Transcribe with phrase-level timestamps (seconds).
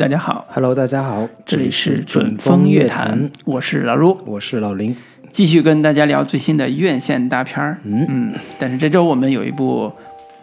[0.00, 4.96] 大家好，Hello，大家好，这里是准风乐坛，我是老陆，我是老林。
[5.30, 7.76] 继续跟大家聊最新的院线大片儿。
[7.84, 9.92] 嗯嗯，但是这周我们有一部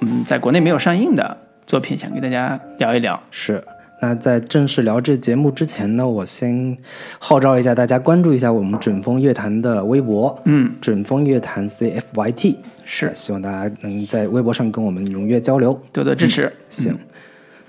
[0.02, 1.36] 嗯在国内没有上映的
[1.66, 3.20] 作品，想跟大家聊一聊。
[3.32, 3.64] 是，
[4.00, 6.78] 那在正式聊这节目之前呢，我先
[7.18, 15.74] 号召一下大家关注一下我们准风乐坛的微博，嗯，准风乐坛 CFYT，是希望大家能在微博上跟我们踊跃交流。
[15.92, 16.54] 多多支持。
[16.70, 16.96] 行，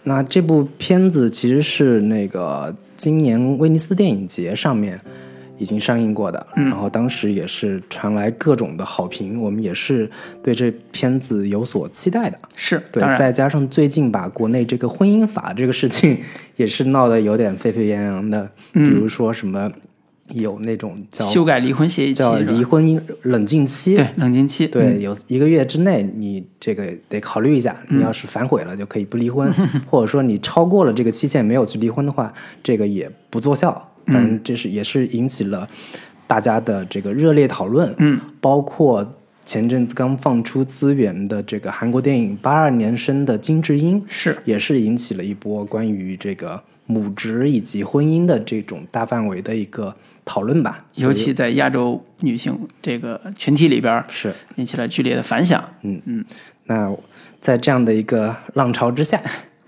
[0.09, 4.99] 那这部片子其实是那个今年威尼斯电影节上面
[5.59, 10.11] 已经上映过的，然后当时也是传来各种的好评，我们也是
[10.43, 12.39] 对这片子有所期待的。
[12.57, 16.17] 是，对再加上最近把国内这个婚姻法这个事情
[16.57, 19.71] 也是闹得有点沸沸扬扬的，比如说什么
[20.35, 27.75] 有那种叫修改离婚协议期叫离婚冷静期，对冷静期，对，有一个月之内，你这个得考虑一下。
[27.89, 29.51] 嗯你要是反悔了，就可以不离婚；
[29.91, 33.73] 或者说你超过了这个期限没有去离婚的话，这个也不奏效。
[34.07, 35.69] 反嗯正这是也是引起了
[36.27, 37.95] 大家的这个热烈讨论。
[37.99, 49.95] 嗯，包括前阵子刚放出资源的这个韩国电影八二年生的金智英，是也是引起了一波关于这个母职以及婚姻的这种大范围的一个
[50.29, 50.85] 讨论吧。
[50.97, 55.67] 尤其在亚洲女性这个群体里边，是引起了剧烈的反响。
[55.81, 56.23] 嗯嗯
[56.67, 56.95] 那
[57.41, 59.19] 在这样的一个浪潮之下，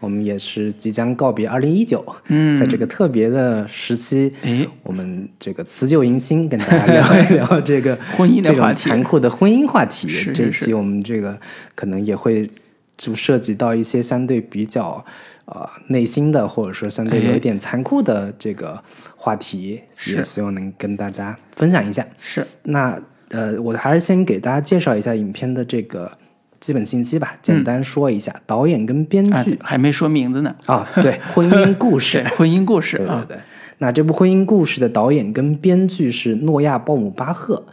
[0.00, 2.04] 我们也是即将告别二零一九。
[2.28, 10.08] 嗯在这个特别的时期，哎，我们这个辞旧迎新，跟大家聊一聊这个 婚姻的话题残酷的婚姻话题。
[10.08, 11.40] 是是这一期我们这个
[11.74, 12.46] 可能也会
[13.00, 15.02] 就涉及到一些相对比较
[15.46, 18.78] 呃内心的，或者说相对有一点残酷的这个
[19.16, 22.06] 话题，是也希望能跟大家分享一下。
[22.18, 26.12] 是那呃，我还是先给大家介绍一下影片的这个
[26.60, 30.54] 基本信息吧，简单说一下、导演跟编啊剧，还没说名字呢。
[30.66, 33.42] 啊，对，婚姻故事，，婚姻故事啊，对对对。
[33.78, 37.64] 那这部婚姻故事的导演跟编剧是诺亚·鲍姆巴赫，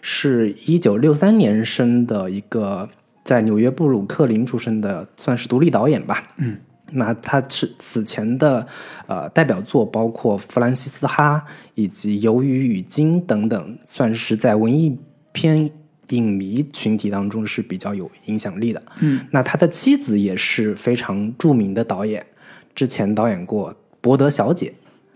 [0.00, 2.88] 是一九六三年生的一个
[3.24, 6.34] 在纽约布鲁克林出生的，算是独立导演吧。
[6.38, 6.58] 嗯，
[6.92, 8.66] 那他是此前的
[9.06, 11.44] 呃代表作包括《弗兰西斯哈》
[11.74, 14.98] 以及《鱿鱼与鲸》等等，算是在文艺
[15.32, 15.70] 片
[16.10, 18.82] 影迷群体当中是比较有影响力的。
[19.00, 22.26] 嗯，那他的妻子也是非常著名的导演，
[22.74, 24.68] 之前导演过《伯德小姐》。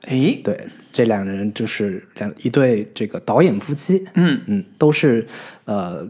[0.09, 5.27] 哎，对，这两人就是两一对这个导演夫妻，嗯嗯，都是
[5.65, 6.09] 呃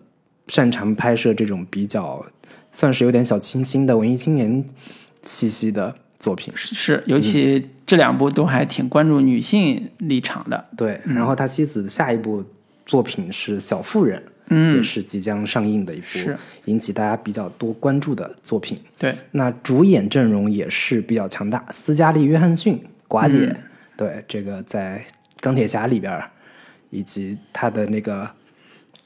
[0.48, 2.24] 擅长拍摄这种比较
[2.72, 4.64] 算是有点小清新的文艺青年
[5.22, 6.52] 气息的作品。
[6.56, 10.64] 是，尤其这两部都还挺关注女性立场的。
[10.76, 12.44] 对，然后他妻子下一部
[12.84, 14.18] 作品是《小妇人》，
[14.48, 16.36] 嗯也是即将上映的一部是
[16.66, 18.78] 引起大家比较多关注的作品。
[18.98, 23.56] 对，那主演阵容也是比较强大，斯嘉丽·约翰逊寡姐，嗯
[23.96, 25.02] 对这个在
[25.40, 26.30] 钢铁侠里边儿，
[26.90, 28.28] 以及他的那个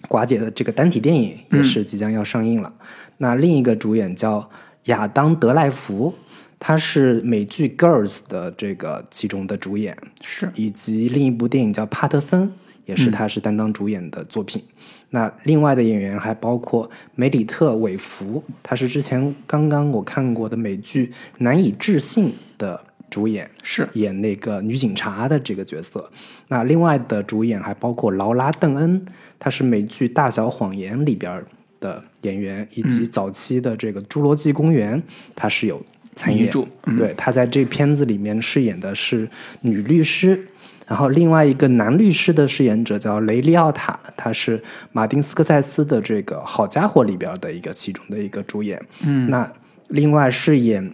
[0.08, 2.72] 寡姐的这个单体电影也是即将要上映了。
[3.18, 4.48] 那另一个主演叫
[4.84, 6.14] 亚当·德赖福，
[6.58, 12.48] 他是美剧《Girls》的这个其中的主演，是以及另一部电影叫《帕特森》，
[12.86, 14.62] 也是他是担当主演的作品。
[15.10, 21.06] 那另外的演员还包括梅里特·韦弗，他是之前刚刚我看过的美剧
[21.38, 26.10] 《难以置信》的主演，是演那个女警察的这个角色。
[26.48, 29.04] 那另外的主演还包括劳拉·邓恩，
[29.38, 31.44] 她是美剧《大小谎言》里边
[31.80, 34.98] 的演员，以及早期的这个《侏罗纪公园》，
[35.34, 35.82] 她是有
[36.14, 36.50] 参演。
[36.96, 39.28] 对，她在这片子里面饰演的是
[39.60, 40.46] 女律师。
[40.86, 44.60] 然后另外一个男律师的饰演者叫雷利奥塔，他是
[44.90, 48.84] 马丁斯科塞斯的这个《好家伙》里边的一个其中的一个主演。
[49.06, 49.48] 嗯，那
[49.86, 50.90] 另外饰演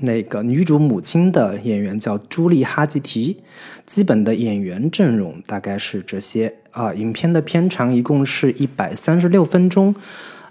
[0.00, 3.36] 那个女主母亲的演员叫朱莉哈吉提。
[3.84, 6.92] 基本的演员阵容大概是这些啊。
[6.92, 9.94] 影片的片长一共是一百三十六分钟。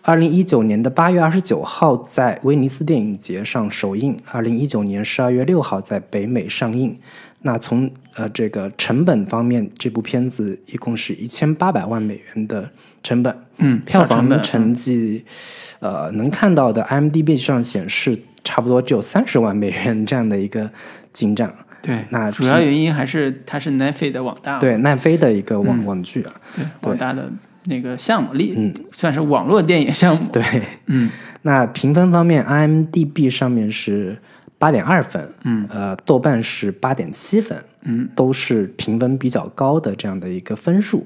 [0.01, 6.95] 二零一九年的八月二十九号在威尼斯电影节上首映，二零一九年十二月六号在北美上映。
[7.41, 12.69] 那从呃这个成本方面，这部片子一共是一千八百万美元的
[13.03, 15.25] 成本，嗯票房成绩，
[15.79, 20.71] 呃能看到的 IMDB 上显示差不多只有三十万美元这样的一个
[21.11, 21.53] 进账。
[21.81, 27.29] 对，那主要原因还是它是奈飞的网大，对奈飞的一个网、网剧啊，对网大的
[27.65, 30.27] 那个项目力，嗯，算是网络电影项目。
[30.33, 30.43] 对，
[30.87, 31.09] 嗯，
[31.43, 34.17] 那评分方面，IMDB 上面是
[34.57, 41.05] 八点二分，嗯，呃，豆瓣是八点七分，嗯，都是评分比较高的这样的一个分数。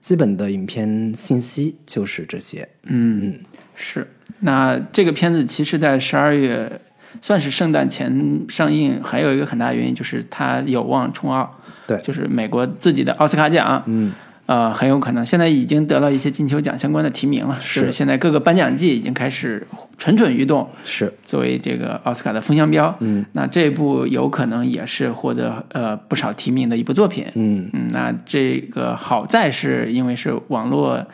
[0.00, 3.38] 基本的影片信息就是这些，嗯，
[3.80, 4.06] 是。
[4.40, 6.80] 那这个片子其实，在十二月
[7.20, 11.98] 算是圣诞前上映，还有一个很大的原因就是它有望冲奥，对。
[11.98, 14.12] 就是美国自己的奥斯卡奖，嗯，
[14.46, 15.24] 呃，很有可能。
[15.26, 17.92] 现在已经得了一些金球奖相关的提名了，是是。
[17.92, 19.66] 现在各个颁奖季已经开始
[19.98, 27.68] 蠢蠢欲动，是，作为这个奥斯卡的风向标，嗯，那这部有可能也是获得呃不少提名的一部作品，嗯。
[27.72, 31.04] 嗯，那这个好在是因为是网络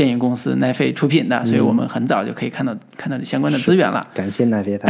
[0.00, 4.02] 电影公司奈飞出品的，所以我们很早就可以看到看到相关的资源了。
[4.14, 4.88] 感谢奈飞塔。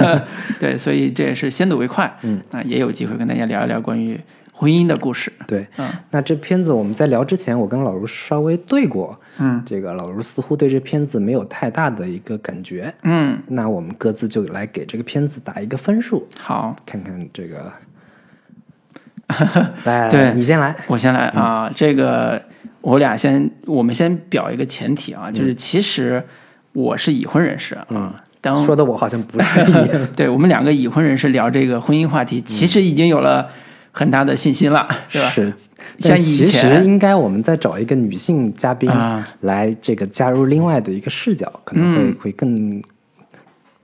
[0.60, 2.14] 对，所以这也是先睹为快。
[2.20, 4.20] 嗯，那也有机会跟大家聊一聊关于
[4.52, 5.32] 婚姻的故事。
[5.46, 12.92] 对，嗯那这片子我们在聊之前，我跟老卢稍微对过，嗯这个老卢似乎对这片子没有太大的一个感觉。
[13.04, 17.72] 嗯，那我们各自就来给这个片子打一个分数，好，看看这个。
[19.84, 20.76] 来，对你先来。
[20.88, 22.42] 我先来啊，这个
[22.82, 26.22] 我俩先，我们先表一个前提啊，就是其实
[26.72, 28.22] 我是已婚人士啊。
[28.40, 30.08] 当说的我好像不是一样。
[30.16, 33.48] 对我们两个已婚人士聊这个婚姻话题，其实已经有了
[33.92, 35.28] 很大的信心了，是吧？
[35.30, 35.54] 是，
[35.98, 42.82] 像以前其实前应该我们再找一个女性嘉宾啊来这个加入另外的一个视角，可能会、会更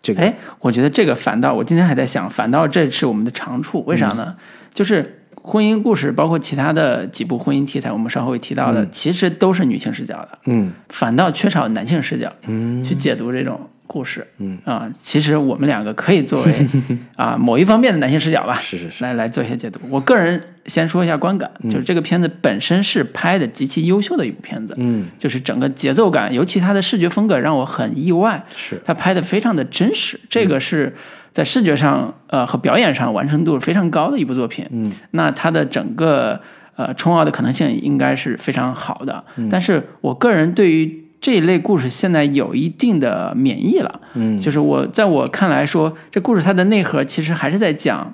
[0.03, 4.35] 这个哎，我觉得这个反倒，我今天还在想，反倒这是我们的长处，为啥呢？
[4.75, 10.73] 就是婚姻故事，包括其他的几部婚姻题材，我们稍后会提到的，其实都是女性视角的，嗯。
[10.89, 12.83] 反倒缺少男性视角嗯。
[12.83, 14.27] 去解读这种故事。
[14.39, 14.59] 嗯。
[14.65, 16.55] 啊，其实我们两个可以作为
[17.17, 19.05] 啊某一方面的男性视角吧，是是是。
[19.05, 19.81] 来来做一些解读。
[19.89, 25.07] 我个人先说一下观感，就是这个片子本身是拍的极其优秀的一部片子，嗯。
[25.19, 28.79] 就是整个节奏感，尤其它的视觉风格让我很意外，是。
[28.85, 30.95] 它拍的非常的真实，这个是
[31.39, 34.67] 在视觉上呃和表演上完成度非常高的一部作品。
[34.71, 36.41] 嗯，那它的整个
[36.75, 44.37] 呃冲奥的可能性应该是非常好的，但是我个人对于这一类故事现在有一定的免疫了，嗯。
[44.37, 48.13] 就是我在我看来说，这故事它的内核其实还是在讲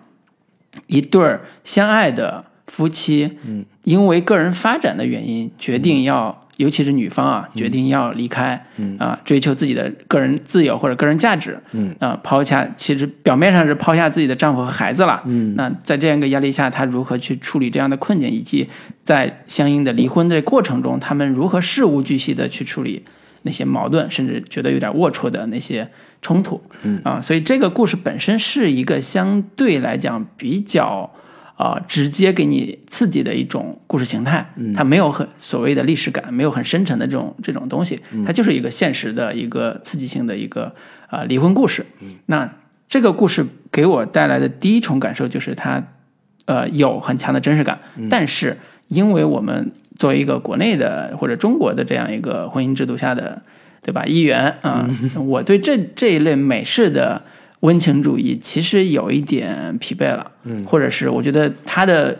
[0.87, 8.97] 一对儿相爱的夫妻，嗯，因为个人发展的原因决定要，尤其是女方啊，决定要离开，嗯。
[8.99, 11.95] 啊，追求自己的个人自由或者个人价值，嗯。
[11.99, 15.55] 啊，抛下其实表面上是抛下自己的丈夫和孩子了，嗯。
[15.57, 18.69] 那在这样一个压力下，她如何去处理这样的困境，以及
[19.03, 23.05] 在相应的离婚的过程中，他们如何事无巨细的去处理
[23.43, 25.89] 那些矛盾，甚至觉得有点龌龊的那些
[26.23, 27.01] 冲突，嗯。
[27.05, 31.13] 啊，所以这个故事本身是一个相对来讲比较。
[31.57, 40.75] 啊、直接给你刺激的一种故事形态，它没有很所谓的历史感，没有很深沉的这种这种东西，它就是一个现实的一个刺激性的一个
[41.09, 41.87] 啊、离婚故事。
[42.27, 42.51] 那
[42.89, 45.83] 这个故事给我带来的第一重感受就是它
[46.47, 47.79] 呃有很强的真实感，
[48.11, 48.59] 但是
[48.89, 53.43] 因为我们作为一个国内的或者中国的这样一个婚姻制度下的
[53.83, 57.23] 对吧议员啊、我对这这一类美式的
[57.65, 62.15] 温情主义其实有一点疲惫了，嗯，或者是我觉得他的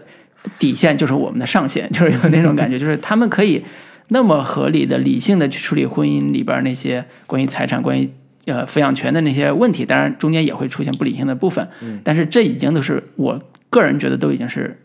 [0.59, 3.63] 底线就是我们的上限， 就是有那种感觉，就是他们可以
[4.09, 8.09] 那么合理的、理性的去处理婚姻里边那些关于财产、关于
[8.47, 13.39] 呃抚养权的那些问题，当然中间也会出现不理性的部分，嗯，但是这已经都是我
[13.69, 14.81] 个人觉得都已经是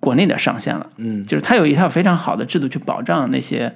[0.00, 1.22] 国内的上限了，嗯。
[1.24, 3.72] 就是他有一套非常好的制度去保障那些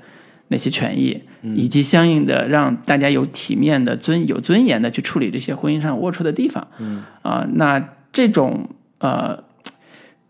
[0.48, 1.22] 那些权益，
[1.54, 6.66] 以及相应的让大家有体面的尊有尊严的去处理这些婚姻上龌龊的地方。
[6.78, 9.42] 嗯啊、那这种呃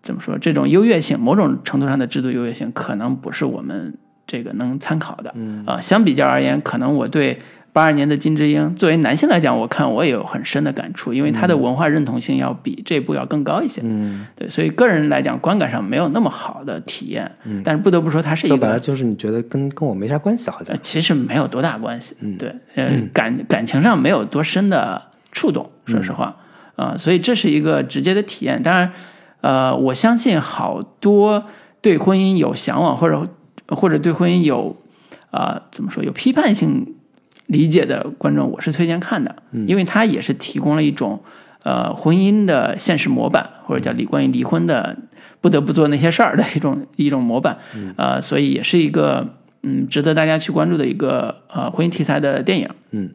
[0.02, 0.38] 怎么说？
[0.38, 3.96] 这种优越性，某种程度上的制度优越性，可能不是我们
[4.26, 5.32] 这个能参考的。
[5.34, 7.38] 嗯啊、相比较而言，可能我对。
[7.76, 13.82] 八二年的金智英，作为男性来讲，我看我也有很深的感触，因为他的文化认同性要比这部要更高一些。
[13.84, 17.30] 嗯，对，所以个人来讲，观感上没有那么好的体验。
[17.44, 22.16] 嗯，但是不得不说，它是一个说白了就是你觉得跟跟我没啥关系，好像呃，其实没有多大关系。
[22.20, 26.34] 嗯对，呃，感感情上没有多深的触动，说实话
[26.76, 28.62] 啊、所以这是一个直接的体验。
[28.62, 28.90] 当然，
[29.42, 31.44] 呃，我相信好多
[31.82, 33.22] 对婚姻有向往或者
[33.68, 34.74] 或者对婚姻有
[35.30, 36.94] 啊、怎么说有批判性
[37.46, 39.36] 理解的观众，我是推荐看的，
[39.66, 41.22] 因为它也是提供了一种
[41.62, 44.96] 呃婚姻的现实模板，或者叫离关于离婚的
[45.40, 47.58] 不得不做那些事儿的一种 一种模板，
[47.96, 53.10] 呃，所以也是一个嗯值得大家去关注的一个呃婚姻题材的电影，嗯，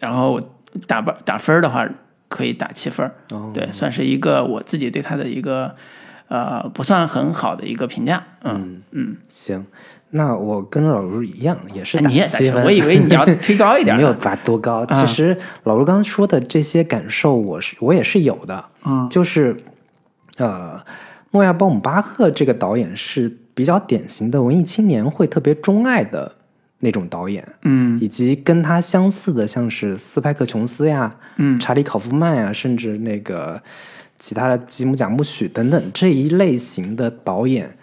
[0.00, 0.40] 然后
[0.86, 1.88] 打分打分儿的话
[2.28, 3.50] 可以打七分儿，哦。
[3.54, 5.74] 对，算是一个我自己对它的一个
[6.28, 8.82] 呃不算很好的一个评价，嗯。
[8.92, 9.64] 嗯，行。
[10.10, 12.64] 那我跟老卢一样，也是打七七分。
[12.64, 14.84] 我以为你要 推高一点，没有打多高。
[14.86, 18.64] 其实老卢刚刚说的这些感受，我是我也是有的。
[18.84, 19.56] 嗯，就是
[20.36, 20.80] 呃，
[21.30, 26.32] 诺亚·鲍姆巴赫这个导演是比较典型的文艺青年会特别钟爱的
[26.80, 33.62] 那种导演，嗯以及跟他相似的，像是斯派克·琼斯呀、嗯查理·考夫曼呀，甚至那个
[34.18, 37.76] 其他的吉姆·贾木许等等这一类型的导演，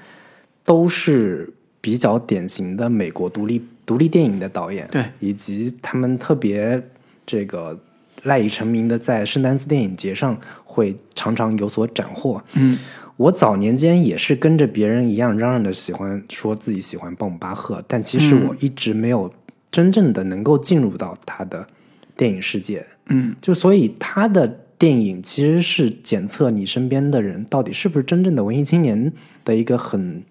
[0.65, 6.81] 都是比较典型的美国独立独立电影的导演，对，以及他们特别
[7.25, 7.79] 这个
[8.23, 12.43] 赖以成名的，在圣丹斯电影节上会常常有所斩获。
[12.53, 12.77] 嗯
[13.17, 19.33] 我早年间也是跟着别人一样嚷嚷着喜欢说自己喜欢鲍姆巴赫，但其实嗯我一直没有
[19.71, 21.67] 真正的能够进入到他的
[22.15, 22.85] 电影世界。
[23.07, 29.11] 嗯就所以他的电影其实是检测你身边的人到底是不是真正的文艺青年
[29.43, 30.21] 的一个很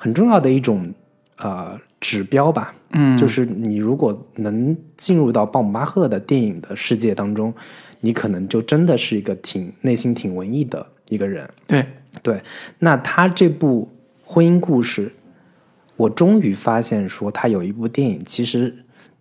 [0.00, 0.92] 很重要的一种
[1.36, 2.74] 呃指标吧。
[2.92, 7.54] 嗯，就是你如果能进入到鲍姆巴赫的电影的世界当中，
[8.00, 11.48] 你可能就真的是一个挺内心挺文艺的一个人。
[11.68, 11.86] 对，
[12.20, 12.42] 对，
[12.80, 13.88] 那他这部
[14.24, 15.12] 婚姻故事，
[15.96, 18.74] 我终于发现说他有一部电影，其实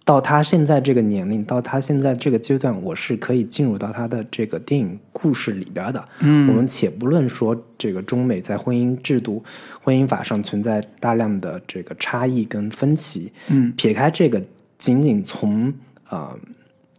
[0.10, 6.04] 到他现在这个年龄，到他现在这个阶段，我是可以进入到他的这个电影故事里边的。
[6.22, 6.50] 嗯。
[6.50, 9.44] 我们且不论说这个中美在婚姻制度、
[9.84, 13.72] 婚姻法上存在大量的这个差异跟分歧，嗯。
[13.78, 14.42] 撇开这个，
[14.80, 15.72] 仅仅从
[16.10, 16.36] 呃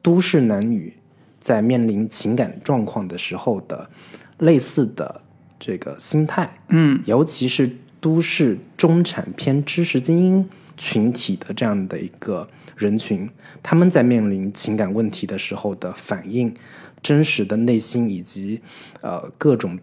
[0.00, 0.94] 都市男女
[1.40, 3.90] 在面临情感状况的时候的
[4.38, 5.20] 类似的
[5.58, 7.02] 这个心态，嗯。
[7.06, 7.68] 尤其是
[8.00, 10.48] 都市中产偏知识精英
[10.80, 13.28] 群体的这样的一个人群，
[13.62, 16.52] 他们在面临情感问题的时候的反应、
[17.02, 18.62] 真实的内心以及
[19.02, 19.78] 呃各种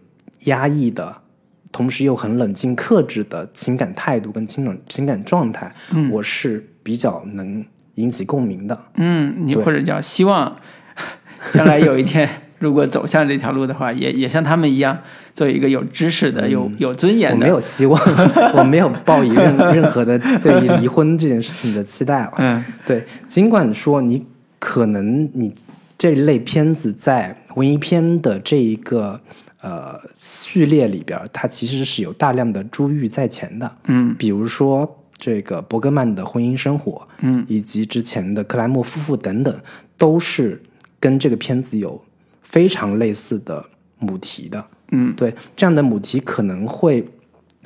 [0.46, 1.22] 压抑的，
[1.70, 5.72] 同时又很冷静克制的情感态度跟情感情感状态，
[6.10, 7.64] 我是比较能
[7.94, 8.86] 引起共鸣的。
[8.94, 10.60] 嗯，你或者叫希望
[11.54, 14.98] 将来有一天，如果走向这条路的话，也也像他们一样，
[15.34, 17.36] 做一个有知识的、有有尊严的。
[17.36, 18.00] 我没有希望，
[18.54, 22.32] 我没有抱以任任何的对于离婚这件事情的期待了。
[22.38, 24.24] 嗯对，尽管说你
[24.58, 25.54] 可能你
[25.96, 29.20] 这类片子在文艺片的这一个
[29.60, 33.70] 呃序列里边，它其实是有大量的珠玉在前的。
[33.84, 39.54] 嗯比如说这个伯格曼的婚姻生活，嗯以及之前的克莱默夫妇等等，
[39.96, 40.60] 都是
[41.00, 42.00] 跟这个片子有
[42.48, 43.64] 非常类似的
[43.98, 44.64] 母题的。
[44.90, 47.06] 嗯对，这样的母题可能会，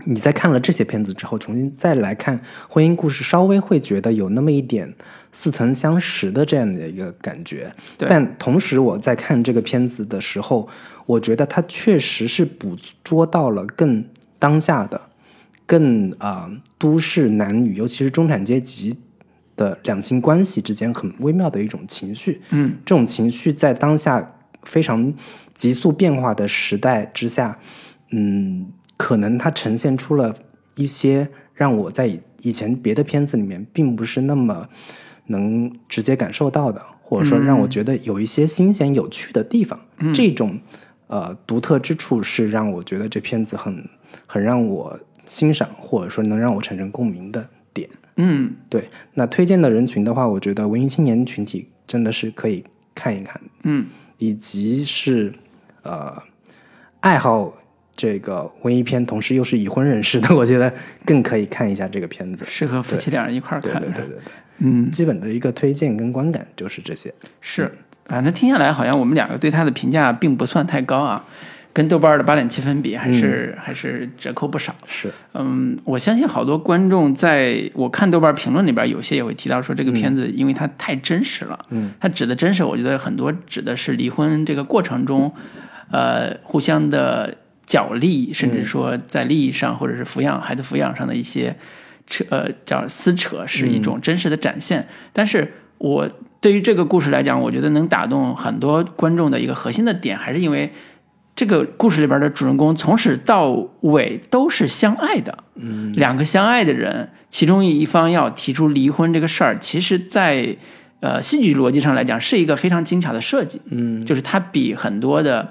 [0.04, 4.92] 你在看了这些片子之后，重新再来看婚姻故事，稍微会觉得有那么一点
[5.30, 7.72] 似曾相识的这样的一个感觉。
[7.96, 10.68] 对但同时我在看这个片子的时候，
[11.06, 14.04] 我觉得它确实是捕捉到了更
[14.40, 15.00] 当下的、
[15.64, 18.98] 更啊、呃都市男女，尤其是中产阶级
[19.54, 22.42] 的两性关系之间很微妙的一种情绪。
[22.50, 25.12] 嗯这种情绪在当下非常
[25.54, 27.58] 急速变化的时代之下，
[28.10, 28.66] 嗯，
[28.96, 30.34] 可能它呈现出了
[30.74, 34.68] 一些让我在以以前别的片子里面并不是那么
[35.26, 39.78] 能直接感受到的，或者说让我觉得有一些新鲜有趣的地方。
[40.12, 40.58] 这种
[41.06, 43.88] 呃独特之处是让我觉得这片子很
[44.26, 47.88] 很让我欣赏，或者说能让我产生共鸣的点。
[48.16, 52.64] 嗯对，那推荐的人群的话，我觉得文艺青年群体真的是可以
[52.94, 53.86] 看一看，嗯
[54.22, 55.32] 以及是
[55.82, 56.16] 呃
[57.00, 57.52] 爱好
[57.96, 60.72] 这个文艺片，同时又是已婚人士的， 我觉得
[61.04, 62.44] 更可以看一下这个片子。
[62.46, 63.82] 适合夫妻俩人一块儿对看。
[63.82, 64.18] 对对对对，
[64.58, 67.12] 嗯，基本的一个推荐跟观感就是这些。
[67.40, 67.68] 是，
[68.06, 71.24] 反正听下来好像我们两个对他的评价并不算太高啊，
[71.72, 74.74] 跟豆瓣的八点七分比，还是、还是折扣不少。
[74.86, 81.58] 是，嗯，我相信好多观众在我看豆瓣评论里边，有些也会提到说这个片子因为它太真实了。
[81.70, 85.32] 嗯，它指的真实，我觉得很多指的是离婚这个过程中，
[85.90, 87.34] 呃，互相的
[87.66, 91.56] 角力，甚至说在利益上或者是抚养孩子抚养上的一些
[92.06, 94.86] 扯呃叫撕扯，是一种真实的展现。
[95.14, 96.06] 但是我
[96.42, 100.70] 对于这个故事来讲，我觉得能打动很多观众的一个核心的点，还是因为
[101.34, 105.38] 这个故事里边的主人公从始到尾都是相爱的。
[105.54, 110.56] 嗯，两个相爱的人，其中一方要提出离婚这个事儿，其实在
[111.00, 113.60] 呃戏剧逻辑上来讲是一个非常精巧的设计。
[113.70, 115.50] 嗯，就是它比很多的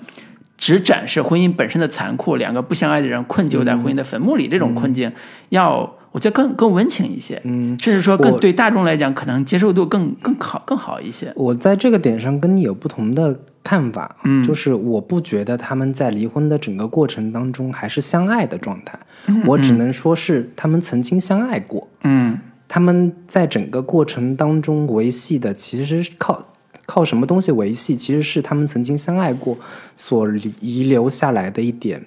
[0.57, 5.11] 只展示婚姻本身的残酷，两个不相爱的人困就在婚姻的坟墓里这种困境，
[5.49, 11.31] 要我觉得更更温情一些，嗯，甚至说更对大众来讲，可能接受度更更好更好一些。
[11.35, 18.99] 我在这个点上跟你有不同的看法，嗯就是我不觉得他们在离婚的整个过程当中还是相爱的状态，
[19.45, 22.37] 我只能说是他们曾经相爱过，嗯
[22.67, 26.45] 他们在整个过程当中维系的其实是靠
[26.85, 29.57] 靠什么东西维系，其实是他们曾经相爱过
[29.95, 30.27] 所
[30.59, 32.01] 遗留下来的一点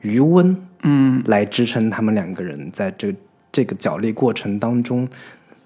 [0.00, 3.14] 余温，嗯来支撑他们两个人在这
[3.50, 5.08] 这个角力过程当中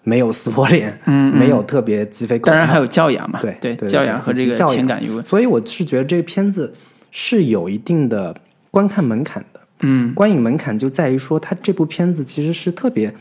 [0.02, 6.74] 没有撕破脸，嗯，没有特别鸡飞狗跳，当然还有教养嘛，对对，对教养和这个情感余温，所以我是觉得这个片子
[7.10, 8.34] 是有一定的
[8.70, 9.60] 观看门槛的。
[9.80, 10.14] 嗯。
[10.14, 13.12] 观影门槛就在于说，它这部片子其实是特别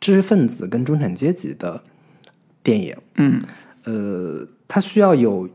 [0.00, 1.82] 知识分子跟中产阶级的
[2.62, 2.96] 电影。
[3.16, 3.40] 嗯。
[3.84, 5.48] 呃，它需要有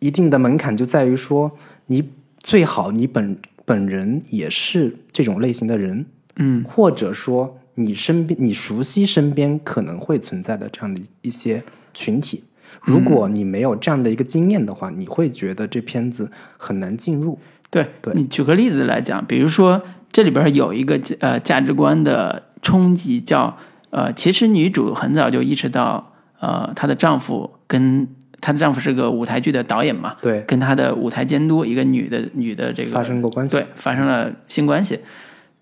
[0.00, 1.50] 一定的门槛，就在于说，
[1.86, 6.64] 你最好你本本人也是这种类型的人，嗯。
[6.64, 11.62] 或者说你身边你熟悉身边可能会存在的这样的一些
[11.94, 12.44] 群体。
[12.82, 17.38] 如果你没有这样的一个经验的话，你会觉得这片子很难进入。
[17.70, 19.80] 对，对你举个例子来讲，比如说
[20.12, 23.56] 这里边有一个呃价值观的冲击，叫
[23.90, 28.06] 呃，其实女主很早就意识到，呃，她的丈夫跟
[28.40, 33.56] 她的丈夫是个舞台剧的导演嘛，对，跟她的舞台监督一个女的女的这个发生过关系。
[33.56, 35.00] 对发生了性关系。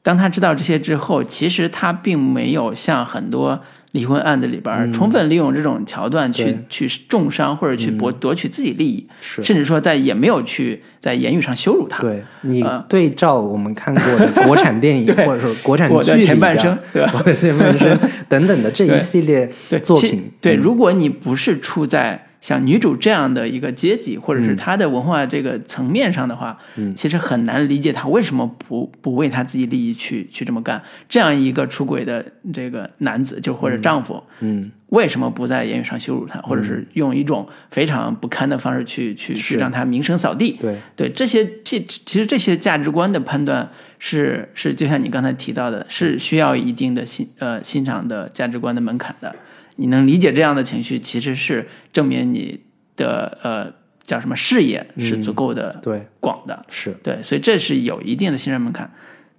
[0.04, 3.58] 当他知道这些之后，其实他并没有像很多
[3.92, 12.02] 离婚案子里边充分利用这种桥段去、对去重伤或者去博夺取自己利益，是甚至说在也没有去在言语上羞辱他。
[12.02, 17.12] 对你啊对照我们看过的国产电影， 或者说国产我的剧前半生，对吧？
[17.16, 24.44] 我的前半生 等等的这一系列对作品，对，嗯如果你不是处在像女主这样的一个阶级，或者嗯。
[24.44, 26.58] 是她的文化这个层面上的话，
[26.94, 30.82] 其实很难理解她为什么不不为她自己利益去去这么干。
[31.08, 32.22] 这样一个出轨的
[32.52, 40.58] 这个男子，就或者丈夫，嗯，为什么不在言语上羞辱她，或者是用一种非常不堪的方式去去去让她名声扫地？
[40.60, 43.66] 对，对这些这其实这些价值观的判断
[43.98, 49.34] 是是就像你刚才提到的，是需要一定的欣呃欣赏的价值观的门槛的。
[49.76, 52.60] 你能理解这样的情绪，其实是证明你
[52.96, 56.64] 的呃叫什么视野是足够的对，广的。
[56.68, 58.90] 是，对，所以这是有一定的信任门槛。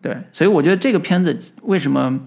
[0.02, 2.20] 对，所以我觉得这个片子为什么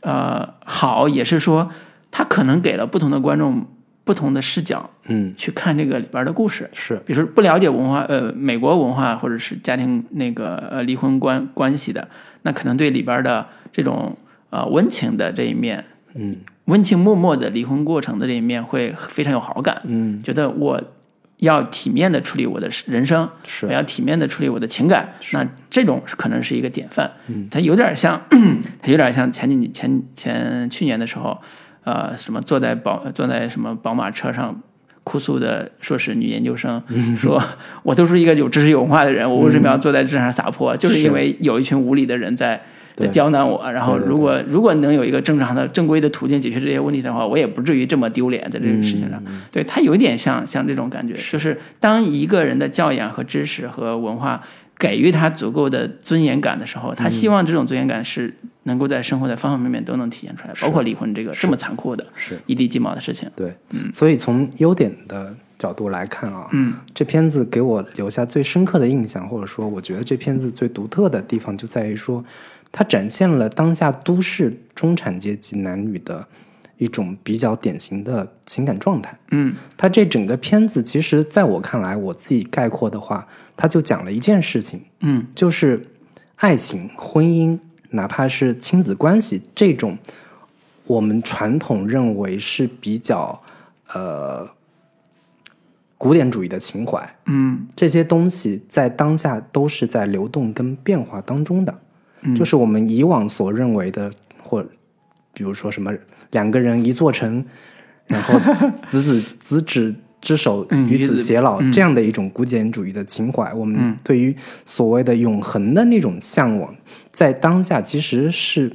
[0.00, 1.70] 呃好，也是说
[2.10, 3.66] 它可能给了不同的观众
[4.04, 6.70] 不同的视角嗯，去看这个里边的故事。
[6.72, 12.08] 是，比如说不了解文化，呃，美国文化或者是家庭那个呃离婚关关系的，
[12.42, 14.16] 那可能对里边的这种
[14.48, 15.84] 呃温情的这一面，
[16.18, 20.82] 嗯温情脉脉的离婚过程的这一面会非常有好感，嗯，觉得我
[21.38, 27.10] 要体面的处理我的人生，是我要体面的处理我的情感，那这种可能是一个典范。
[27.28, 28.20] 嗯，它有点像，
[28.82, 31.38] 它有点像前几年前前去年的时候，
[31.84, 34.60] 呃，什么坐在宝坐在什么宝马车上。
[35.04, 37.42] 哭诉的硕士女研究生嗯说
[37.82, 40.76] ：“我都是一个有知识有文化的人，我为什么要坐在这上撒泼？
[40.76, 42.62] 就是因为有一群无理的人在
[42.98, 43.70] 在刁难我。
[43.72, 49.22] 然后，如果如果能有一个正常的、正规的途径解决这些问题的话，我也不至于这么丢脸在这个事情上。
[49.26, 54.42] 嗯对他有点像像这种感觉，就是当一个人的教养和知识和文化
[54.78, 58.34] 给予他足够的尊严感的时候，他希望这种尊严感是
[58.64, 62.38] 能够在生活的方方面面都能体现出来，包括离婚这个这么残酷的是。
[62.46, 63.28] 一地鸡毛的事情。
[63.34, 63.90] 对，嗯。
[63.92, 72.24] 所以从优点的角度来看啊，嗯，这片子给我留下最深刻的印象，或者说我觉得这片子最独特的地方就在于说，
[72.70, 76.26] 它展现了当下都市中产阶级男女的
[76.76, 79.18] 一种比较典型的情感状态。
[79.30, 83.26] 嗯它这整个片子，其实在我看来，我自己概括的话，
[83.56, 85.86] 它就讲了一件事情，嗯就是
[86.36, 87.58] 爱情、婚姻，
[87.90, 89.98] 哪怕是亲子关系这种，
[90.86, 93.42] 我们传统认为是比较
[93.92, 94.48] 呃
[95.96, 101.76] 古典主义的情怀，嗯这些东西在当下都是在流动跟变化当中的。
[102.22, 104.10] 嗯就是我们以往所认为的，
[104.42, 104.64] 或
[105.32, 105.92] 比如说什么
[106.30, 107.44] 两个人一座城，
[108.06, 108.38] 然后
[108.86, 116.74] 子子子子之手与子偕老、这样的一种古典主义的情怀，我们对于所谓的永恒的那种向往，
[117.12, 118.72] 在当下其实是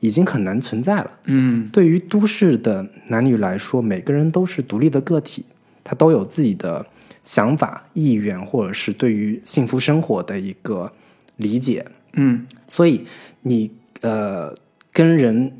[0.00, 1.10] 已经很难存在了。
[1.26, 5.44] 嗯对于都市的男女来说，每个人都是独立的个体，
[5.84, 6.84] 他都有自己的
[7.22, 10.90] 想法、意愿，或者是对于幸福生活的一个
[11.36, 11.86] 理解。
[12.14, 13.06] 嗯所以
[13.40, 13.70] 你
[14.00, 14.54] 呃
[14.92, 15.52] 跟人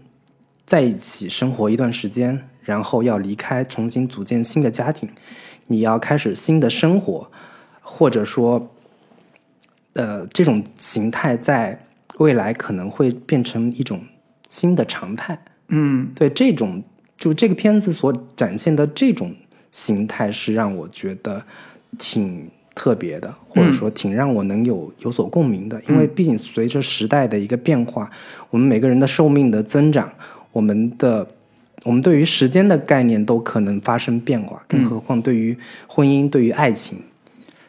[0.67, 5.09] 在一起生活一段时间，然后要离开，重新组建新的家庭，
[5.67, 7.31] 你要开始新的生活，
[7.81, 8.71] 或者说
[9.95, 11.87] 呃这种形态在
[12.19, 14.05] 未来可能会变成一种
[14.49, 15.43] 新的常态。
[15.69, 16.83] 嗯对这种，
[17.17, 19.35] 就这个片子所展现的这种
[19.71, 21.45] 形态，是让我觉得
[21.99, 25.81] 挺特别的，或者说挺让我能有有所共鸣的。
[25.89, 28.11] 因为毕竟随着时代的一个变化，
[28.51, 30.11] 我们每个人的寿命的增长，
[30.53, 31.27] 我们的
[31.85, 35.57] 我们对于时间的概念都可能发生变化，更何况对于
[35.87, 36.99] 婚姻、对于爱情，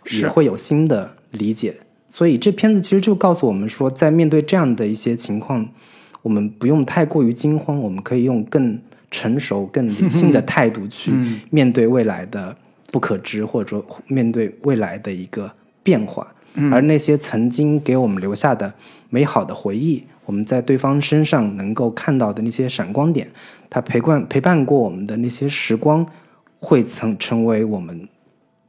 [0.06, 1.76] 也是会有新的理解。
[2.10, 5.68] 所以这片子其实就告诉我们说，在面对这样的一些情况，
[6.22, 11.42] 我们不用太过于惊慌，我们可以用更成熟、更理性的态度去嗯。
[11.50, 12.56] 面对未来的
[12.94, 15.52] 不可知，或者说面对未来的一个
[15.82, 16.32] 变化。
[16.72, 18.72] 而那些曾经给我们留下的
[19.10, 23.28] 美好的回忆，我们在对方身上能够看到的那些闪光点，
[23.72, 26.06] 它陪伴陪伴过我们的那些时光，
[26.60, 28.08] 会曾成为我们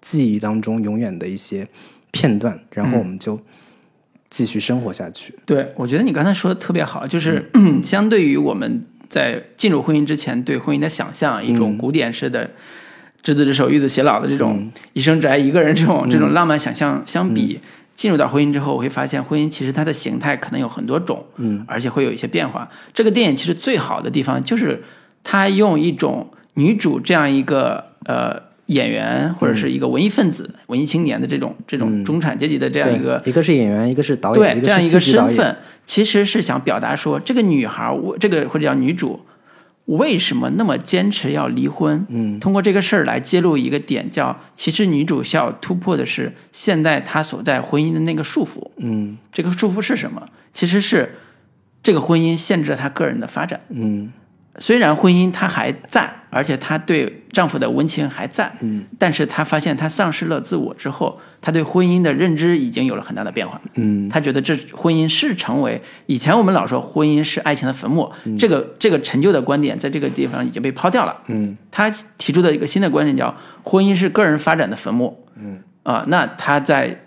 [0.00, 1.68] 记忆当中永远的一些
[2.10, 3.38] 片段，然后我们就
[4.30, 5.34] 继续生活下去。
[5.44, 7.50] 对，我觉得你刚才说的特别好，就是、
[7.82, 12.50] 相对于我们在进入婚姻之前对婚姻的想象，一种古典式的
[13.24, 17.58] 执子之手，与子偕老的这种一生只爱一个人这种、这种浪漫想象相比。
[17.96, 22.68] 进入到婚姻之后，我会发现婚姻其实它的形态可能有很多种，嗯，而且会有一些变化。
[22.92, 24.82] 这个电影其实最好的地方就是
[25.22, 35.00] 它用一种女主这样一个呃演员或者是一个文艺分子、文艺青年的这种这种中产阶级的这样一个对一个是演员，一个是导演，对这样一个。
[35.00, 35.56] 身份，
[35.87, 39.20] 其实是想表达说，这个女孩儿，我这个或者叫女主，
[39.87, 42.07] 为什么那么坚持要离婚？
[42.09, 48.70] 嗯，通过这个事儿来揭露一个点，叫其实女主需要突破的是现在她所在婚姻的那个束缚。
[48.79, 50.27] 嗯这个束缚是什么？
[50.53, 51.16] 其实是
[51.83, 53.61] 这个婚姻限制了她个人的发展。
[53.68, 54.12] 嗯
[54.58, 63.60] 虽然婚姻她还在，而且她对丈夫的温情还在，嗯，但是她发现她丧失了自我之后，她对婚姻的认知已经有了很大的变化。
[63.74, 71.16] 嗯她觉得这婚姻是成为以前我们老说婚姻是爱情的坟墓，这个这个陈旧的观点在这个地方已经被抛掉了。
[71.26, 75.26] 嗯她提出的一个新的观点叫婚姻是个人发展的坟墓。
[75.36, 77.00] 嗯啊，那她在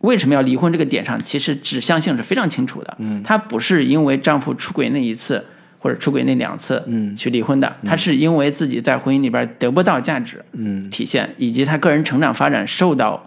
[0.00, 2.96] 为什么要离婚这个点上，其实指向性是非常清楚的。
[2.98, 5.46] 嗯，她不是因为丈夫出轨那一次
[5.80, 7.16] 或者出轨那两次，嗯。
[7.16, 10.88] 去离婚的，他是因为自己在婚姻里边得不到价值，嗯。
[10.90, 13.26] 体现，以及她个人成长发展受到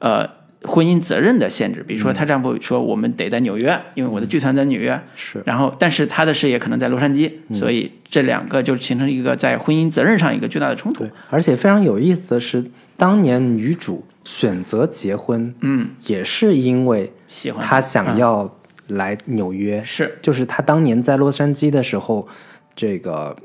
[0.00, 0.28] 呃
[0.62, 1.82] 婚姻责任的限制。
[1.82, 5.42] 比如说，她丈夫说我们得在纽约，因为我的剧团在纽约，是。
[5.46, 11.04] 然后但是她的事业可能在洛杉矶，所以这两个就形成一个在婚姻责任上一个巨大的冲突。
[11.04, 12.64] 对。，而且非常有意思的是，
[12.96, 17.62] 当年女主选择结婚，嗯，也是因为喜欢。
[17.64, 20.18] 她想要来纽约，是。
[20.22, 22.26] 就是他当年在洛杉矶的时候，
[22.74, 23.36] 这个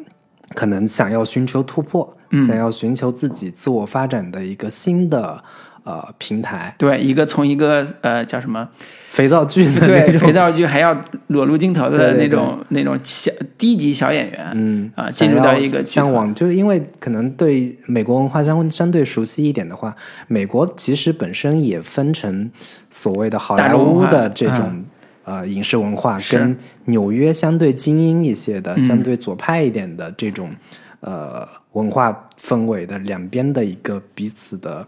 [0.53, 2.45] 可能想要寻求突破，嗯。
[2.45, 5.43] 想要寻求自己自我发展的一个新的
[5.83, 8.67] 呃平台，对一个从一个呃叫什么？
[9.09, 10.95] 肥皂剧的对肥皂剧还要
[11.27, 19.95] 裸露镜头的那种那种小低级小演员，嗯啊，想进入到一个向往，就是因为可能对美国文化相相对熟悉一点的话，
[20.27, 22.51] 美国其实本身也分成
[22.91, 24.85] 所谓的好莱坞的这种、
[25.29, 28.79] 呃影视文化，跟纽约相对精英一些的、嗯。
[28.79, 30.49] 相对左派一点的这种
[31.01, 34.87] 呃文化氛围的两边的一个彼此的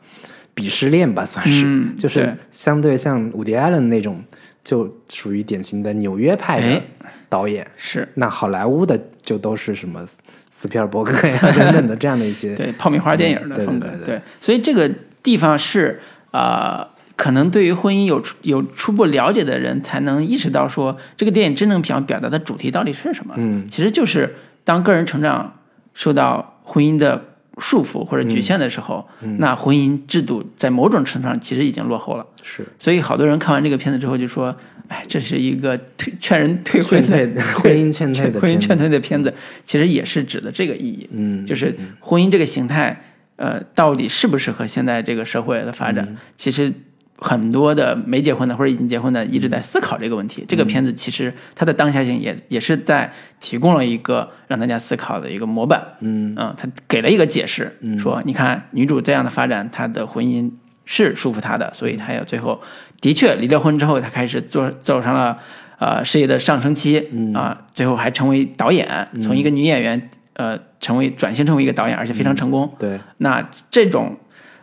[0.56, 4.20] 鄙视链吧，算是，嗯就是相对像伍迪·艾伦那种，
[4.64, 6.82] 就属于典型的纽约派的哎
[7.30, 7.66] 导演。
[7.78, 8.08] 是。
[8.16, 10.18] 那好莱坞的就都是什么斯
[10.50, 14.16] 斯皮尔伯格呀等等的这样的一些， 对爆米花电影的对风格，对。
[14.16, 14.90] 对所以这个
[15.22, 16.02] 地方是
[16.32, 23.34] 啊、呃可能对于婚姻有初有初步了解的人才能意识到说，这个电影真正想表达的主题到底是什么。
[23.38, 25.60] 嗯，其实就是当个人成长
[25.94, 27.24] 受到婚姻的
[27.58, 32.26] 束缚或者局限的时候，嗯那婚姻制度在某种程度上其实已经落后了。
[32.42, 34.56] 是所以好多人看完这个片子之后就说
[34.88, 39.32] ：“哎，这是一个退劝 人退婚劝的婚姻劝退的婚 姻劝退的片子，
[39.66, 41.08] 其实也是指的这个意义。
[41.12, 43.00] 嗯，就是婚姻这个形态，
[43.36, 46.18] 呃，到底适不适合现在这个社会的发嗯展？
[46.36, 46.74] 其实
[47.24, 50.44] 很多的没结婚的或者已经结婚的一直在思考这个问题。
[50.48, 55.82] 这个片子其实它的当下性也也是在提供了一个让大家思考的一个模板。
[56.00, 56.36] 嗯。
[56.58, 60.52] 它给了一个解释，说你看女主这样的发展，她的婚姻
[60.84, 62.60] 是束缚她的，所以她要最后
[63.00, 65.38] 的确离了婚之后，她开始做走上了
[65.78, 72.74] 呃事业的上升期啊、最后还成为导演，从一个女演员呃成为转型成为一个导演，而且非常成功。
[72.80, 74.18] 对，那这种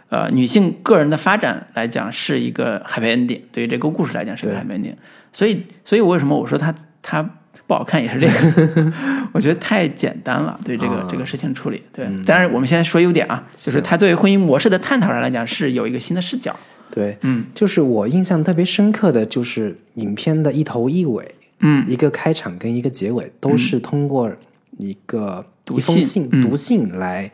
[0.09, 4.61] 呃女性个人的发展来讲是一个 happy ending，对于这个故事来讲是个对。
[4.61, 4.95] happy ending。
[5.33, 7.23] 所以，所以我为什么我说它它
[7.67, 8.93] 不好看也是这个，
[9.33, 11.07] 我觉得太简单了，对这个、啊。
[11.11, 11.83] 这个事情处理。
[11.93, 16.57] 对，当然我们现在说优点啊，就是它对婚姻模式的探讨上来讲是有一个新的视角。
[16.91, 24.33] 对，嗯，就是我印象特别深刻的就是影片的一头一尾，嗯，一个开场跟一个结尾都是通过
[24.79, 26.41] 一个读一封信嗯。
[26.41, 27.31] 信读信来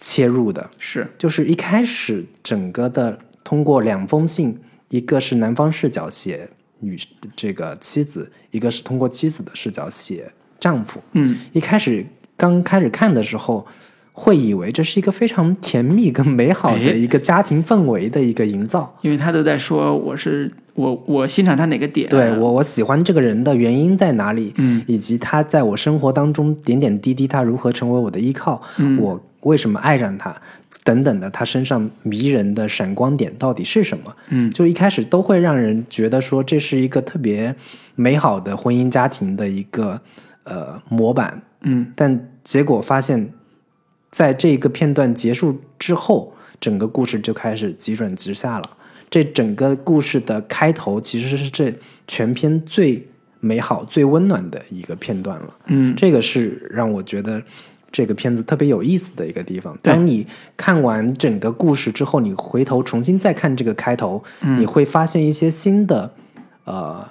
[0.00, 4.58] 切入的，是，就是一开始整个的通过两封信，
[4.88, 6.48] 一个是男方视角写
[6.80, 6.98] 女
[7.36, 10.98] 这个妻子，一个是通过妻子的视角写丈夫。
[11.12, 12.04] 嗯一开始
[12.36, 13.66] 刚开始看的时候，
[14.12, 18.98] 会以为这是一个非常甜蜜跟美好的哎一个家庭氛围的一个营造。
[19.02, 24.54] 因为他都在说我是我我欣赏他哪个点，对我，我喜欢这个人的原因在哪里？
[24.56, 28.62] 嗯，以及他在我生活当中点点滴滴，他如何成为我的依靠？
[28.78, 30.34] 嗯我为什么爱上他？
[30.82, 34.16] 等等的，他身上迷人的闪光点到底是什么？
[34.30, 37.54] 嗯，就一开始都会让人觉得说这是一个特别
[37.96, 40.00] 美好的婚姻家庭的一个
[40.44, 43.30] 呃模板，嗯但结果发现，
[44.10, 48.70] 在这个片段结束之后，整个故事就开始急转直下了。
[49.10, 51.74] 这整个故事的开头其实是这
[52.06, 53.06] 全篇最
[53.40, 55.54] 美好、最温暖的一个片段了。
[55.66, 57.42] 嗯这个是让我觉得
[57.92, 59.76] 这个片子特别有意思的一个地方。
[59.82, 60.26] 当你
[60.56, 64.22] 看完整个故事之后，你回头重新再看这个开头，
[64.58, 66.12] 你会发现一些新的
[66.64, 67.06] 呃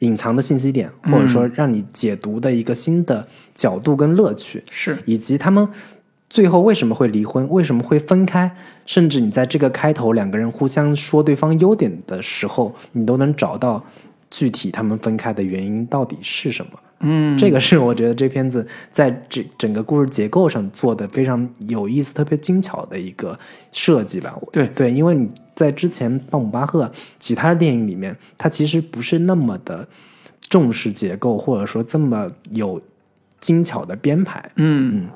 [0.00, 5.68] 隐藏的信息点，或者说让你解读的一个新的角度跟乐趣，是以及他们。
[6.28, 7.48] 最后为什么会离婚？
[7.50, 8.50] 为什么会分开？
[8.84, 13.82] 甚至你在这个开头两个人互相说对方优点的时候，你都能找到
[14.28, 16.72] 具体他们分开的原因到底是什么。
[17.00, 17.36] 嗯。
[17.38, 23.38] 这个是我觉得这片子在这整个故事结构上做的非常有意思、特别精巧的一个
[23.72, 24.34] 设计吧。
[24.40, 24.66] 我对。
[24.68, 29.86] 对，因为你在之前鲍姆巴赫其他的电影里面，他其实不是那么的
[30.48, 32.80] 重视结构，或者说这么有
[33.40, 34.50] 精巧的编排。
[34.56, 35.08] 嗯，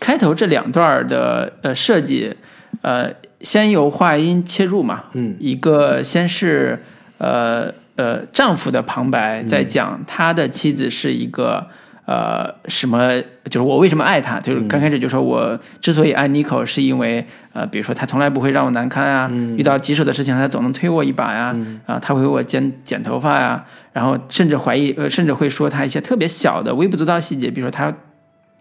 [0.00, 2.34] 开头这两段的呃设计，
[2.82, 5.36] 呃，先由话音切入嘛，嗯。
[5.38, 6.82] 一个先是
[7.18, 11.66] 呃呃丈夫的旁白嗯在讲他的妻子是一个。
[12.06, 13.18] 呃，什么？
[13.46, 14.38] 就是我为什么爱他？
[14.38, 27.90] 就是嗯刚开始就说我之所以爱 Nico，是因为呃，比如说他从来不会让我难堪啊，嗯遇到棘手的事情他总能推我一把呀，啊，他会为我剪剪头发呀，然后甚至怀疑，呃，甚至会说他一些特别小的微不足道细节，比如说他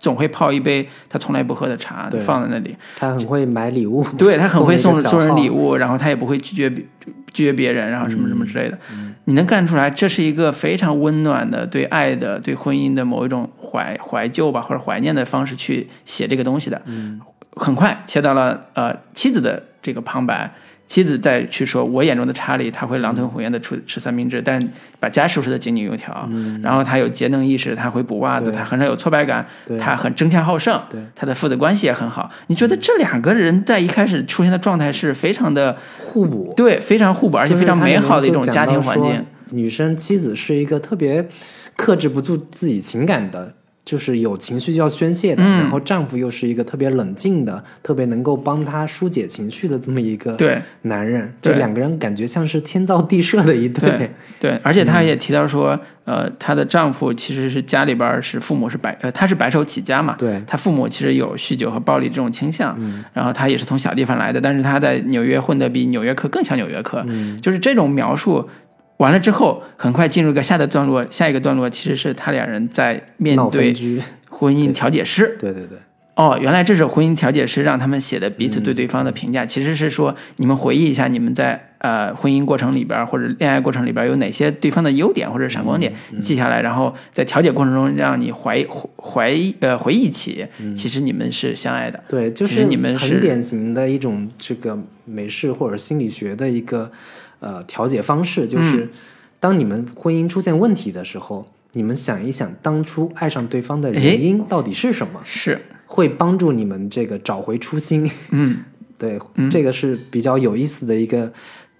[0.04, 5.70] 总会泡一杯他从来不喝的茶放在那里，他很会买礼物， 对他很会送送人礼物。
[5.70, 6.86] 物，然后他也不会拒绝别
[7.32, 8.78] 拒绝别人，然后什么什么之类的。
[9.24, 16.82] 你能看出来，这是一个非常温暖的对爱的、对婚姻的某一种怀怀旧吧，或者怀念的方式去写这个东西的。
[17.56, 20.54] 很快切到了呃妻子的这个旁白。
[20.94, 24.62] 妻子再去说，我眼中的查理，他会狼吞虎咽的吃吃三明治，但
[25.00, 26.30] 把家收拾的井井有条。
[26.62, 29.44] 然后他有节能意识，他会补袜子，他很少有挫败感，
[29.80, 30.80] 他很争强好胜，
[31.16, 32.30] 他的父子关系也很好。
[32.46, 39.26] 你觉得这两个人在一开始出现的状态是非常的互补，对，非常互补，而且非常美好的一种家庭环境。。
[39.50, 41.28] 女生妻子是一个特别
[41.76, 45.44] 克制不住自己情感的，就是有情绪就要宣泄的。
[45.44, 51.34] 嗯然后丈夫又是一个特别冷静的、特别能够帮她疏解情绪的这么一个对男人。
[51.42, 53.98] 对这两个人感觉像是天造地设的一对。
[53.98, 62.78] 对对，而且她也提到说，呃，她的丈夫其实是家里边是父母是白，呃，他是白手起家嘛，对她父母其实有酗酒和暴力这种倾向，
[63.14, 67.06] 然后她也是从小地方来的，但是她在纽约混得比纽约客更像纽约客，
[67.42, 68.50] 就是这种描述。
[69.04, 73.76] 完了之后，很快进入一个下的段落，下一个段落其实是他俩人在面对，
[74.30, 75.36] 婚姻调解师。
[75.38, 75.78] 对对对，
[76.16, 79.34] 哦，原来这是婚姻调解师让他们写的彼此对对方的评嗯。
[79.34, 92.02] 价，其实是说你们回忆一下你们在呃婚姻过程里边儿或者恋爱过程里边儿有哪些对方的优点或者闪光点，记下来，然后在调解过程中让你怀怀呃回忆起，其实你们是相爱的。
[92.08, 96.90] 对，就是你们是很典型的一种这个美式或者心理学的一个
[97.44, 98.90] 呃调解方式，嗯就是
[99.40, 108.10] 当你们婚姻出现问题的时候，你们想一想当初爱上对方的原因到底是什么，是，会帮助你们这个找回初心。
[108.32, 108.64] 嗯，
[108.98, 109.20] 对，
[109.52, 111.32] 这个是比较有意思的一个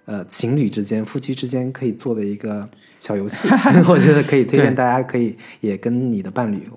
[0.04, 3.48] 呃情侣之间、夫妻之间可以做的一个小游戏，
[3.88, 6.68] 我觉得可以推荐大家可以也跟你的伴侣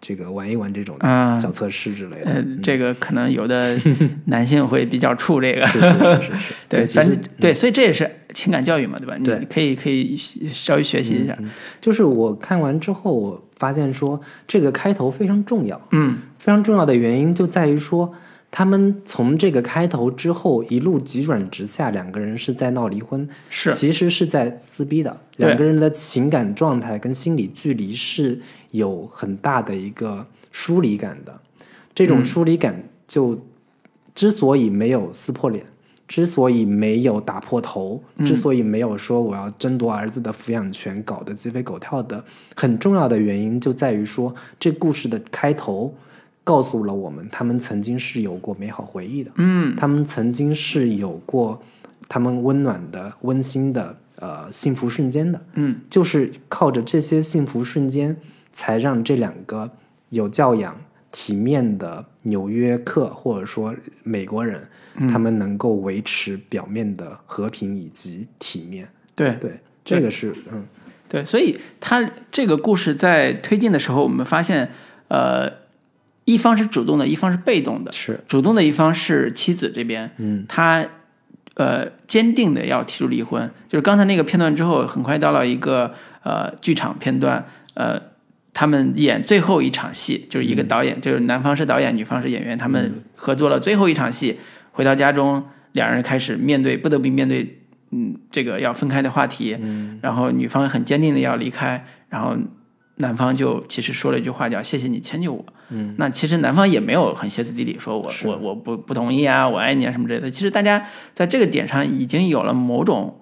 [0.00, 2.30] 这个玩一玩这种嗯小测试之类的。
[2.30, 3.76] 呃，这个可能有的
[4.26, 5.66] 男性会比较怵这个。
[5.66, 9.16] 是是是是是， 对，反正对，所以这也是情感教育嘛，对吧？
[9.24, 11.36] 对你可以可以稍微学习一下。
[11.80, 18.12] 就是我看完之后，我发现说这个开头非常重要，嗯非常重要的原因就在于说，
[18.52, 23.72] 他们从这个开头之后一路急转直下，两个人是在闹离婚，是。
[23.72, 28.38] 其实是在撕逼的，两个人的情感状态跟心理距离是
[28.70, 31.40] 有很大的一个疏离感的，
[31.94, 33.40] 这种疏离感就
[34.14, 35.64] 之所以没有撕破脸。
[36.08, 42.22] 之所以没有打破头，之所以没有说我要争夺儿子的抚养权，搞得鸡飞狗跳的，
[42.54, 45.94] 很重要的原因就在于说，这故事的开头
[46.44, 49.76] 告诉了我们，他们曾经是有过美好回忆的，嗯。
[49.76, 51.62] 他们曾经是有过
[52.08, 55.76] 他们温暖的、温馨的呃幸福瞬间的，嗯。
[55.88, 58.16] 就是靠着这些幸福瞬间，
[58.52, 59.70] 才让这两个
[60.10, 60.76] 有教养、
[61.10, 64.66] 体面的纽约客或者说美国人，
[65.10, 68.88] 他们能够维持表面的和平以及体面。
[69.14, 69.52] 对对，
[69.84, 70.64] 这个是嗯，
[71.08, 74.70] 对，所以他这个故事在推进的时候，我们发现，
[75.08, 75.50] 呃，
[76.24, 77.90] 一方是主动的，一方是被动的。
[77.92, 78.20] 是。
[78.28, 80.86] 主动的一方是妻子这边，嗯，他
[81.54, 83.50] 呃坚定的要提出离婚。
[83.68, 88.00] 就是刚才那个片段之后，很快到了一个呃剧场片段，呃，
[88.54, 94.38] 他们演最后一场戏，就是一个导演，就是男方是导演，女方是演员，他们合作了最后一场戏，
[94.70, 97.58] 回到家中，两人开始面对不得不面对
[97.90, 99.98] 嗯这个要分开的话题，嗯。
[100.00, 102.36] 然后女方很坚定的要离开，然后
[102.96, 110.30] 男方就其实说了一句话叫“谢谢你迁就我”，嗯，那其实男方也没有很歇斯底里说我我我不不同意啊，我爱你啊什么之类的。
[110.30, 113.18] 其实大家在这个点上已经有了某种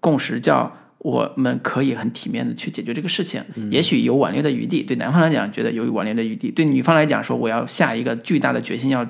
[0.00, 4.82] 共识，叫我们可以很体面的去解决这个事情，嗯也许有挽留的余地。
[4.82, 9.06] 对男方来讲，觉得有挽留的余地；对女方来讲，说我要下一个巨大的决心要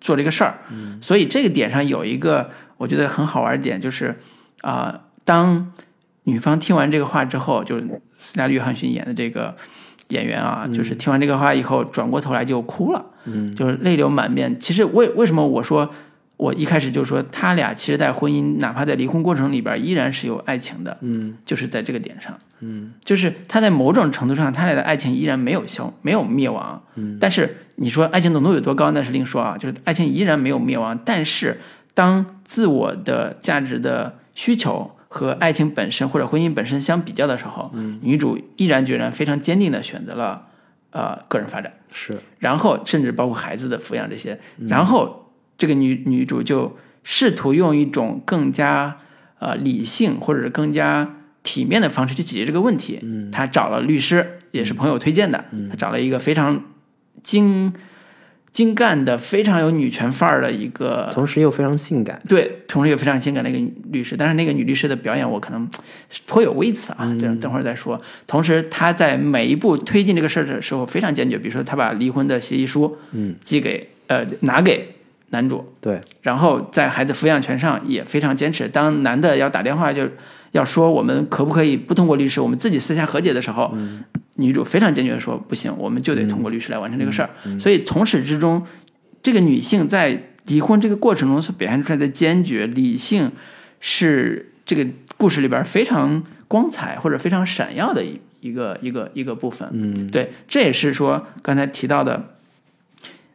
[0.00, 0.58] 做这个事儿。
[0.70, 4.18] 嗯所以这个点上有一个我觉得很好玩的点，就是
[4.60, 5.72] 啊、当
[6.24, 9.54] 女方听完这个话之后，就是斯嘉丽·约翰逊演的这个
[10.08, 14.58] 演员啊，就是听完这个话以后，转过头来就哭了，嗯，就是泪流满面。
[14.60, 15.90] 其实为为什么我说
[16.36, 31.60] 我一开始就说他俩其实，在婚姻哪怕在离婚过程里边，依然是有爱情的，嗯就是在这个点上，嗯，就是他在某种程度上，他俩的爱情依然没有消，没有灭亡，嗯，但是你说爱情浓度有多高，那是另说啊，就是爱情依然没有灭亡，但是
[31.94, 40.48] 当自我的价值的需求和爱情本身或者婚姻本身相比较的时候，嗯，女主毅然决然、非常坚定的选择了
[40.90, 42.20] 呃个人发展，是。
[42.38, 48.98] 然后甚至包括孩子的抚养这些，然后这个女女主就试图用一种更加
[49.38, 52.98] 呃理性或者是更加体面的方式去解决这个问题。
[53.02, 56.62] 嗯，她找了律师，也是朋友推荐的，她找了一个非常
[57.22, 57.72] 精
[58.56, 62.18] 精干的、非常有女权范儿的一个同时又非常性感。
[62.26, 65.68] 对，同时又非常性感的一个女律师，但是那个女律师的表演我可能
[66.26, 68.00] 颇有微词啊，这等会儿再说。
[68.26, 74.94] 同时，她在每一步推进这个事儿的时候非常坚决，比如说她把离婚的协议书嗯寄给呃拿给
[75.28, 78.66] 男主，对，然后在孩子抚养权上也非常坚持。
[78.66, 80.08] 当男的要打电话就
[80.52, 83.76] 要说我们可不可以不通过律师，我们自己私下和解的时候，
[84.36, 87.30] 女主非常坚决地说不行，我们就得通过律师来完成这个事儿。
[87.58, 88.64] 所以从始至终，
[89.22, 93.32] 这个女性在离婚这个过程中所表现出来的坚决、理性，
[93.80, 99.68] 是这个故事里边非常光彩或者非常闪耀的一一个一个一个部分。
[99.72, 102.36] 嗯对，这也是说刚才提到的，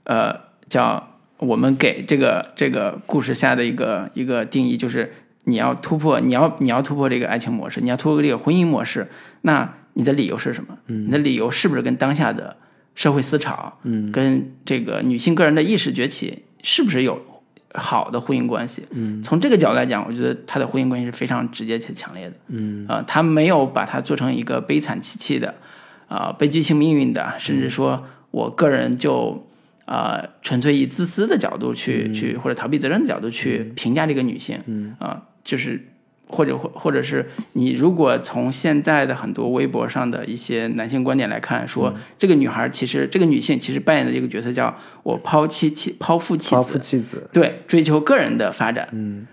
[0.04, 0.34] 呃，
[0.70, 5.12] 叫我们给这个这个故事下的一个一个定义，就是
[5.46, 9.10] 你要突破，你要你要突破这个爱情模式，你要突破这个婚姻模式，
[9.42, 10.78] 那你的理由是什么？
[10.88, 11.08] 嗯。
[11.08, 12.56] 你的理由是不是跟当下的
[12.96, 17.22] 社会思潮，嗯，跟这个女性个人的意识崛起，是不是有
[17.74, 18.84] 好的婚姻关系？
[18.92, 22.36] 嗯，从这个角度来讲，我觉得他的婚姻关系是非常直接且强烈的。
[22.48, 22.86] 嗯。
[22.88, 25.56] 啊、他没有把它做成一个悲惨戚戚的，
[26.08, 29.48] 啊、悲剧性命运的，甚至说我个人就
[29.86, 34.96] 啊、纯粹以自私的角度去、去或者逃避责任的角度去评价这个女性，嗯。
[35.00, 35.88] 啊、就是
[36.32, 48.88] 或者或或者是你如果从现在的很多微博上的一些男性观点来看，说、这个女孩其实这个女性其实扮演的一个角色叫我抛妻妻抛夫妻抛，夫妻子，对，追求个人的发展。
[48.92, 49.28] 嗯，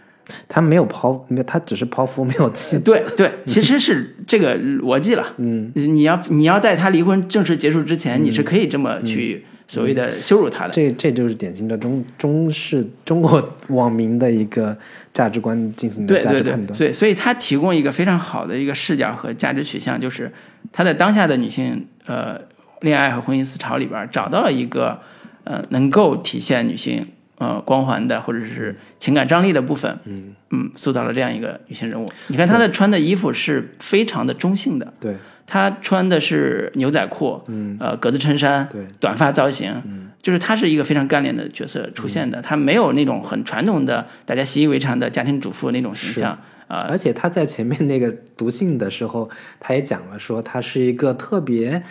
[0.49, 2.83] 他没有抛，没有，他只是抛夫，没有妻子。
[2.83, 5.35] 对对， 其实是这个逻辑了。
[5.39, 10.73] 嗯，你要你要在他离婚正式结束之前，你是可以这么去所谓的羞辱他的。
[10.73, 14.77] 这这就是典型的中中式中国网民的一个
[15.15, 16.77] 价值观进行的对对对价值判，断。
[16.77, 20.33] 所以所以他提供一个非常好的一个视角和价值取向，就是
[20.73, 22.41] 他在当下的女性呃
[22.81, 24.99] 恋爱和婚姻思潮里边找到了一个
[25.45, 32.09] 呃能够体现女性呃光环的或者是情感张力的部分，嗯嗯，塑造了这样一个女性人物。
[32.29, 35.17] 你看她的穿的衣服是非常的中性的，对
[35.49, 40.05] 她穿的是牛仔裤，嗯，呃格子衬衫，对，短发造型，嗯。
[40.21, 46.39] 就是她是一个非常干练的角色出现的，她没有那种很传统的大家习以为常的家庭主妇那种形象
[46.69, 51.83] 啊、而且他在前面那个读信的时候，他也讲了说他是一个特别，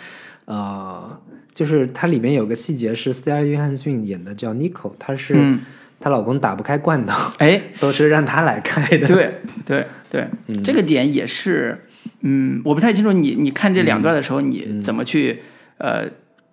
[0.46, 1.20] 呃，
[1.52, 5.60] 就是它里面有个细节是斯嘉丽·约翰逊演的叫 Nico，她是嗯，
[6.00, 9.08] 她老公打不开罐头，哎，都是让她来开的。
[9.08, 10.28] 对对对，
[10.64, 11.87] 这个点也是，
[12.30, 15.42] 嗯，我不太清楚你你看这两段的时候，你怎么去
[15.78, 16.06] 呃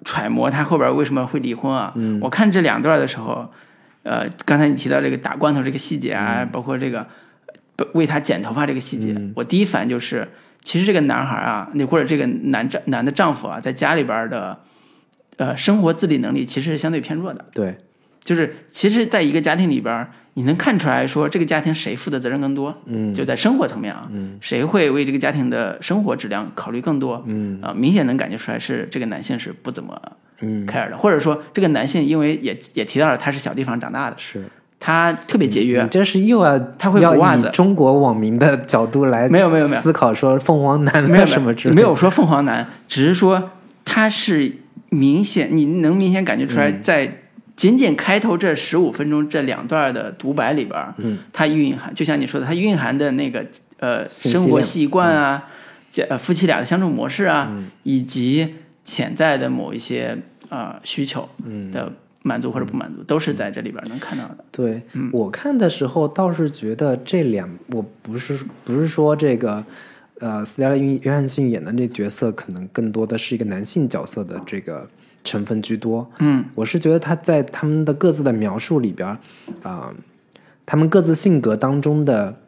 [0.05, 1.93] 揣摩他后边为什么会离婚啊？
[1.97, 2.21] 嗯。
[2.23, 3.51] 我看这两段的时候，
[4.05, 7.05] 呃，刚才你提到这个打罐头这个细节啊，包括这个
[7.75, 10.29] 不为他剪头发这个细节，我第一反应就是，
[10.63, 14.61] 其实这个男孩啊，那或者这个男丈男的丈夫啊，在家里边的
[15.39, 17.45] 呃生活自理能力其实是相对偏弱的。
[17.53, 17.77] 对，
[18.25, 22.75] 就是其实，在一个家庭里边儿，你能看出来说这个家庭谁负的责任更多？
[22.87, 27.23] 嗯就在生活层面啊，嗯谁会为这个家庭的生活质量考虑更多？
[27.27, 30.01] 嗯啊、明显能感觉出来是这个男性是不怎么
[30.41, 34.45] 嗯 care 的，或者说这个男性因为也也提到了他是小地方长大的，是。
[34.81, 43.53] 他特别节约你，这是又要他会要以补袜子中国网民的角度来没有没有没有思考说凤凰男没有什么之类没有说凤凰男，只是说
[43.83, 44.53] 他是
[44.91, 47.11] 明显你能明显感觉出来，嗯在
[47.57, 53.45] 仅仅开头这十五分钟这两段的独白里边，嗯，它蕴含就像你说的，它蕴含的那个
[53.79, 55.49] 呃生活习惯啊，
[55.91, 57.71] 这呃夫妻俩的相处模式啊，嗯。
[57.85, 61.71] 以及潜在的某一些啊、呃需求嗯。
[61.71, 61.93] 的
[62.27, 64.39] 满足或者不满足，都是在这里边能看到的。
[64.51, 65.11] 对、嗯。
[65.13, 69.63] 我看的时候倒是觉得这两，我不是不是说这个，
[70.21, 74.89] 呃，斯嘉丽·约翰逊演的那角色可能更多的是一个男性角色的这个
[75.25, 76.09] 成分居多。
[76.21, 79.19] 嗯我是觉得他在他们的各自的描述里边儿，
[79.63, 79.93] 啊、
[80.65, 82.39] 他们各自性格当中的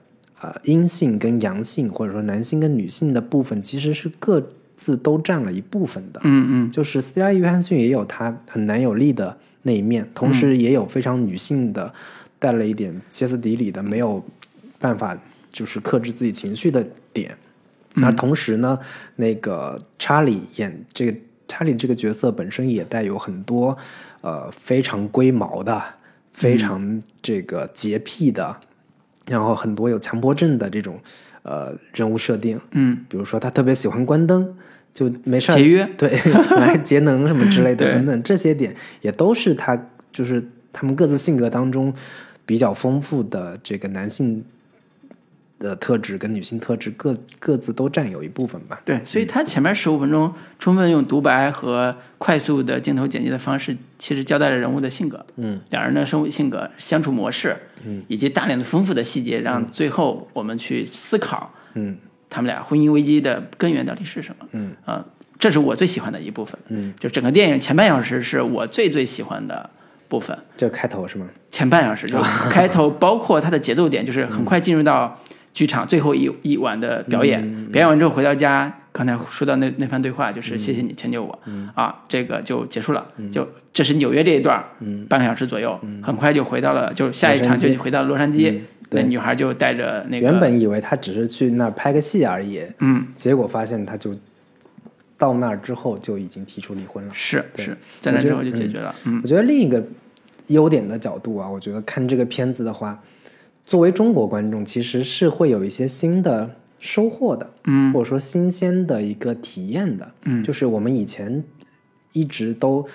[0.41, 4.47] 呃阴性跟阳性，或者说男性跟女性的部分，其实是各
[4.77, 6.20] 自都占了一部分的。
[6.24, 11.93] 嗯嗯就是斯嘉丽·约翰逊也有他很男友力的那一面，同时也有非常女性的，
[12.39, 14.22] 带了一点歇斯底里的，没有
[14.79, 15.16] 办法
[15.51, 17.37] 就是克制自己情绪的点。
[17.95, 18.79] 那同时呢，
[19.16, 21.18] 那个查理演这个
[21.49, 23.76] 查理这个角色本身也带有很多
[24.20, 25.82] 呃非常龟毛的、
[26.32, 28.57] 非常这个洁癖的，
[29.26, 30.99] 然后很多有强迫症的这种
[31.42, 32.61] 呃人物设定。
[32.72, 34.55] 嗯，比如说他特别喜欢关灯，
[34.92, 35.86] 就没事儿节约。
[35.97, 36.18] 对，
[36.57, 39.80] 来节能什么之类的 等等，这些点也都是他
[40.12, 41.92] 就是他们各自性格当中
[42.44, 44.44] 比较丰富的这个男性
[45.59, 48.80] 的特质跟女性特质各各自都占有一部分吧。
[48.84, 61.96] 对，所以他前面十五分钟充分用独白和快速的镜头剪辑的方式，其实交代了人物的性格，嗯，两人的生活性格、相处模式，嗯，以及大量的丰富的细节，让最后我们去思考，嗯，
[62.28, 65.04] 他们俩婚姻危机的根源到底是什么，嗯，啊、
[65.38, 69.68] 这是我最喜欢的一部分，嗯，就整个电影前半小时是我最最喜欢的
[70.09, 71.26] 部分，就开头是吗？
[71.50, 75.18] 前半小时就 开头，包括它的节奏点，就是很快进入到
[75.57, 77.66] 剧场最后一一晚的表演。
[77.72, 81.38] 表演完之后回到家，刚才说到那那番对话，就是谢谢你迁就我、
[81.74, 83.07] 啊，这个就结束了。
[83.32, 84.62] 就这是纽约这一段，
[85.09, 88.61] 半个小时左右，很快就回到了，就下一场就回到洛杉矶。
[88.90, 94.14] 那对女孩就带着那个原本以为他只是去那儿拍个戏而已，嗯，结果发现他就
[95.16, 97.11] 到那儿之后就已经提出离婚了。
[97.14, 98.94] 是是，在那之后就解决了。
[99.07, 99.82] 嗯我觉得另一个
[100.48, 103.02] 优点的角度啊，我觉得看这个片子的话，
[103.66, 106.48] 作为中国观众，其实是会有一些新的
[106.78, 107.92] 收获的，嗯。
[107.92, 110.42] 或者说新鲜的一个体验的，嗯。
[110.44, 111.42] 就是我们以前
[112.12, 112.86] 一直都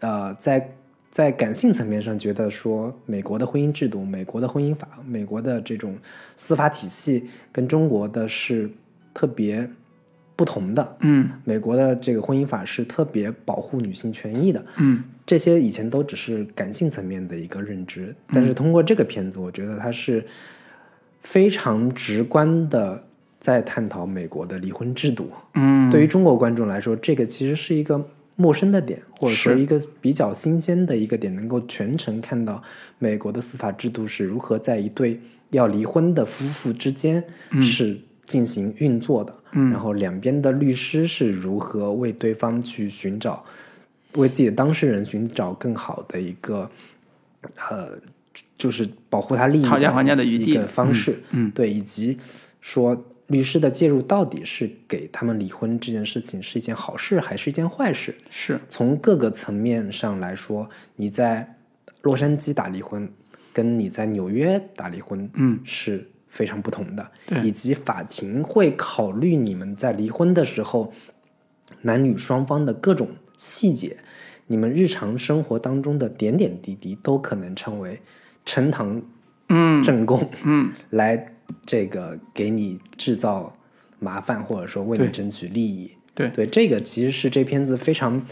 [0.00, 0.72] 呃在
[1.10, 5.96] 在感性层面上觉得说，美国的婚姻制度、美国的婚姻法、美国的这种
[6.36, 8.68] 司法体系跟中国的是
[9.14, 9.68] 特别
[10.34, 11.30] 不同的，嗯。
[11.44, 20.26] 美国的这个婚姻法是特别保护女性权益的，嗯这些以前都只是感性层面的一个认知，但是通过这个片子，我觉得它是
[21.22, 23.00] 非常直观的
[23.38, 25.30] 在探讨美国的离婚制度。
[25.54, 28.04] 嗯，对于中国观众来说，这个其实是一个
[28.34, 29.60] 陌生的点，或者说是。
[29.60, 32.60] 一个比较新鲜的一个点，能够全程看到
[32.98, 35.20] 美国的司法制度是如何在一对
[35.50, 37.22] 要离婚的夫妇之间
[37.62, 43.44] 是进行运作的，然后两边的律师是如何为对方去寻找，
[44.14, 46.70] 为自己的当事人寻找更好的一个
[47.68, 47.98] 呃，
[48.56, 50.52] 就是保护他利益讨价的还价的余地。
[50.52, 51.50] 一个方式，嗯。
[51.52, 52.18] 对，以及
[52.60, 58.14] 说律师的介入到底是给他们离婚这件事情是一件好事还是一件坏事？
[58.28, 58.58] 是。
[58.68, 61.56] 从各个层面上来说，你在
[62.02, 63.08] 洛杉矶打离婚，
[63.52, 67.10] 跟你在纽约打离婚，嗯，是非常不同的。
[67.26, 67.40] 对。
[67.42, 70.92] 以及法庭会考虑你们在离婚的时候，
[71.82, 73.08] 男女双方的各种
[73.40, 73.96] 细节，
[74.48, 77.98] 你们日常生活当中的点点滴滴，都可能成为
[78.44, 79.00] 呈堂
[79.48, 81.24] 嗯 证供，嗯来
[81.64, 83.56] 这个给你制造
[83.98, 85.90] 麻烦，或者说为你争取利益。
[86.14, 88.22] 对对，这个其实是这片子非常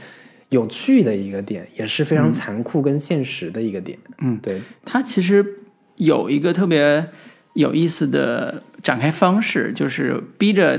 [0.50, 3.98] 有趣的一个点，也是非常残酷跟现实的一个点。
[4.18, 5.60] 嗯，对，它其实
[5.96, 7.08] 有一个特别
[7.54, 10.78] 有意思的展开方式，就是逼着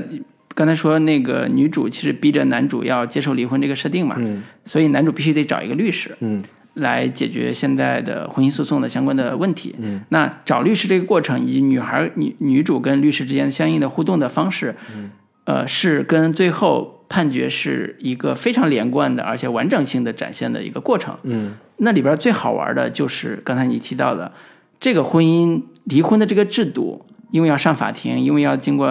[0.60, 4.42] 刚才说那个女主其实逼着男主要接受离婚这个设定嘛，嗯。
[4.66, 6.38] 所以男主必须得找一个律师嗯。
[6.74, 9.74] 来解决现在的婚姻诉讼的相关的问题。
[9.78, 15.10] 嗯，那找律师这个过程以及女孩女女主跟律师之间相应的互动的方式，嗯。
[15.44, 21.16] 呃，是跟最后判决是一个非常连贯的，而且完整性的展现的一个过程。
[21.22, 21.54] 嗯。
[21.78, 24.30] 那里边最好玩的就是刚才你提到的
[24.78, 28.86] 这个婚姻离婚的这个制度，因为要上法庭，因为要经过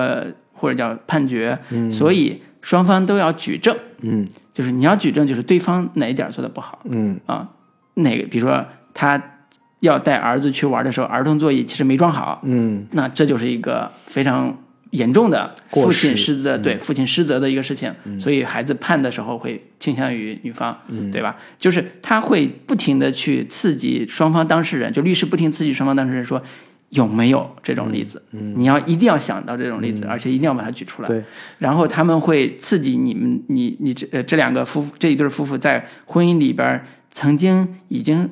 [0.60, 1.58] 或者叫判决，
[1.90, 3.76] 所以双方都要举证。
[4.02, 4.28] 嗯。
[4.54, 6.80] 就是你要举证，就是对方哪一点做的不好。
[6.84, 7.18] 嗯。
[7.26, 7.50] 啊？
[7.96, 9.22] 哪个，比如说他
[9.80, 12.86] 要带儿子去玩的时候，儿童座椅其实没装好，嗯。
[12.92, 14.58] 那这就是一个非常
[14.90, 21.10] 严重的父亲失责，对父亲失责的一个事情，所以孩子判的时候会倾向于女方，嗯。
[21.10, 21.38] 对吧？
[21.58, 26.44] 就是他会不停的去刺激双方当事人，就律师不停刺激双方当事人说。
[26.90, 28.22] 有没有这种例子？
[28.32, 31.08] 嗯你要一定要想到这种例子，而且一定要把它举出来。
[31.08, 31.24] 对，
[31.60, 38.30] 然后他们会刺激你们，你你这呃这两个夫妇这一对夫妇在婚姻里边儿曾经已经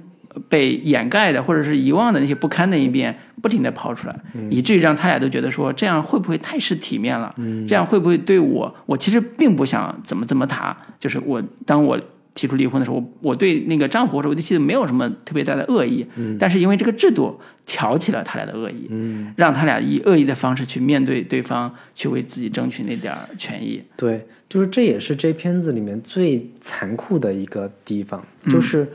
[0.50, 4.16] 被掩盖的或者是遗忘的那些不堪的一面，不停的抛出来，
[4.50, 7.34] 以至于让他俩都觉得说这样会不会太失体面了？
[7.68, 8.76] 这样会不会对我？
[8.86, 12.00] 我其实并不想怎么怎么谈，就是我当我。
[12.38, 16.06] 提出离婚的时候，我我对那个丈夫或者我对妻子没有什么特别大的恶意，
[16.38, 18.88] 但是因为这个制度挑起了他俩的恶意，
[19.36, 23.82] 让他俩以恶意的方式去面对对方，去为自己争取那点儿权益。
[23.98, 28.88] 对，就是这也是这片子里面最残酷的一个地方，就是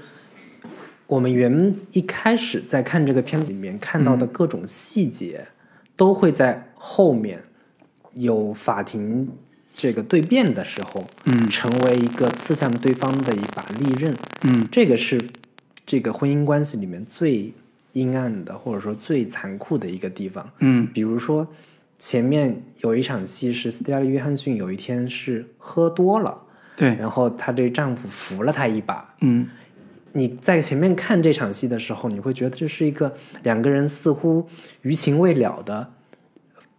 [1.09, 5.45] 我们原一开始在看这个片子里面看到的各种细节，
[5.97, 7.43] 都会在后面
[8.15, 9.29] 有法庭
[9.75, 14.15] 这个对辩的时候，嗯成为一个刺向对方的一把利刃。
[14.43, 15.21] 嗯这个是
[15.85, 17.53] 这个婚姻关系里面最
[17.93, 20.49] 阴暗的，或者说最残酷的一个地方。
[20.61, 21.47] 嗯比如说，
[21.99, 26.37] 前面有一场戏是斯嘉丽·约翰逊有一天是喝多了，
[26.77, 29.15] 对，然后她这丈夫扶了她一把。
[29.21, 29.49] 嗯
[30.15, 34.47] 你在前面看这场戏的时候，你会觉得这是一个两个人似乎
[34.83, 35.91] 余情未了的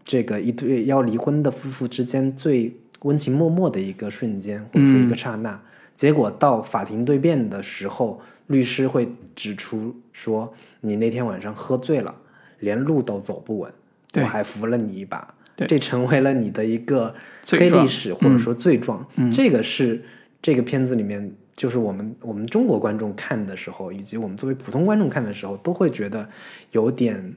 [0.03, 5.59] 这个一对要离婚的夫妇之间最温情脉脉的一个瞬间，或者说一个刹那。
[5.95, 10.51] 结果到法庭对辩的时候，律师会指出说，
[10.81, 12.13] 你那天晚上喝醉了，
[12.59, 13.71] 连路都走不稳，
[14.15, 15.33] 我还扶了你一把，
[15.67, 17.13] 这成为了你的一个
[17.47, 19.05] 黑历史或者说罪状。
[19.31, 20.03] 这个是
[20.41, 26.27] 这个片子里面，就是我们我们中国观众看的时候，以及我们作为普通观众看的时候，都会觉得
[26.71, 27.35] 有点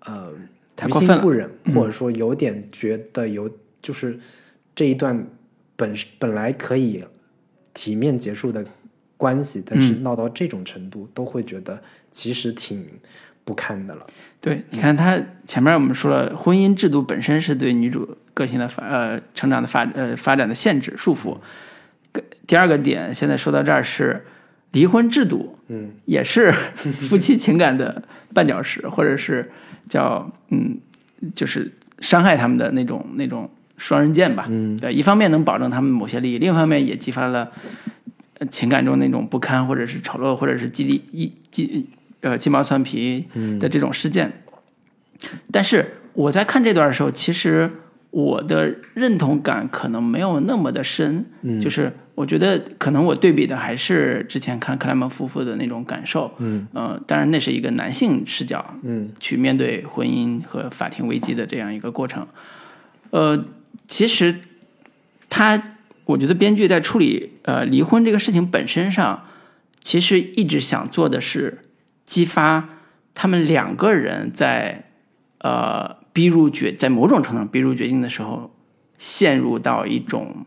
[0.00, 0.30] 呃
[0.86, 3.50] 于心不忍，或者说有点觉得有
[3.80, 4.18] 就是
[4.74, 5.26] 这一段
[5.76, 7.04] 本本来可以
[7.72, 8.64] 体面结束的
[9.16, 12.86] 关系，但是闹到这种程度，都会觉得其实挺
[13.44, 14.02] 不堪的了。
[14.40, 21.38] 对，你看他前面我们说了，婚姻制度本身是对女主个性的发呃成长的发呃发展的限制束缚。
[22.12, 24.24] 个第二个点，现在说到这儿是
[24.72, 26.52] 离婚制度，嗯，也是
[27.08, 28.02] 夫妻情感的
[28.34, 29.50] 绊脚石，或者是
[29.88, 30.78] 叫嗯，
[31.34, 34.46] 就是伤害他们的那种那种双刃剑吧。
[34.48, 37.50] 嗯，对，一方面能保证他们某些利益，另一方面也激发了
[38.38, 41.86] 呃情感中那种不堪，或者是丑陋，或者是鸡利一鸡
[42.20, 43.24] 呃鸡毛蒜皮
[43.58, 44.32] 的这种事件。
[45.50, 47.70] 但是我在看这段的时候，其实
[48.10, 51.60] 我的认同感可能没有那么的深，嗯。
[51.60, 62.24] 就是我觉得可能我对比的还是之前看克莱门夫妇的那种感受，嗯，呃，当然那是一个男性视角，嗯，去面对婚姻和法庭危机的这样一个过程，
[63.10, 63.44] 呃，
[63.86, 64.40] 其实
[65.28, 65.62] 他，
[66.04, 69.24] 我觉得编剧在处理呃离婚这个事情本身上，
[69.80, 71.58] 其实一直想做的是
[72.06, 72.68] 激发
[73.14, 74.84] 他们两个人在
[75.38, 78.54] 呃逼入绝，在某种程度上逼入绝境的时候，
[78.98, 80.46] 陷入到一种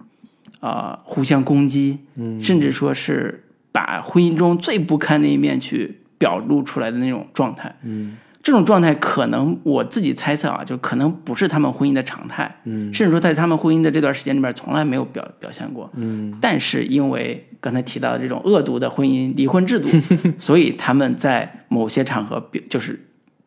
[0.59, 8.17] 呃互相攻击，嗯，甚至说是把婚姻中最不堪的一面去表露出来的那种状态，嗯，
[8.47, 19.89] 这种状态可能我自己猜测啊，就可能不是他们婚姻的常态，嗯，甚至说在他们婚姻的这段时间里面从来没有表表现过，嗯，但是因为刚才提到的这种恶毒的婚姻离婚制度，
[20.39, 22.97] 所以他们在某些场合，比就是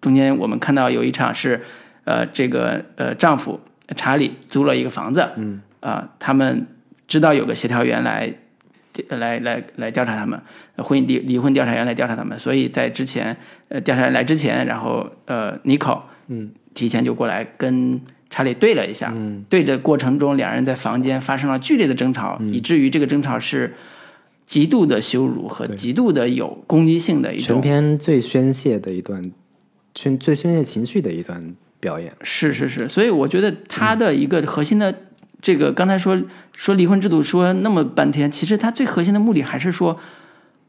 [0.03, 1.63] 中间我们看到有一场是，
[2.05, 3.59] 呃，这个呃丈夫
[3.97, 6.67] 查理租了一个房子，嗯，啊、他们
[7.09, 8.35] 知道有个协调员来。
[9.09, 10.41] 来来来调查他们，
[10.77, 13.37] 呃婚姻离离婚调查员来调查他们，所以在之前，
[13.69, 23.75] 呃，调查员来之前，然后呃，尼克，嗯，提前就过来跟查理对了一下，嗯，对的过程中，两人在房间发生了剧烈的争吵，以至于这个争吵是
[24.47, 29.31] 极度的羞辱和极度的有攻击性的一种全种，片最宣泄的一段，
[29.95, 32.13] 宣最宣泄情绪的一段表演。
[32.23, 34.93] 是是是，所以我觉得他的一个核心的
[35.43, 36.21] 这个刚才说
[36.55, 39.99] 说离婚制度说那么半天，其实他最核心的目的还是说，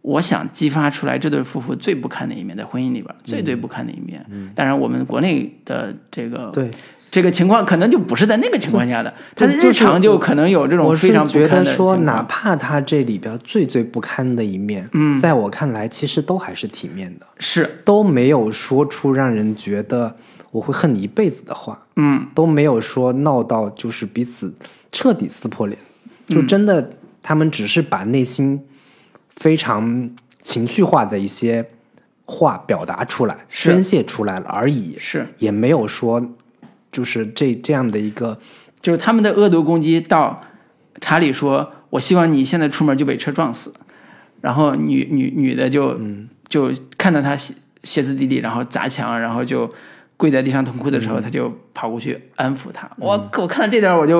[0.01, 4.25] 我想激发出来这对夫妇最不堪的一面，在婚姻里边最最不堪的一面。
[4.55, 6.71] 当然，我们国内的这个对，
[7.11, 12.21] 这个情况可能就不是在那个情况下的，他日常就可能有这种非常觉不堪的得说，哪。
[12.23, 20.15] 怕他这里边最最不堪的一面，嗯，在我看来，其实都还是体面的，是，都没有说出让人觉得
[20.51, 24.53] 我会恨你一辈子的话，嗯，都没有说闹到就是彼此
[24.91, 25.77] 彻底撕破脸，
[26.27, 26.91] 嗯就真的
[27.23, 28.63] 他们只是把内心
[29.35, 31.69] 非常情绪化的一些
[32.25, 36.21] 话表达出来、宣泄出来了而已，是，也没有说
[36.91, 38.39] 就是这这样的一个
[38.81, 40.41] 就是他们的恶毒攻击到
[40.99, 43.73] 查理说：“我希望你现在出门就被车撞死。”
[44.41, 46.29] 然后女女女的就、嗯。
[46.51, 49.73] 就看到他歇歇斯底里，然后砸墙，然后就
[50.21, 52.87] 跪在地上痛哭的时候，他就跑过去安抚他。
[52.97, 54.19] 我我看到这点，我就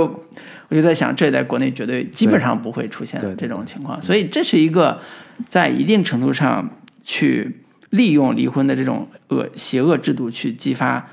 [0.68, 5.00] 我就在想，这在国内绝对基本上不会出现这种情况，所以这是一个
[5.48, 6.68] 在一定程度上
[7.04, 11.08] 去利用离婚的这种恶邪恶制度去激发。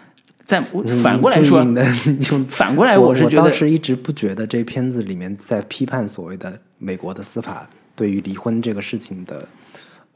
[0.46, 0.58] 在
[1.02, 1.62] 反过来说，
[2.48, 9.46] 反过来我是觉得倒是一直不觉得这片子里面在批判所谓的美国的司法对于离婚这个事情的，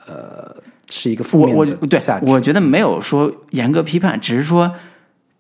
[0.07, 0.55] 呃，
[0.90, 2.00] 是一个负我我面的对。
[2.22, 4.72] 我觉得没有说严格批判，只是说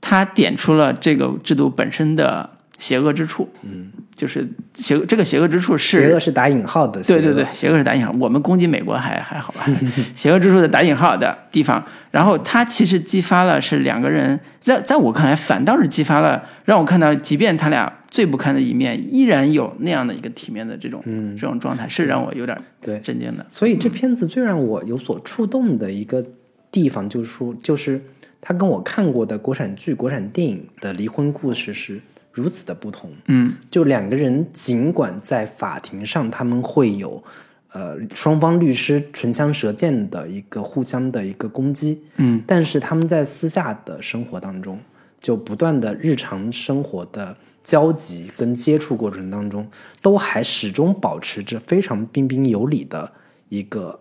[0.00, 2.48] 他点出了这个制度本身的
[2.78, 3.48] 邪恶之处。
[3.62, 9.66] 嗯，就是邪这个邪恶之处是邪恶是打引号的，对对对，邪恶是打引号，我们攻击美国还还好吧？
[10.14, 21.02] 邪恶之处的打引号的地方，然后他其实激发了是两个人，在在我看来反倒是激发了让我看到，即便他俩最不堪的一面，依然有那样的一个体面的这种、
[21.34, 23.46] 这种状态，是让我有点对震惊的。
[23.48, 26.22] 所以这片子最让我有所触动的一个
[26.70, 27.98] 地方，就是说，就是
[28.38, 31.98] 他跟我看过的国产剧、国产电影的离婚故事是
[32.30, 33.10] 如此的不同。
[33.28, 37.24] 嗯，就两个人尽管在法庭上他们会有，
[37.72, 44.78] 呃，双方律师唇枪舌剑的一个互相的一个攻击，嗯，但是他们在私下的生活当中，
[45.18, 49.66] 就不断的日常生活的交集跟接触过程当中，
[50.00, 53.12] 都还始终保持着非常彬彬有礼的
[53.48, 54.00] 一个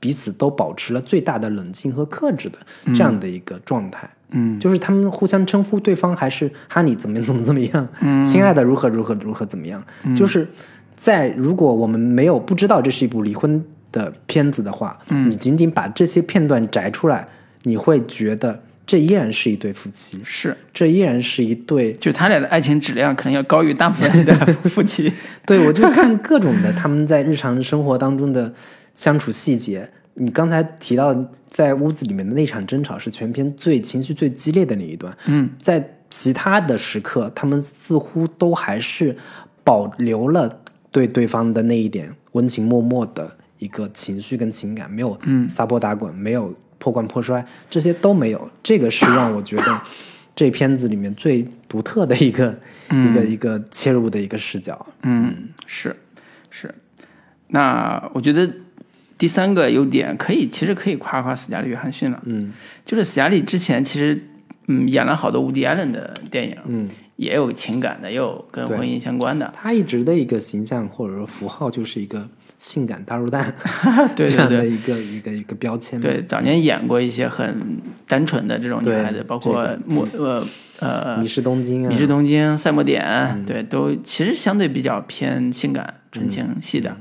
[0.00, 2.58] 彼此都保持了最大的冷静和克制的
[2.94, 4.10] 这样的一个状态。
[4.30, 9.80] 嗯，就是他们互相称呼对方还是哈尼怎么怎么怎么样，嗯，亲爱的如何如何如何怎么样，
[10.16, 10.48] 就是
[10.96, 17.28] 在如果我们没有不知道这是一部离婚的片子的话，嗯，你仅仅把这些片段摘出来，
[17.62, 24.32] 你会觉得这依然是一对夫妻，是，这依然是一对就他俩的爱情质量可能要高于大部分的
[24.70, 25.12] 夫妻。
[25.44, 28.54] 对，我就看各种的他们在日常生活当中的
[28.94, 29.90] 相处细节。
[30.14, 31.14] 你刚才提到
[31.46, 39.14] 在屋子里面的那场争吵是全片最情绪最激烈的那一段，嗯，在其他的时刻，他们似乎都还是
[39.62, 40.60] 保留了
[40.90, 45.46] 对对方的那一点温情脉脉的一个情绪跟情感，没有嗯。
[45.48, 46.54] 撒泼打滚，没有
[46.86, 48.48] 破罐破摔，这些都没有。
[48.62, 49.82] 这个是让我觉得
[50.36, 52.56] 这片子里面最独特的一个、
[52.92, 54.86] 一个一个切入的一个视角。
[55.02, 55.96] 嗯，是
[56.48, 56.72] 是。
[57.48, 58.48] 那我觉得
[59.18, 62.22] 第三个优点可以，其实可以夸夸斯嘉丽·约翰逊了。
[62.24, 62.52] 嗯
[62.84, 64.22] 就是斯嘉丽之前其实
[64.68, 69.52] 嗯演了好多无迪·艾伦的电影，嗯，也有情感的，也有跟婚姻相关的。
[69.56, 72.28] 他一直的一个形象或者说符号就是一个
[72.58, 73.54] 性感大肉蛋
[74.16, 74.70] 对对对。
[74.70, 76.00] 一个一个一个标签。
[76.00, 80.46] 对，早年演过一些很单纯的这种女孩子，包括这个莫呃
[80.80, 86.96] 呃迷失东京啊，迷失东京、赛末点，对，都其实相对比较偏性感、纯情系的。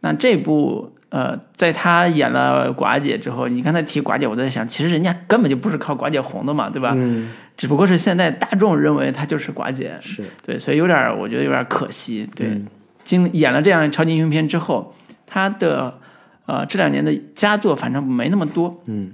[0.00, 6.92] 那这部呃，在他演了寡姐之后，你刚才提寡姐，我在想，其实人家根本就不是靠寡姐红的嘛，对吧？
[6.96, 10.24] 嗯，只不过是现在大众认为她就是寡姐，是。
[10.44, 12.28] 对，所以有点儿，我觉得有点儿可惜。
[12.34, 12.66] 对，嗯
[13.04, 14.94] 经演了这样超级英雄片之后，
[15.26, 15.98] 他的
[16.46, 18.82] 呃这两年的佳作反正没那么多。
[18.86, 19.12] 嗯，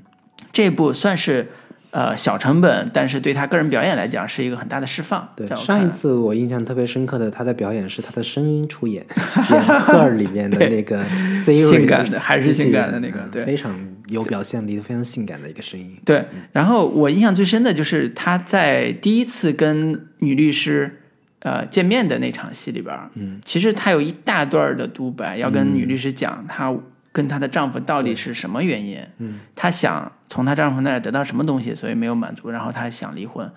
[0.52, 1.48] 这部算是
[1.90, 5.28] 呃小成本，但是对他个人表演来讲是一个很大的释放。
[5.34, 9.04] 对，上一次我印象特别深刻的他的表演是他的声音出演，
[9.50, 13.76] 演赫尔里面的那个 Siri 性感的还是性感的那个对嗯非常
[14.08, 15.96] 有表现力，非常性感的一个声音。
[16.04, 20.99] 对，然后我印象最深的就是他在第一次跟女律师
[21.40, 26.74] 呃见面的那场戏里边，嗯，其实她有一大段的独白要跟女律师讲她
[27.12, 33.50] 跟她的丈夫到底是什么原因，嗯，她想从她丈夫那儿得到什么东西，所以没有满足，然后她想离婚，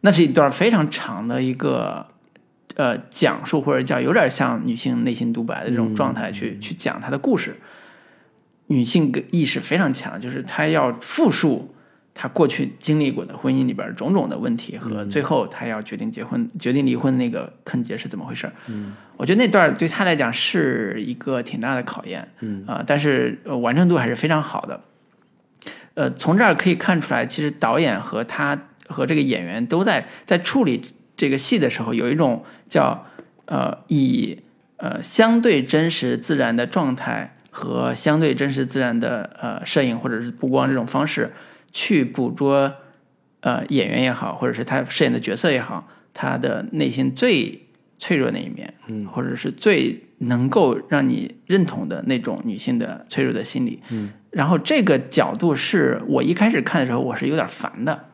[0.00, 2.06] 那是一段非常长的一个。
[2.74, 7.54] 呃，讲述或者叫有点像女性内心独白的这种状态去、去讲她的故事，
[8.68, 11.71] 女性意识非常强，就是她要复述
[12.14, 18.50] 她过去经历过的婚姻里边种种的问题和最后他要决定结婚、决定离婚那个坑节是怎么回事。
[18.68, 22.28] 嗯，我觉得那段对他来讲是一个挺大的考验。
[22.40, 24.80] 嗯啊、但是、呃、完成度还是非常好的。
[25.94, 28.58] 呃，从这儿可以看出来，其实导演和他
[28.88, 30.82] 和这个演员都在在处理
[31.16, 33.06] 这个戏的时候，有一种叫
[33.46, 34.38] 呃以
[34.76, 41.30] 呃相对真实自然的状态和相对真实自然的呃摄影或者是布光这种方式
[41.72, 42.72] 去捕捉
[43.40, 47.66] 呃演员也好，或者是他饰演的角色也好，他的内心最
[47.98, 58.08] 脆弱那一面，嗯，或者是最能够让你认同的那种女性的脆弱的心理，嗯，然后这个角度是我一开始看的时候我是有点烦的，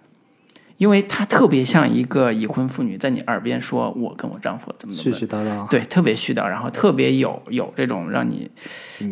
[0.79, 8.51] 因为她特别像一个已婚妇女在你耳边说我跟我丈夫怎么怎絮么，絮叨叨，对，特别絮叨，然后特别有有这种让你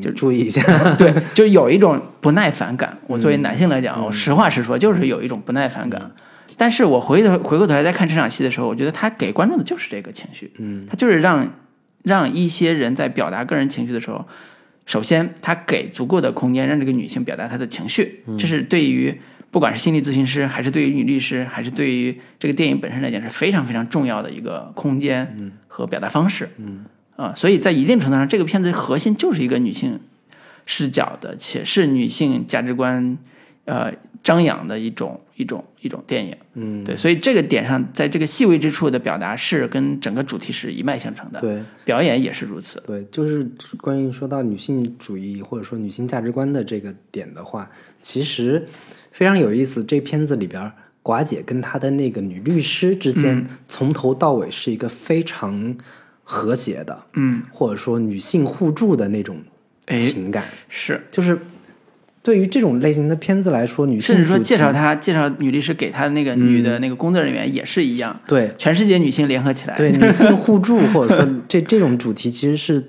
[0.00, 0.62] 就注意一下。
[0.96, 2.96] 对，就有一种不耐烦感。
[3.06, 6.10] 我作为男性来讲，我实话实说，就是有一种不耐烦感。
[6.56, 11.46] 但是我回头回过头来再看这场戏的时候，我觉得他给观众的就是这个情绪，嗯，他就是让
[12.04, 14.24] 让一些人在表达个人情绪的时候，
[14.86, 19.20] 首先他给足够的空间让这个女性表达她的情绪，这是对于
[19.56, 26.84] 不管是心理咨询师，还是对于女律师，还是对于这个电影本身来讲是非常非常重要的一个空间和表达方式，嗯
[27.16, 29.98] 啊，所以在一定程度上，这个片子核心就是一个女性
[30.66, 33.16] 视角的，且是女性价值观
[33.64, 33.90] 呃
[34.22, 36.36] 张扬的一种一种一种电影。
[36.52, 42.82] 嗯，对，所以这个点上，在这个细微之处的表达是跟整个主题是一脉相承的，对表演也是如此。
[42.86, 47.70] 对，就是关于说到女性主义或者说女性价值观的这个点的话，
[48.02, 48.68] 其实
[49.16, 49.82] 非常有意思。
[49.82, 50.70] 这片子里边，
[51.02, 55.74] 寡姐跟她的那个女律师之间，从头到尾是一个非常
[56.22, 59.38] 和谐的，嗯，或者说女性互助的那种
[59.86, 60.44] 哎情感。
[60.68, 61.38] 是，就是
[62.22, 72.84] 对于这种类型的片子来说，女性甚至说介绍她介绍女律师给她的那个女的那个工作人员也是一样，对全世界女性联合起来，对女性互助，或者说这这种主题，其实是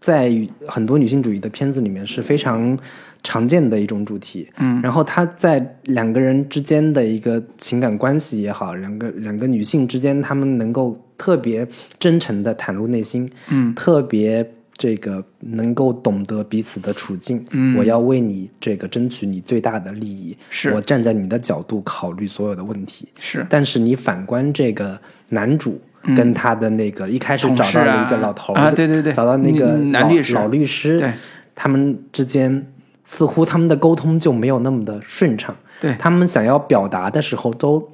[0.00, 0.32] 在
[0.66, 2.78] 很多女性主义的片子里面是非常
[3.22, 4.48] 常见的一种主题。
[4.58, 11.66] 嗯，然后他在两个人之间的一个情感关系也好，两个两个女性之间，他们能够特别
[11.98, 14.48] 真诚的袒露内心，嗯，特别。
[14.80, 17.76] 这个能够懂得彼此的处境，嗯。
[17.76, 20.70] 我要为你这个争取你最大的利益，是。
[20.72, 23.44] 我站在你的角度考虑所有的问题，是。
[23.50, 24.96] 但是你反观这个
[25.30, 25.80] 男主
[26.14, 29.12] 跟他的那个、一开始找到了一个啊老头儿啊对对对。
[29.12, 30.32] 找到那个男律师。
[30.32, 31.12] 老律师，对。
[31.56, 32.64] 他们之间
[33.10, 35.96] 似乎他们的沟通就没有那么的顺畅，对。
[35.98, 37.90] 他们想要表达的时候都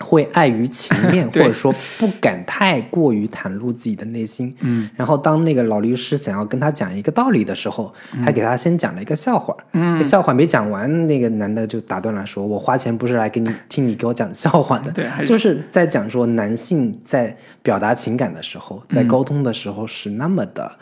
[0.00, 4.52] 会碍于情面， 或者说不敢太过于袒露自己的内心。
[4.60, 7.94] 嗯，然后当那个老律师想要跟他讲一个道理的时候，
[8.24, 9.56] 还给他先讲了一个笑话。
[9.74, 14.90] 嗯，笑话没讲完，那个男的就打断了，说：“我花钱不是来给你听你给我讲笑话的。
[14.92, 20.72] ”对就是在讲说男性在表达情感的时候，在沟通的时候是那么的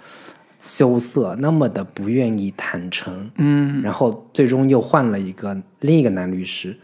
[0.61, 3.31] 羞涩，那么的不愿意坦诚。
[3.37, 6.77] 嗯，然后最终又换了一个另一个男律师，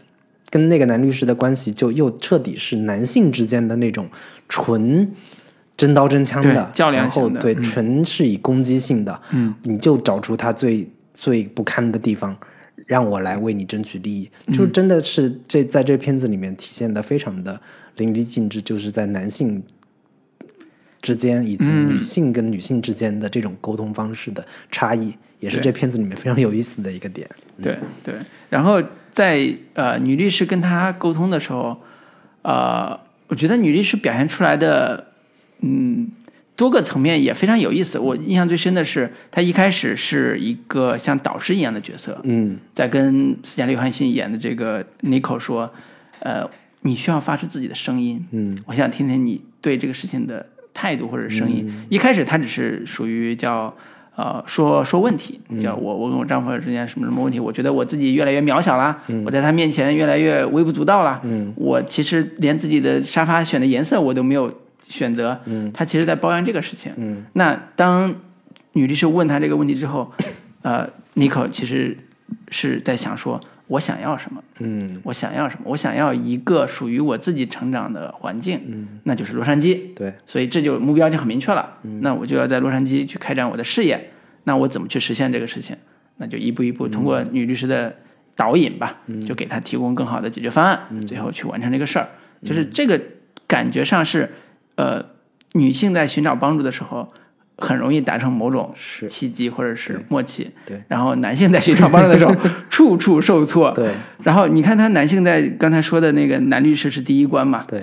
[0.49, 4.09] 跟那个男律师的关系就又彻底是男性之间的那种
[4.47, 5.11] 纯
[5.77, 12.35] 真刀真枪的较量然后对纯是以攻击性的，嗯，你就找出他最最不堪的地方。
[12.87, 17.59] 让我来为你争取利益，就真的是这在这片子里面体现的非常的
[17.95, 19.63] 淋漓尽致，就是在男性
[21.05, 27.29] 之间以及女性跟女性之间的这种沟通方式的差异，也是这片子里面非常有意思的一个点。
[27.61, 28.15] 对对，
[28.49, 28.81] 然后
[29.13, 31.79] 在呃女律师跟他沟通的时候，
[32.41, 35.11] 呃，我觉得女律师表现出来的
[35.59, 36.09] 嗯
[36.55, 37.99] 多个层面也非常有意思。
[37.99, 42.57] 我印象最深的是，她一开始是一个像导师一样的角色，嗯。
[42.73, 45.71] 在跟斯嘉丽·约翰逊演的这个 n i c o 说，
[46.21, 46.49] 呃，
[46.81, 48.63] 你需要发出自己的声音，嗯。
[48.65, 50.45] 我想听听你对这个事情的
[50.75, 51.73] 态度或者声音。
[51.89, 53.73] 一开始他只是属于叫
[54.15, 61.51] 呃说说问题，叫我我跟我丈夫之间什么什么问题，我觉得我自己越来越渺小啦，我在他面前越来越微不足道啦，嗯。
[61.55, 64.53] 我其实连自己的沙发选的颜色我都没有
[64.87, 65.71] 选择，嗯。
[65.73, 66.91] 他其实在抱怨这个事情。
[66.97, 67.23] 嗯。
[67.33, 68.13] 那当
[68.73, 70.11] 女律师问他这个问题之后，
[70.61, 71.97] 呃，妮可其实
[72.49, 74.43] 是在想说，我想要什么？
[74.59, 75.63] 嗯我想要什么？
[75.65, 79.93] 我想要一个属于我自己成长的环境，嗯，那就是洛杉矶。
[79.95, 81.77] 对，所以这就目标就很明确了。
[82.01, 84.11] 那我就要在洛杉矶去开展我的事业。
[84.43, 85.75] 那我怎么去实现这个事情？
[86.17, 87.95] 那就一步一步通过女律师的
[88.35, 92.07] 导引吧，嗯就给她提供更好的解决方案，最后去完成这个事儿。
[92.43, 93.01] 就是这个
[93.47, 94.31] 感觉上是，
[94.75, 95.03] 呃，
[95.53, 97.11] 女性在寻找帮助的时候，
[97.57, 98.73] 很容易达成某种
[99.09, 100.49] 契机或者是默契。
[100.65, 100.81] 对。
[100.87, 102.35] 然后男性在寻找帮助的时候，
[102.69, 103.71] 处处受挫。
[103.73, 103.91] 对。
[104.23, 107.79] 然后你看他男性在刚才说的那个男律师是第一关嘛，对，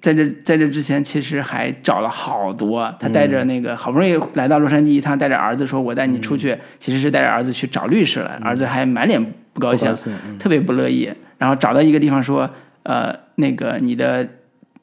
[0.00, 10.38] 在这在这之前其实还找了好多，他带着那个好不容易来到洛杉矶一趟，带着儿子说我带你出去，其实是带着儿子去找律师了，儿子还满脸不高兴，高兴嗯。
[10.38, 11.10] 特别不乐意。
[11.38, 12.48] 然后找到一个地方说，
[12.82, 14.26] 呃，那个你的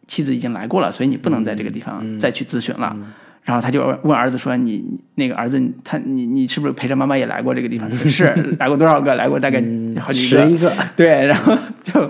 [0.07, 2.95] 妻子已经来过了，所以你不能在这个地方再去咨询了。
[3.43, 4.81] 然后他就问儿子说：“你
[5.15, 8.25] 那个儿子，他你你是不是陪着妈妈也来过这个地方？”他说：“是，
[8.57, 9.13] 来过多少个？
[9.15, 9.61] 来过大概
[9.99, 10.71] 好几个。”十一个。
[10.95, 12.09] 对，然后就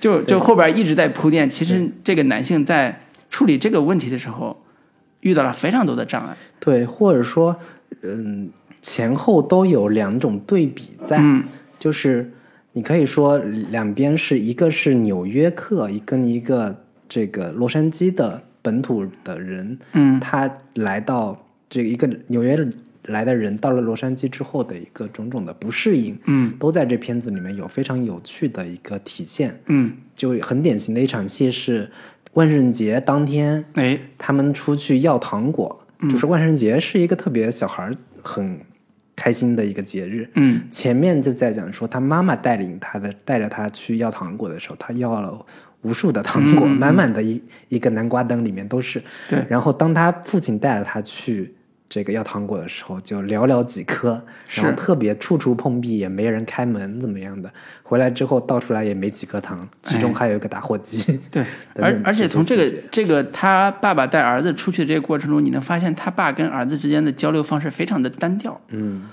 [0.00, 1.48] 就就后边一直在铺垫。
[1.48, 2.98] 其实这个男性在
[3.30, 4.60] 处理这个问题的时候，
[5.20, 6.36] 遇到了非常多的障碍。
[6.58, 7.56] 对，或者说，
[8.02, 11.22] 嗯，前后都有两种对比在，
[11.78, 12.28] 就是
[12.72, 18.42] 你可以说两边是一个是纽约客，一跟一个这个洛杉矶的。
[18.62, 22.56] 本土的人，嗯，他来到这个一个纽约
[23.06, 31.90] 来的人，到了洛杉矶之后的一个种种的不适应，嗯，都在这片子里面有非常有趣的一个体现，嗯，就很典型的一场戏是
[32.34, 37.92] 万圣节当天，哎，他们出去要糖果，就是万圣节是一个特别小孩
[38.22, 38.60] 很
[39.16, 45.44] 开心的一个节日，嗯，前面就在讲说他妈妈带领他的带着他去要糖果的时候，他要了。
[45.82, 49.02] 无数的糖果，满满的一一个南瓜灯里面都是。
[49.28, 49.44] 对。
[49.48, 51.54] 然后当他父亲带着他去
[51.88, 54.22] 这个要糖果的时候，就寥寥几颗，
[54.54, 57.52] 然后特别处处碰壁，也没人开门，怎么样的？
[57.82, 61.20] 回来之后倒出来也没几颗糖，其中还有一个打火机。
[61.30, 61.44] 对。
[61.74, 68.60] 而而且从这个这个他爸爸带儿子出去这个过程中，你能发现他爸跟儿子之间的交流方式非常的单调。
[68.68, 69.08] 嗯。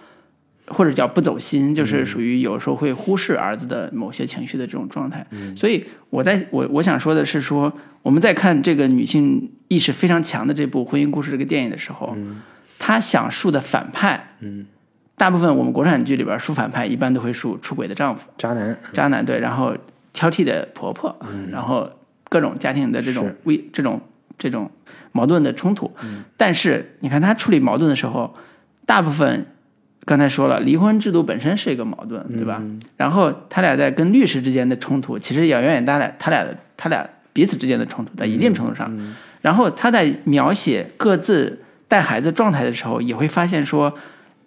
[0.70, 5.26] 或者叫不走心，就是属于有时候会忽视儿子的某些情绪的这种状态。
[5.56, 12.16] 所以我在我我想说的是，说我们在看这个女性意识非常强的这部婚姻故事这个电影的时候，
[12.78, 14.36] 她想述的反派，
[15.18, 19.76] 大部分我们国产剧里边述反派一般都会述出轨的丈夫、渣男、渣男对，然后
[20.14, 21.16] 挑剔的婆婆，
[21.52, 21.90] 然后
[22.30, 24.00] 各种家庭的这种为这种
[24.38, 24.72] 这种
[25.12, 25.92] 矛盾的冲突。
[26.38, 28.34] 但是你看他处理矛盾的时候，
[28.86, 29.46] 大部分。
[30.10, 32.60] 刚才说了，离婚制度本身是一个矛盾，对吧？
[32.98, 38.92] 然后他俩在跟律师之间的冲突，其实也远远大了他俩的他俩彼此之间的冲突，在一定程度上。
[39.42, 43.94] 然后他在描写各自带孩子状态的时候，也会发现说，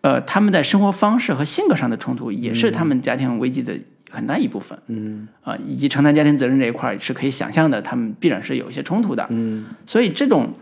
[0.00, 3.72] 呃，他们在生活方式和性格上的冲突，也是他们家庭危机的
[4.10, 4.76] 很大一部分。
[4.88, 9.24] 嗯啊，以及承担家庭责任这一块是可以想象的，他们必然是有一些冲突的。
[9.30, 10.52] 嗯，所以这种。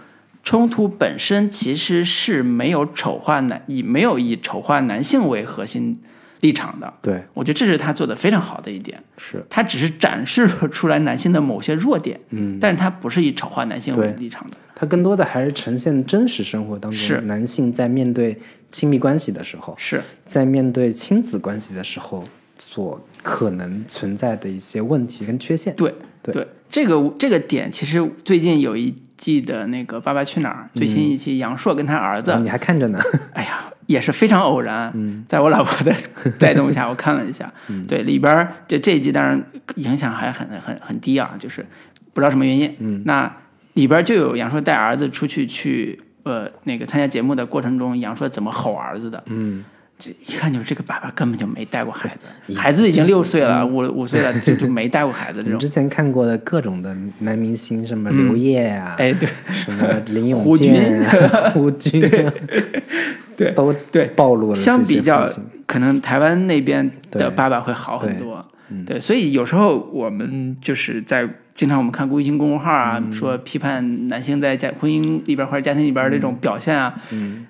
[0.42, 6.00] 冲突本身其实是没有丑化男以没有以丑化男性为核心
[6.40, 6.92] 立场的。
[7.02, 9.02] 对，我觉得这是他做的非常好的一点。
[9.18, 12.18] 是，他只是展示了出来男性的某些弱点。
[12.30, 14.56] 嗯，但是他不是以丑化男性为立场的。
[14.74, 18.36] 他更多的还是呈现真实生活当中男性在面对
[18.72, 22.24] 亲密关系的时候，是在面对亲子关系的时候
[22.56, 25.76] 所可能存在的一些问题跟缺陷。
[25.76, 28.94] 对对，这个这个点其实最近有一。
[29.20, 32.98] 记得那个《爸爸去哪儿》最新一期，杨烁跟他儿子，你还看着呢？
[33.34, 34.90] 哎呀，也是非常偶然。
[35.28, 35.94] 在我老婆的
[36.40, 37.52] 带动下，我看了一下。
[37.86, 39.38] 对里边这这一季当然
[39.74, 41.60] 影响还很很很低啊，就是
[42.14, 42.74] 不知道什么原因。
[42.78, 43.30] 嗯，那
[43.74, 49.22] 里边就有杨烁带儿子出去去呃那个参加节目的过程中，杨烁怎么吼儿子的。
[49.26, 49.62] 嗯。
[50.00, 55.42] 这一看就是这个爸爸根本就没带过孩子，孩子已经六岁了，五五岁了就就没带过孩子。
[55.42, 61.04] 这种之前看过的各种的男明星，什么刘烨啊，哎对，什么林永健、
[61.52, 62.00] 胡 军，
[63.36, 64.56] 对，都对暴露了。
[64.56, 65.28] 相比较，
[65.66, 68.44] 可能台湾那边的爸爸会好很多。
[68.86, 71.28] 对，所以有时候我们就是在。
[71.52, 76.94] 经常我们看微信公众号啊，说批判男性在家婚姻里边或者家庭里边这种表现啊，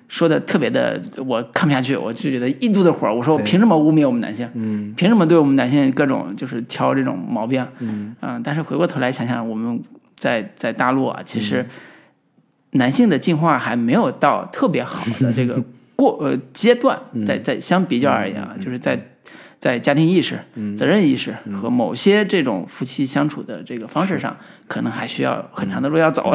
[0.09, 3.13] 说的特别的，我看不下去，我就觉得一肚子火。
[3.13, 4.49] 我说我凭什么污蔑我们男性？
[4.53, 7.65] 嗯凭什么对我们男性各种就是挑这种毛病？
[7.79, 8.13] 嗯，
[8.43, 9.81] 但是回过头来想想，我们
[10.17, 11.65] 在在大陆啊，其实
[12.71, 15.63] 男性的进化还没有到特别好的这个
[15.95, 18.99] 过 呃阶段，在在相比较而言啊，就是在。
[19.61, 20.39] 在家庭意识、
[20.75, 24.35] 责任意识和某些这种夫妻相处的这个方式上，
[24.67, 26.33] 可能还需要很长的路要走。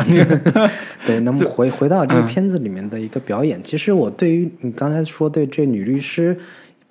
[1.05, 6.39] 对，那么回回到这个片子里面的一个表演，其实我对于你刚才说对这女律师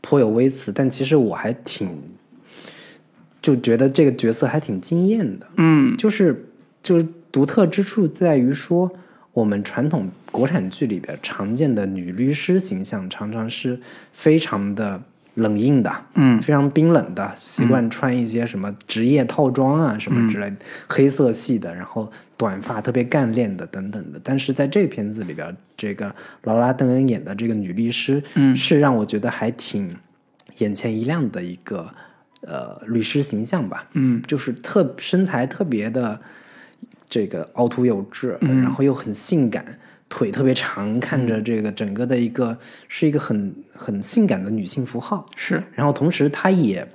[0.02, 1.90] 颇有微词，但其实我还挺
[3.42, 5.48] 就觉得这个角色还挺惊艳的。
[5.56, 6.46] 嗯，就是
[6.84, 8.92] 就是独特之处在于说，
[9.32, 13.80] 我们传统国产剧里边常见的女律师形象，常常是
[14.12, 15.02] 非常的。
[15.36, 20.56] 冷硬的，嗯，非常冰冷的，习惯穿一些什么职业套装啊，什么之类的，
[20.88, 24.20] 黑色系的，然后短发特别干练的等等的。
[24.24, 26.14] 但是在这个片子里边，这个
[26.44, 29.96] 劳拉·邓恩演的这个女律师，嗯，是让我觉得还挺
[30.60, 31.90] 眼前一亮的一个
[32.42, 36.20] 呃律师形象吧，嗯，就是特身材特别的
[37.10, 39.66] 这个凹凸有致，然后又很性感。
[40.08, 45.26] 腿特别长，看着这个整个的一个是一个很很性感的女性符号。
[45.36, 46.88] 是，然后同时她也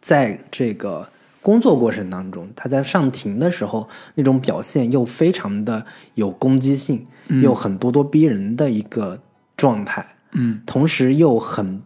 [0.00, 1.08] 在这个
[1.42, 7.06] 工作过程当中，她在上庭的时候那种表现又非常的有攻击性，
[7.42, 9.20] 又很咄咄逼人的一个
[9.56, 11.82] 状态，嗯，同时又很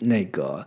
[0.00, 0.66] 那个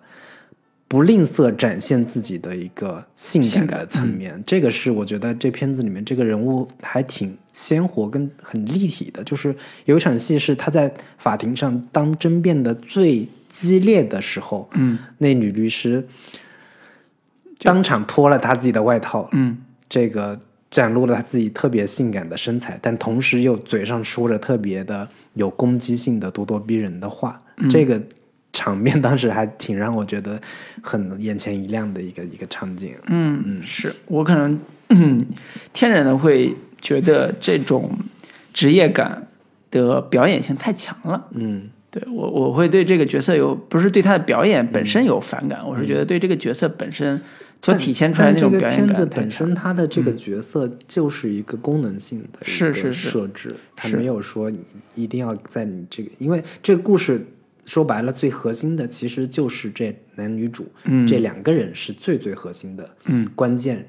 [0.89, 4.43] 不吝啬展现自己的一个性感的层面。
[4.45, 9.23] 这个是我觉得这片子里面这个人物还挺鲜活跟很立体的。
[9.23, 16.03] 就是有一场戏是他在法庭上当争辩的最激烈的时候，嗯，那女律师
[17.59, 19.55] 当场脱了她自己的外套，嗯，
[19.87, 20.39] 这个
[20.71, 27.39] 展露了她自己特别性感的身材，但同时又嘴上说着特别的有攻击性的、咄咄逼人的话。
[27.57, 28.01] 嗯这个
[28.53, 30.39] 场面当时还挺让我觉得
[30.81, 32.95] 很眼前一亮的一个一个场景。
[33.07, 35.25] 嗯嗯，是我可能嗯
[35.73, 37.97] 天然的会觉得这种
[38.53, 39.27] 职业感
[39.71, 41.27] 的表演性太强了。
[41.31, 41.69] 嗯。
[41.91, 47.19] 对我，我会对这个角色有不是对他的表演本身有反感，我是觉得对这个角色本身
[47.63, 53.09] 所体现出来那种表演片子本感太强身，它的这个角色就是一个功能性的是是是。
[53.09, 54.59] 设置，它是没有说你
[54.93, 57.25] 一定要在你这个，因为这个故事
[57.69, 61.05] 说白了最核心的其实就是这男女主，嗯。
[61.05, 63.29] 这两个人是最最核心的嗯。
[63.35, 63.87] 关键，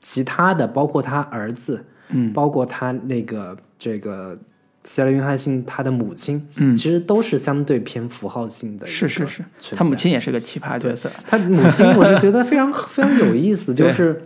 [0.00, 2.32] 其他的包括他儿子，嗯。
[2.32, 4.38] 包括他那个这个
[4.84, 6.76] 斯嘉丽·约翰逊他的母亲，嗯。
[6.76, 9.44] 其实都是相对偏符号性的是是是，
[9.74, 14.22] 他母亲也是个奇葩角色，他母亲，我是觉得非常 非常有意思，就是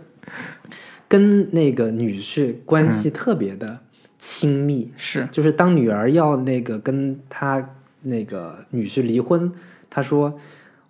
[1.07, 2.91] 跟那个女婿关嗯。
[2.91, 3.79] 系特别的
[4.19, 4.91] 亲密。
[4.95, 5.27] 是。
[5.31, 7.67] 就是当女儿要那个跟他
[8.03, 9.51] 那个女婿离婚，
[9.89, 10.39] 他说：“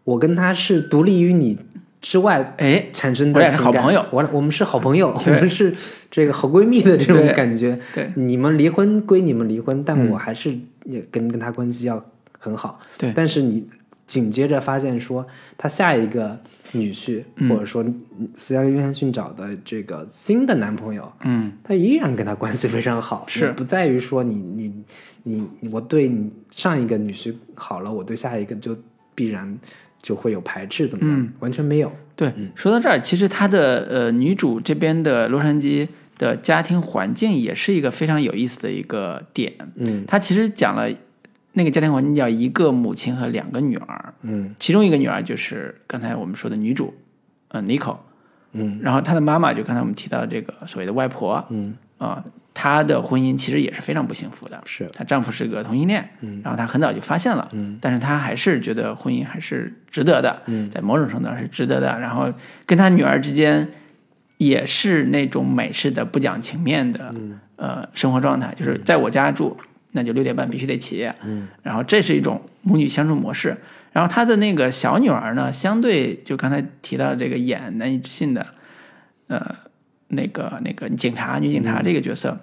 [0.04, 1.58] 我跟他是独立于你
[2.02, 5.74] 之外哎，产生的情感，好朋友我我们是好朋友，我们是
[6.12, 7.78] 这个好闺蜜的这种感觉。
[7.96, 10.56] 对你们离婚归你们离婚，但嗯我还是
[10.86, 12.04] 也跟跟他关系要
[12.38, 12.80] 很好。
[12.98, 13.68] 对但是你
[14.06, 15.26] 紧接着发现说，
[15.58, 16.40] 他下一个
[16.78, 17.84] 女婿，嗯或者说
[18.36, 24.74] 斯嘉丽·约翰逊找的这个新的男朋友，嗯他依然跟他关系非常好， 是不在于说你你
[25.24, 28.78] 你你我对你上一个女婿好了，我对下一个就
[29.16, 29.58] 必然
[30.02, 31.20] 就会有排斥，怎么样？
[31.22, 31.92] 嗯完全没有。
[32.16, 39.54] 对，说到这儿，其实她的呃女主这边的洛杉矶的家庭环境也是一个非常有意思的一个点。
[39.76, 40.90] 嗯她其实讲了
[41.58, 44.54] 那个家庭环境叫一个母亲和两个女儿，嗯。
[44.60, 46.94] 其中一个女儿就是刚才我们说的女主，
[47.48, 48.00] 呃 n i c o
[48.52, 48.80] 嗯。
[48.80, 51.74] 然后她的妈妈就刚才我们提到的这个所谓的外婆，嗯。
[51.98, 54.62] 啊、她的婚姻其实也是非常不幸福的。
[54.66, 54.88] 是。
[54.94, 56.40] 她丈夫是个同性恋，嗯。
[56.44, 57.80] 然后她很早就发现了，嗯。
[57.82, 60.70] 但是她还是觉得婚姻还是值得的，嗯。
[60.70, 62.00] 在某种程度上是值得的。
[62.00, 62.32] 然后
[62.68, 63.68] 跟她女儿之间
[64.38, 67.40] 也是那种美式的不讲情面的、嗯。
[67.56, 69.58] 呃生活状态，就是在我家住，
[69.92, 71.48] 那就六点半必须得起，嗯。
[71.64, 73.58] 然后这是一种母女相处模式。
[73.94, 78.46] 然后她的那个小女儿呢，相对就刚才提到这个演难以置信的，
[79.28, 79.56] 呃，
[80.10, 81.66] 那个那个警察女警嗯。
[81.66, 82.38] 察这个角色，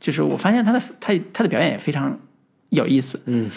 [0.00, 2.18] 就是我发现她的她她的表演也非常
[2.70, 3.48] 有意思，嗯，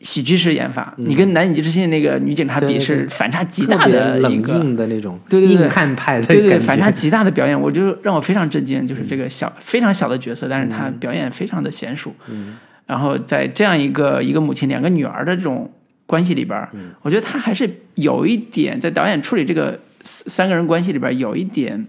[0.00, 0.94] 喜剧式演法。
[0.96, 8.86] 你跟难以置信那个女警察比是反差极大的一个，硬的那种，对对对硬汉派的对对反差极大的表演，我就让我非常震惊。
[8.86, 12.14] 就是这个小非常小的角色，但是他表演非常的娴熟。
[12.28, 15.68] 嗯然后在这样一个一个母亲两个女儿的这种
[16.06, 16.68] 关系里边
[17.02, 21.84] 我觉得他还是有一点在导演处理这个三三个人关系里边儿有一点，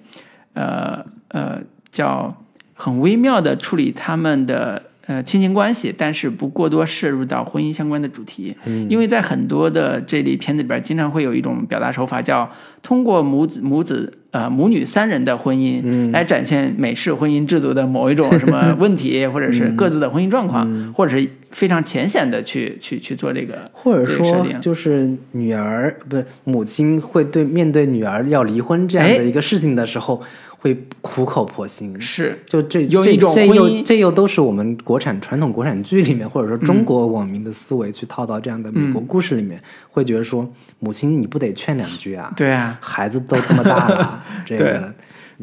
[0.54, 2.36] 呃呃叫
[2.74, 8.56] 很微妙的处理他们的呃亲情关系，但是不过多摄入到婚姻相关的主题。
[8.66, 8.88] 嗯。
[8.90, 12.50] 因为在很多的这类片子里边，经常会有一种表达手法，叫
[12.84, 16.12] 通过母子母子呃母女三人的婚姻，嗯。
[16.12, 29.18] 来展现美式婚姻制度的某一种什么问题，或者是各自的婚姻状况，或者是非常浅显的去去去做这个，或者说就是女儿不是母亲会对面对女儿要离婚这样哎。
[29.18, 30.22] 的一个事情的时候，
[30.60, 32.00] 会苦口婆心。
[32.00, 42.34] 是就这这种这又这又都是我们国产传统国产剧里面，或者说中国网民的思维去套到这样的美国故事里面，会觉得说母亲你不得劝两句啊？
[42.36, 44.94] 对啊，孩子都这么大了， 这个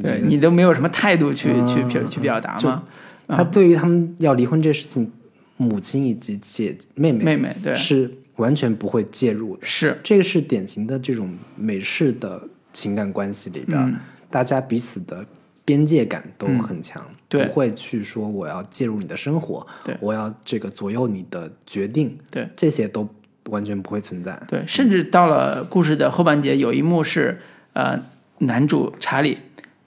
[0.02, 2.82] 对你都没有什么态度去、去嗯去去表达吗？
[3.28, 5.10] 他对于他们要离婚这事情，
[5.56, 9.64] 母亲以及姐妹妹妹妹对是完全不会介入的。
[9.64, 12.42] 是这个是典型的这种美式的
[12.72, 13.96] 情感关系里边，嗯
[14.34, 15.24] 大家彼此的
[15.64, 23.08] 边界感都很强，对不会去说我要介入你的生活，对我要这个左右你的决定，对这些都
[23.50, 24.36] 完全不会存在。
[24.48, 27.40] 对，甚至到了故事的后半节，有一幕是
[27.74, 27.96] 呃
[28.38, 29.38] 男主查理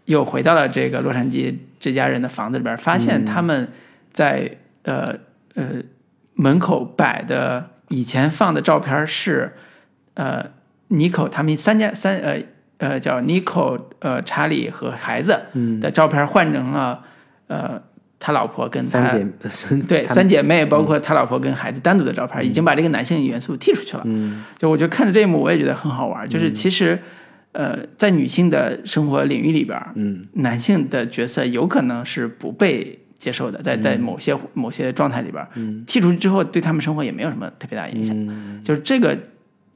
[0.06, 3.68] 又回到了这个洛杉矶这家人的房子里边，发现他们
[4.14, 5.14] 在、呃
[5.56, 5.84] 呃
[6.36, 9.54] 门口摆的以前放的照片是
[10.14, 10.52] 呃
[10.88, 12.42] 尼可他们三家三呃
[12.78, 15.80] 呃叫 Nico 呃查理和孩子嗯。
[15.80, 17.04] 的照片换成了
[17.48, 17.82] 呃
[18.20, 24.02] 他老婆跟他三姐对三姐妹，包括他老婆跟孩子单独的照片，已经把这个男性元素剔出去了。
[24.06, 24.44] 嗯。
[24.58, 26.28] 就我觉得看着这一幕，我也觉得很好玩。
[26.28, 27.00] 就是其实，
[27.52, 30.26] 呃，在女性的生活领域里边，嗯。
[30.34, 35.84] 男性的角色有可能是不被接受的，在在某些某些状态里边，嗯。
[35.86, 38.16] 剔除之后，对他们生活也没有什么特别大的影响。
[38.18, 38.60] 嗯。
[38.64, 39.16] 就是这个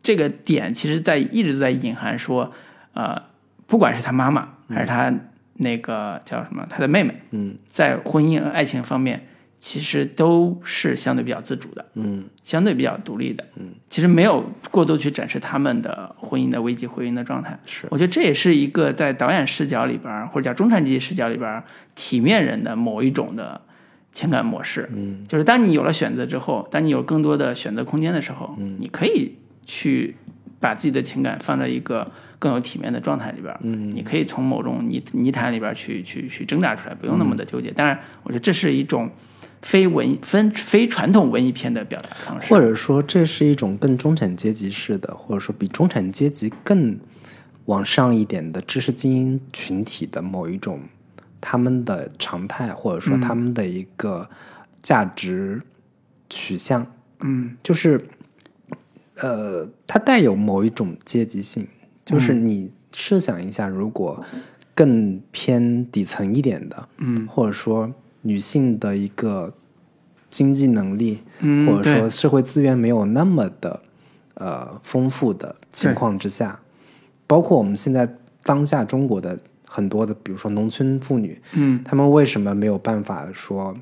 [0.02, 2.52] 这个点，其实在一直在隐含说，
[2.94, 3.22] 呃，
[3.68, 5.14] 不管是他妈妈还是他
[5.56, 9.28] 那个叫什么，他的妹妹，嗯在婚姻和爱情方面，
[9.60, 13.46] 其实都是相对比较自主的，嗯相对比较独立的。
[13.58, 17.60] 嗯，其实没有过度去展示他们的婚姻的危机、婚姻的状态。
[17.66, 21.64] 是我觉得这也是一个在导演视角里边儿，或者叫中产阶级视角里边儿，
[21.94, 23.62] 体面人的某一种的
[24.12, 24.90] 情感模式。
[24.94, 30.16] 嗯就是当你有了选择之后，当你有更多的选择空间的时候，嗯你可以去
[30.60, 32.12] 把自己的情感放在一个
[32.42, 33.56] 更有体面的状态里边。
[33.62, 37.70] 嗯你可以从某种泥泥潭里边去去去挣扎出来，不用那嗯么的纠结。
[37.70, 39.08] 当然，我觉得这是一种
[39.62, 42.48] 非文艺、非非传统文艺片的表达方式。
[42.50, 47.00] 或者说这是一种更中产阶级式的，或者说比中产阶级更
[47.66, 50.80] 往上一点的知识精英群体的某一种
[51.40, 54.28] 他们的常态，或者说他们的一个
[54.82, 55.62] 价值
[56.28, 56.86] 取向，
[57.20, 58.04] 嗯就是
[59.18, 61.68] 呃，它带有某一种阶级性，
[62.12, 64.24] 就是你设想一下，如果
[64.76, 67.28] 更偏底层一点的，嗯。
[67.28, 67.92] 或者说
[68.22, 69.54] 女性的一个
[70.30, 73.82] 经济能力，嗯，或者说社会资源没有那么的
[74.36, 76.60] 呃丰富的情况之下，
[77.28, 78.08] 包括我们现在
[78.44, 79.38] 当下中国的
[79.68, 81.82] 很多的，比如说农村妇女，嗯。
[81.84, 83.76] 她们为什么没有办法说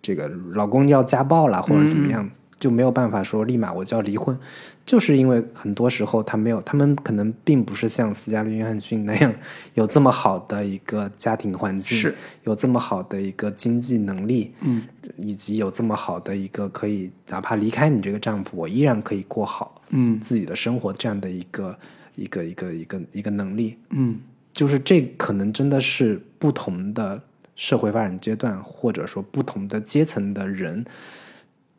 [0.00, 4.38] 这个老公要家暴了或者怎么样，就没有办法说立马我就要离婚，
[4.86, 9.34] 就是因为很多时候他没有，他们可能并不是像斯嘉丽·约翰逊那样
[9.74, 12.14] 有这么好的一个家庭环境，是。
[12.44, 14.82] 有这么好的一个经济能力，嗯，
[15.16, 20.18] 以及有这么好的一个可以哪怕离开你这个丈夫，我依然可以过好嗯。
[20.20, 21.76] 自己的生活这样的一个
[22.14, 24.18] 一个一个一个一个能力，嗯。
[24.52, 27.20] 就是这可能真的是不同的
[27.56, 30.82] 社会发展阶段，或者说不同的阶层的人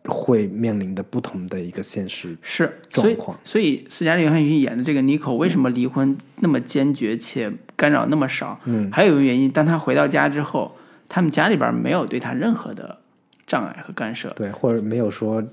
[0.07, 2.35] 会面临的不同的一个现实。
[2.41, 8.59] 是，状况所以斯嘉丽·约翰逊演的这个妮蔻为什么离婚那么坚决且干扰那么少？
[8.65, 10.75] 嗯，还有一个原因，当他回到家之后，
[11.07, 12.97] 他们家里边没有对他任何的
[13.45, 14.29] 障碍和干涉。
[14.29, 15.43] 对，或者没有说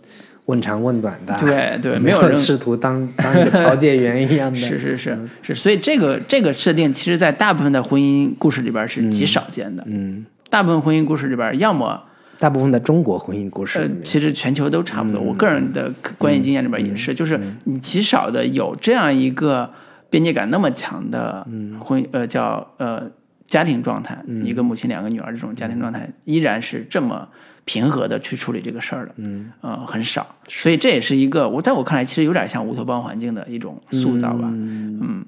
[0.46, 9.82] 问长问短的，对对，没没有人试图当当一个调解员一样的， 是是是嗯是，所以这个这个设定，其实在大部分的婚姻故事里边是极少见的。
[9.86, 12.02] 嗯，大部分婚姻故事里边，要么
[12.39, 15.20] 大部分的中国婚姻故事其实全球都差不多。
[15.20, 19.70] 我个人的观影经验里边也是，就是你极少的有这样一个
[20.11, 21.47] 边界感那么强的
[21.80, 23.11] 婚呃叫呃
[23.47, 27.28] 家庭状态，一个母亲两个女儿这种家庭状态，依然是这么
[27.64, 29.12] 平和的去处理这个事儿的。
[29.16, 29.51] 嗯。
[29.61, 34.49] 呃，很少，所以这也是一个我在我看来，其实有点像乌托邦环境的一种塑造吧。
[34.53, 35.24] 嗯。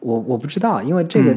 [0.00, 1.36] 我我不知道，因为这个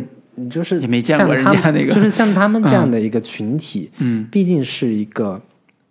[0.49, 1.93] 就是也没见过像他们人家那个。
[1.93, 5.41] 就是像他们这样的一个群体，嗯，毕竟是一个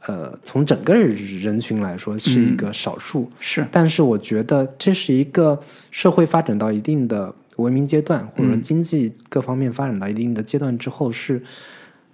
[0.06, 8.62] 呃，从整个人群来说是一个少数，是，但是我觉得这是一个社会发展到一定的文明阶段，或者嗯。
[8.62, 11.42] 经济各方面发展到一定的阶段之后是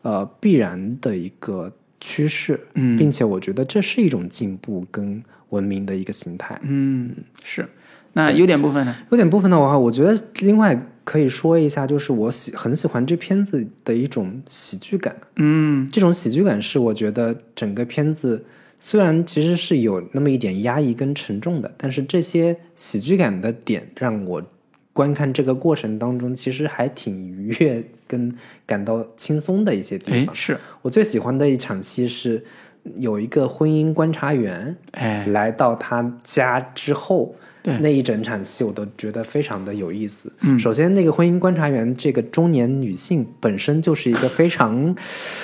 [0.02, 2.96] 呃必然的一个趋势，嗯。
[2.96, 6.58] 并且我觉得这是一种进步跟文明的一个形态。
[6.62, 7.14] 嗯
[7.44, 7.68] 是。
[8.14, 8.96] 那优点部分呢？
[9.10, 10.74] 优点部分的话，我觉得另外
[11.06, 15.14] 可以说一下，就是我喜很喜欢这片子的一种喜剧感。
[15.36, 18.44] 嗯这种喜剧感是我觉得整个片子
[18.80, 24.42] 虽然其实是有那么一点压抑跟沉重的，但是这些喜剧感的点让我
[24.92, 28.34] 观看这个过程当中其实还挺愉悦跟
[28.66, 30.20] 感到轻松的一些地方。
[30.22, 32.44] 哎是，我最喜欢的一场戏是
[32.96, 37.32] 有一个婚姻观察员哎来到他家之后。
[37.36, 40.32] 对那一整场戏我都觉得非常的有意思。
[40.40, 40.58] 嗯。
[40.58, 44.94] 首先，那个婚姻观察员这个中年女性本身就是一个非常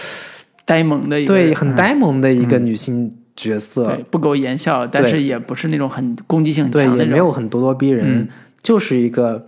[0.64, 7.06] 呆萌的一个对很呆萌的一个女性角色，对，不苟言笑，但是也不是那种很攻击性对，强的那种。
[7.08, 8.28] 也没有很咄咄逼人，嗯。
[8.62, 9.44] 就是一个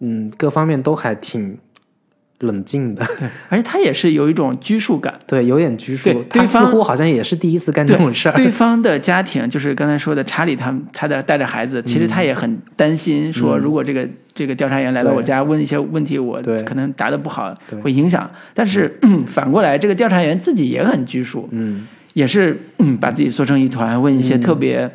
[0.00, 1.56] 嗯各方面都还挺
[2.40, 5.14] 冷静的，对，而且他也是有一种拘束感。
[5.26, 6.04] 对，有点拘束。
[6.04, 6.14] 对。
[6.14, 18.30] 他似对方乎好像也是第一次干这种事儿，对方的家庭，就是刚才说的查理他们，他的带着孩子，其实他也很担心，说如果这个这个调查员来到我家问一些问题，我可能答的不好，会影响。
[18.52, 21.86] 但是 反过来，这个调查员自己也很拘束，嗯。
[22.14, 24.90] 也是嗯把自己缩成一团，问一些特别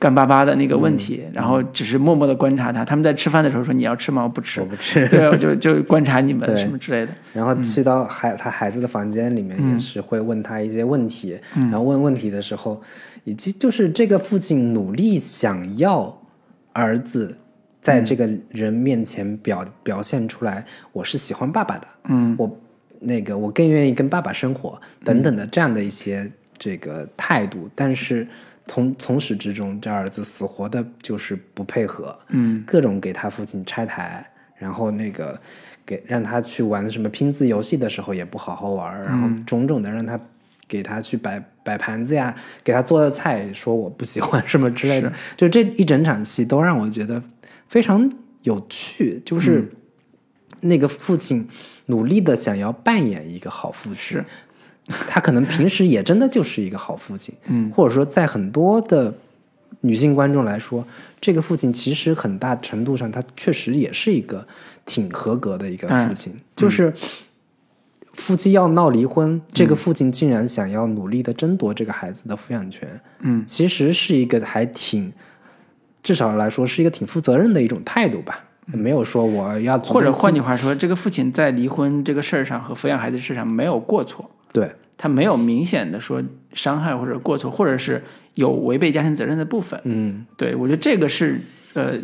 [0.00, 2.82] 干巴巴的那个问题，然后只是默默的观察他。
[2.82, 4.66] 他们在吃饭的时候说：“你要吃吗？”我不吃我。
[4.66, 5.06] 不吃。
[5.12, 7.12] 对，我就就观察你们什么之类的。
[7.34, 12.80] 然后去到孩他孩子的房间里面，也是会问他一些问题，然后问问题的时候，
[13.24, 16.18] 以及就是这个父亲努力想要
[16.72, 17.36] 儿子
[17.82, 22.58] 在这个人面前表、表现出来，我是喜欢爸爸的，嗯，我
[23.00, 28.26] 那个我更愿意跟爸爸生活等等的这样的一些这个态度，但是。
[28.70, 34.24] 从从始至终，这儿子死活的就是不配合，嗯，各种给他父亲拆台，
[34.56, 35.36] 然后那个
[35.84, 40.16] 给让他去玩什么拼字游戏的时候也不好好玩儿，然后种种的让他
[40.68, 42.32] 给他去摆摆盘子呀，
[42.62, 47.20] 给他做的菜说我不喜欢什么之类的，就这一整场戏都让我觉得
[47.66, 48.08] 非常
[48.44, 49.68] 有趣，就是
[50.60, 51.48] 那个父亲
[51.86, 54.24] 努力的想要扮演一个好父亲是。
[55.08, 59.12] 他可能平时也真的就是一个好父亲，嗯，或者说在很多的
[59.80, 60.84] 女性观众来说，
[61.20, 64.46] 这个父亲其实很大程度上他确实也是一个
[64.84, 66.92] 挺合格的一个父亲，就是
[68.12, 72.88] 夫妻要闹离婚，这个父亲竟然想要努力的争夺这个孩子的抚养权，
[73.20, 75.12] 嗯，其实是一个还挺，
[76.02, 84.70] 至少来说是一个挺负责任的一种态度吧，没有说我要嗯或者换句句话说，这个父亲在离婚这个事儿上和抚养孩子事上没有过错，对
[85.02, 86.22] 他没有明显的说
[86.52, 88.02] 伤害或者过错，或者是
[88.34, 89.80] 有违背家庭责任的部分。
[89.84, 91.40] 嗯对我觉得这个是
[91.72, 91.94] 呃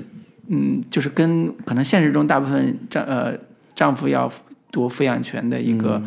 [0.48, 3.34] 嗯，就是跟可能现实中大部分丈呃
[3.74, 4.32] 丈夫要
[4.70, 6.02] 夺抚养权的一个、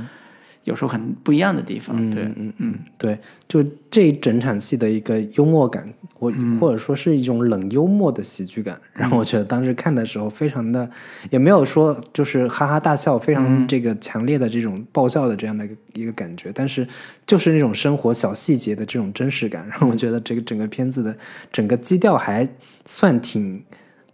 [0.69, 2.09] 有时候很不一样的地方。
[2.11, 3.17] 对，嗯嗯嗯，对，
[3.47, 10.89] 就这一整场戏的一个幽默感，我、或者说是一种冷幽默的喜剧感，让我觉得当时看的时候非常的，
[11.31, 16.87] 也没有说就是哈哈大笑，非常这个强烈的这种爆笑的这样的一个一个感觉，但是
[17.25, 21.17] 就是那种生活小细节的这种真实感，让我觉得这个整个片子的
[21.51, 22.47] 整个基调还
[22.85, 23.61] 算挺。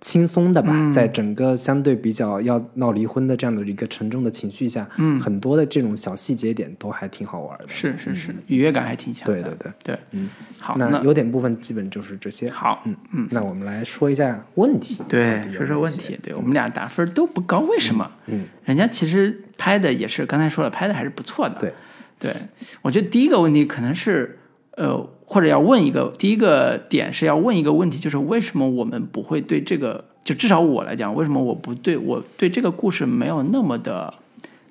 [0.05, 7.65] 轻松的吧，在整个相对比较要闹离婚的这样的一个沉重的情绪下，嗯很多的这种小细节点都还挺好玩的。
[7.67, 9.33] 是是是，愉悦感还挺强的。
[9.33, 10.29] 对对对，对，嗯，
[10.59, 12.47] 好，那那有点部分基本就是这些。
[12.51, 15.01] 好，嗯嗯，那我们来说一下问题。
[15.09, 16.15] 对说说问题。
[16.21, 18.11] 对我们俩打分都不高，为什么？
[18.27, 21.55] 嗯，人家其实拍的也是刚才说了，拍的还是不错的。
[21.59, 21.73] 对，
[22.19, 22.35] 对，
[22.83, 24.37] 我觉得第一个问题可能是，
[24.77, 34.13] 呃，或者要问一个，第一个点是要问一个问题，就是为什么我们不会对这个，就至少我来讲，为什么我不对我对这个故事没有那么的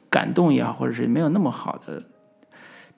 [0.09, 2.03] 感动也好，或者是没有那么好的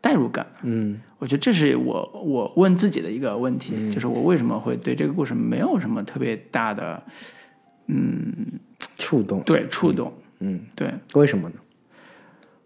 [0.01, 0.47] 代入感？
[0.63, 7.03] 嗯我觉得这是我我问自己的一个问题，就是我为什么会对这个故事没有什么特别大的
[7.87, 8.61] 嗯
[8.99, 9.41] 触动。
[9.41, 10.13] 对触动？
[10.41, 11.55] 嗯，对，为什么呢？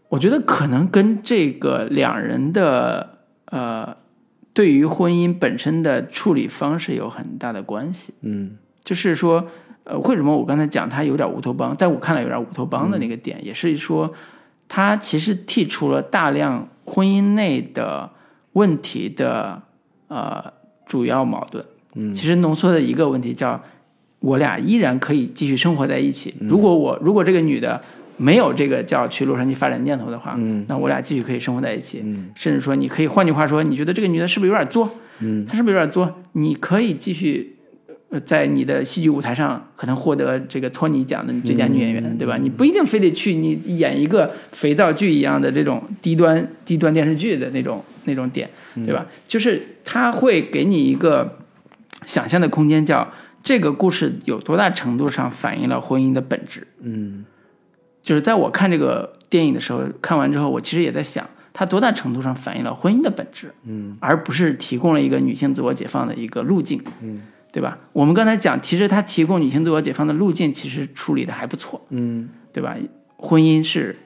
[0.09, 3.97] 我觉得可能跟这个两人的呃
[4.52, 8.12] 对于婚姻本身的处理方式有很大的关系。
[8.22, 9.47] 嗯就是说，
[9.85, 14.12] 呃，为什么我刚才讲他有点乌托邦，在我看来有点乌托邦的那个点，也是说
[14.68, 18.10] 他其实剔除了大量婚姻内的
[18.55, 19.62] 问题的
[20.09, 20.52] 呃
[20.86, 21.64] 主要矛盾。
[21.94, 23.62] 嗯其实浓缩的一个问题叫，
[24.20, 26.35] 我俩依然可以继续生活在一起。
[26.40, 27.81] 如果我如果这个女的
[28.21, 32.03] 没有这个叫去洛杉矶发展念头的话，嗯那我俩继续可以生活在一起。
[32.05, 34.91] 嗯甚至说，你可以换句话说，你觉得这个女的是不是有点作？
[35.21, 36.23] 嗯她是不是有点作？
[36.33, 37.57] 你可以继续。
[38.13, 42.37] 呃，在你的戏剧舞台上可能获得这个托尼奖的最佳女演员，嗯对吧？
[42.37, 49.07] 你不一定非得去你演一个肥皂剧一样的这种低端低端电视剧的那种那种点，嗯对吧？
[49.29, 51.39] 就是它会给你一个
[52.05, 53.09] 想象的空间，叫
[53.45, 56.67] 这个故事有多大程度上反映了婚姻的本质。
[56.83, 57.25] 嗯
[58.02, 67.22] 就是在我看这个电影的时候，看完之后，我其实也在想，它多大程度上反映了婚姻的本质，嗯，而不是提供了一个女性自我解放的一个路径，嗯，
[67.52, 67.78] 对吧？
[67.93, 72.28] 我们刚才讲，其实它提供女性自我解放的路径，其实处理的还不错，嗯。
[72.52, 72.77] 对吧？
[73.16, 73.97] 婚姻是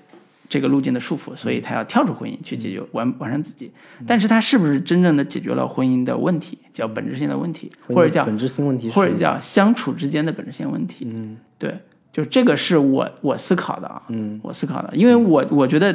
[0.50, 3.72] 这个路径的束缚，所以他要跳出婚姻去解决完完善自己，
[4.06, 11.06] 但是他是不是真正的解决了婚姻的问题，叫本质性的问题，或者叫本质性问题，或者叫相处之间的本质性问题？
[11.10, 11.38] 嗯。
[11.58, 11.74] 对，
[12.15, 14.39] 就是这个是我我思考的啊，嗯。
[14.45, 15.93] 我思考的，因为我我觉得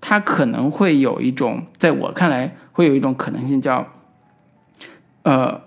[0.00, 3.86] 他可能会有一种，在我看来会有一种可能性叫，
[5.22, 5.60] 呃，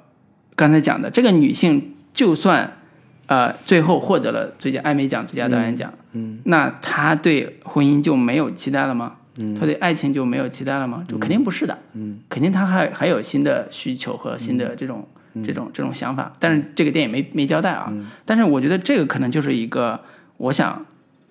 [0.58, 2.80] 刚才讲的这个女性，就算
[3.28, 9.16] 呃最后获得了最佳艾美奖、最佳导演奖，嗯那她对婚姻就没有期待了吗？
[9.38, 9.56] 嗯。
[9.56, 11.06] 她对爱情就没有期待了吗？
[11.08, 12.20] 就肯定不是的，嗯。
[12.28, 15.08] 肯定她还还有新的需求和新的这种、
[15.43, 17.91] 这种这种想法，但是这个电影没没交代啊。
[18.26, 19.99] 但是我觉得这个可能就是一个
[20.38, 20.85] 我想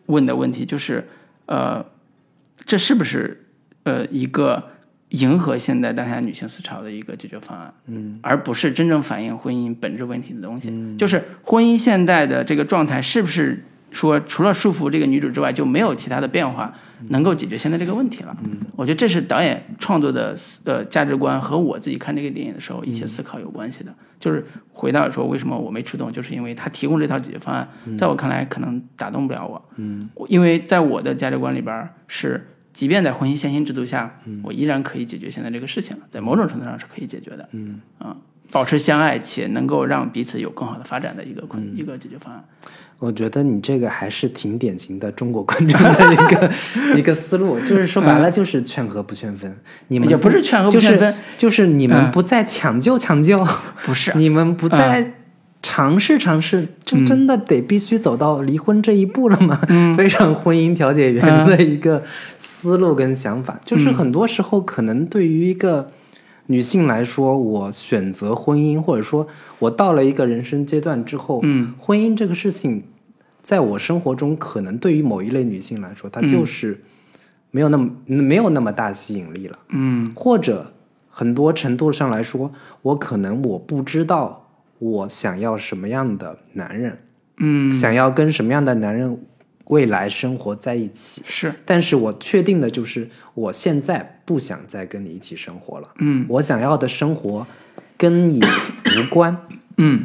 [0.06, 1.06] 问的问题，就是
[1.46, 1.84] 呃，
[2.64, 3.44] 这是不是
[3.84, 4.70] 呃一个
[5.10, 10.96] 迎合现在当下女性思潮的一个解决方案，嗯，而不是真正反映婚姻本质问题的东西。
[10.96, 16.72] 就是婚姻现在的这个状态，是不是说除了束缚这个女主之外，就没有其他的变化
[17.08, 18.36] 能够解决现在这个问题了？
[18.44, 23.94] 嗯，我觉得这是导演创作的呃价值观和我自己看这个电影的时候一些思考有关系的。
[24.18, 27.68] 就是回到说为什么我没触动，就是因为他提供这套解决方案，
[27.98, 29.62] 在我看来可能打动不了我。
[29.76, 32.48] 嗯，因为在我的价值观里边是。
[32.72, 37.46] 即便在婚姻先行制度下，我依然可以解决现在这个事情，在某种程度上是可以解决的。
[37.52, 38.16] 嗯啊，
[38.50, 42.42] 保持相爱且能够让彼此有更好的发展的一个困一个解决方案。
[43.02, 46.50] 我觉得你这个还是挺典型的中国观众的一个
[46.96, 49.52] 一个思路，就是说白了就是劝和不劝分。
[49.88, 53.44] 你们也不是劝和不劝分，就是你们不再抢救抢救，
[53.84, 55.14] 不是你们不再。
[55.64, 59.56] 尝试尝试，就真的得必须走到离婚这一步了吗？
[59.96, 62.02] 非常婚姻调解员的一个
[62.36, 65.88] 思路跟想法，就是很多时候可能对于一个
[66.46, 69.24] 女性来说，我选择婚姻，或者说
[69.60, 72.82] 我到了一个人生阶段之后，嗯，婚姻这个事情，
[73.43, 76.81] 在我生活中，可能对于某一类女性来说，她就是
[77.51, 80.73] 没有那么没有那么大吸引力了，嗯，或者
[81.09, 82.52] 很多程度上来说，
[82.82, 84.39] 我可能我不知道。
[84.78, 86.98] 我想要什么样的男人？
[87.39, 89.16] 嗯，想要跟什么样的男人
[89.66, 91.23] 未来生活在一起？
[91.24, 95.89] 是，但是我确定的就是，我现在不想再跟你一起生活了。
[96.01, 97.47] 嗯，我想要的生活
[97.97, 99.36] 跟你无关。
[99.77, 100.05] 嗯，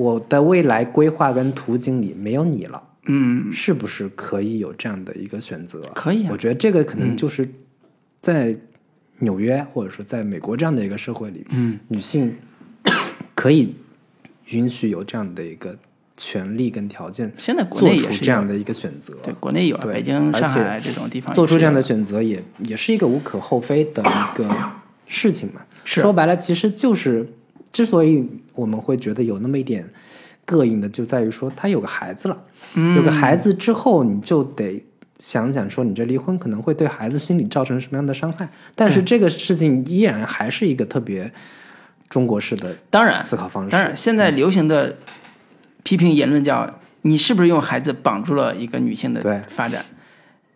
[0.00, 2.82] 我的未来规划跟途径里没有你了。
[3.06, 5.80] 嗯，是不是可以有这样的一个选择？
[5.94, 7.48] 可以，我觉得这个可能就是
[8.20, 8.56] 在
[9.18, 12.34] 纽约或者说在美国这样的一个社会里，嗯，女性
[13.34, 13.74] 可以。
[14.52, 15.78] 允许有这样的一个
[16.16, 24.44] 权利跟条件，现在国内做出这样的一个选择，对，国内有，北京、上海这种地方做出这样的选择，也也是一个无可厚非的一个
[25.06, 25.60] 事情嘛。
[25.84, 27.32] 说白了，其实就是
[27.72, 29.88] 之所以我们会觉得有那么一点
[30.46, 32.42] 膈应的，就在于说他有个孩子了，
[32.96, 34.84] 有个孩子之后，你就得
[35.18, 38.48] 想想说，你这离婚可能会对孩子心理造成什么样的伤害。
[38.74, 41.32] 但是这个事情依然还是一个特别。
[42.08, 44.96] 中国式的当然思考方式，当然现在流行的
[45.84, 46.68] 批评言论叫
[47.02, 49.84] 你是不是用孩子绑住了一个女性的发展？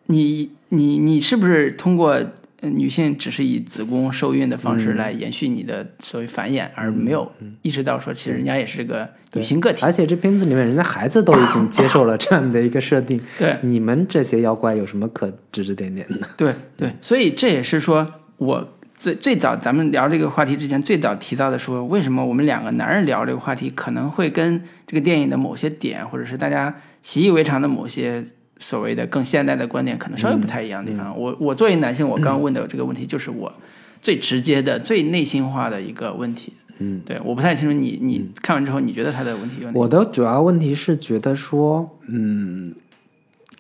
[0.07, 2.21] 你你你是不是通过
[2.65, 7.31] 女性只是以子宫受孕的方式来延续你的所谓繁衍，而没有
[7.63, 9.85] 意识到说其实人家也是个女性个体？
[9.85, 16.29] 而且这片子里面人家孩子都已经接受了这样的一个设定，对你们这些妖怪有什么可指指点点的？
[16.37, 18.07] 对对，所以这也是说
[18.39, 18.71] 我。
[18.97, 26.73] 最最早咱们聊这个话题之前，最早提到的说，为什么我们两个男人聊这个话题，可能会跟这个电影的某些点，或者是大家
[27.03, 28.25] 习以为常的某些
[28.59, 31.19] 所谓的更现代的观点，可能稍微不太一样的地方。
[31.19, 33.53] 我我作为男性，我刚问的这个问题，就是我
[34.01, 36.53] 最直接的、最内心化的一个问题。
[36.79, 39.71] 嗯，对，我不太清楚你你看完之后，你觉得他的问题有？
[39.73, 42.75] 我的主要问题是觉得说，嗯，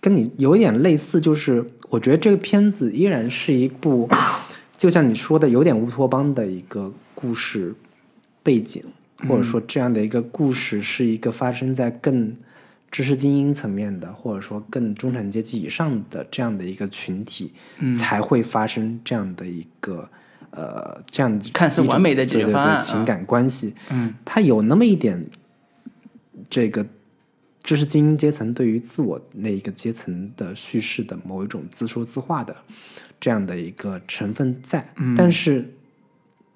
[0.00, 4.08] 跟你有一点类似，就是我觉得这个片子依然是一部。
[4.76, 7.72] 就像你说的，有点乌托邦的一个故事
[8.42, 8.82] 背景，
[9.28, 12.34] 或者说这样的一个故事是一个发生在更
[12.94, 17.52] 知识精英层面的，或者说更中产阶级以上的这样的一个群体，
[17.98, 20.08] 才会发生这样的一个
[20.52, 23.74] 呃这样看似完美的解决方案情感关系。
[23.90, 25.26] 嗯，它有那么一点
[26.48, 26.86] 这个
[27.64, 32.54] 知识精英阶层对于自我那一个阶层的叙事的某一种自说自话的。
[33.18, 35.74] 这样的一个成分在，但是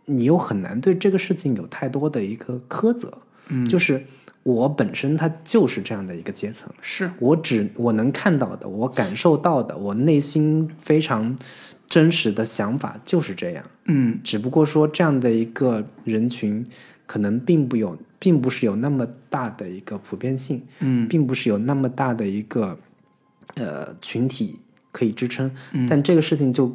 [0.04, 3.18] 你又很难对这个事情有太多的一个苛责。
[3.48, 4.04] 嗯，就是
[4.54, 11.36] 我本身它就是这样的一个阶层，是我只我能看到的，我感受到的，我内心非常
[11.88, 13.64] 真实的想法就是这样。
[13.84, 16.64] 嗯，只不过说这样的一个人群
[17.06, 20.62] 可能并不有，并不是有那么大的一个普遍性。
[20.80, 22.78] 嗯，并不是有那么大的一个
[23.54, 24.58] 呃群体。
[24.90, 26.74] 可以支撑，嗯，但这个事情就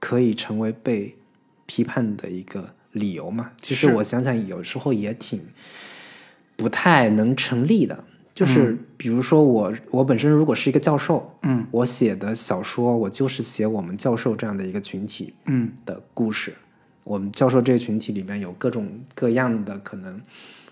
[0.00, 1.14] 可以成为被
[1.66, 3.50] 批判的一个理由嘛？
[3.60, 5.40] 其实我想想，有时候也挺
[6.56, 8.04] 不太能成立的。
[8.34, 16.52] 就是比如说，我我本身如果是一个教授，嗯，我写的小说，我就是写我们教授这样的一个群体，嗯的故事。
[17.04, 20.20] 我们教授这个群体里面有各种各样的可能。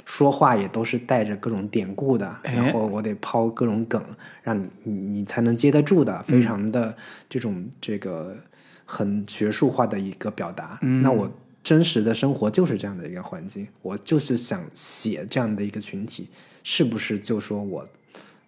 [0.05, 4.03] 说话也都是带着各种典故的，然后我得抛各种梗，
[4.43, 6.95] 让你你你才能接得住的，非常的
[7.29, 8.37] 这种这个
[8.85, 10.77] 很学术化的一个表达。
[10.81, 11.31] 那我
[11.63, 16.29] 真实的生活就是这样的一个环境，我就是想写这样的一个群体，
[16.65, 17.87] 是不是就说我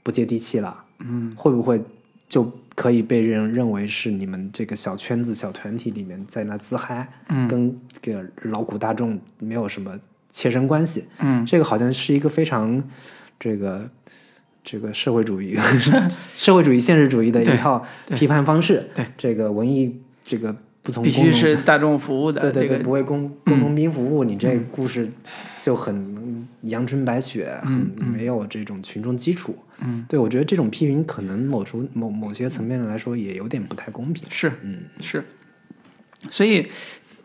[0.02, 0.84] 不接地气了？
[0.98, 1.80] 嗯，会不会
[2.28, 9.98] 就可以被人认为是你们这个小圈子、小团体里面在那自嗨，嗯跟这个劳苦大众没有什么
[10.30, 11.04] 切身关系。
[11.18, 12.82] 嗯这个好像是一个非常
[13.38, 13.88] 这个
[14.64, 15.56] 这个社会主义
[16.10, 18.88] 社会主义现实主义的一套批判方式。
[18.94, 25.10] 对，这个文艺这个不从必须是大众服务的对对对，这个，不为工工农兵服务，你这个故事
[25.58, 29.56] 就很阳春白雪，很没有这种群众基础。
[29.82, 34.24] 嗯，对我觉得这种批评可能某处某某些层面上来说也有点不太公平。
[34.28, 35.24] 是嗯是，
[36.30, 36.68] 所以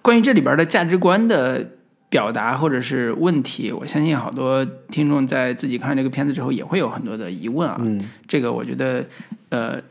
[0.02, 1.68] 关于这里边的价值观的
[2.10, 7.78] 表达或者是问题，我相信好多听众在自己看这个片子之后也会有很多的疑问啊。
[7.84, 9.06] 嗯这个我觉得
[9.50, 9.82] 呃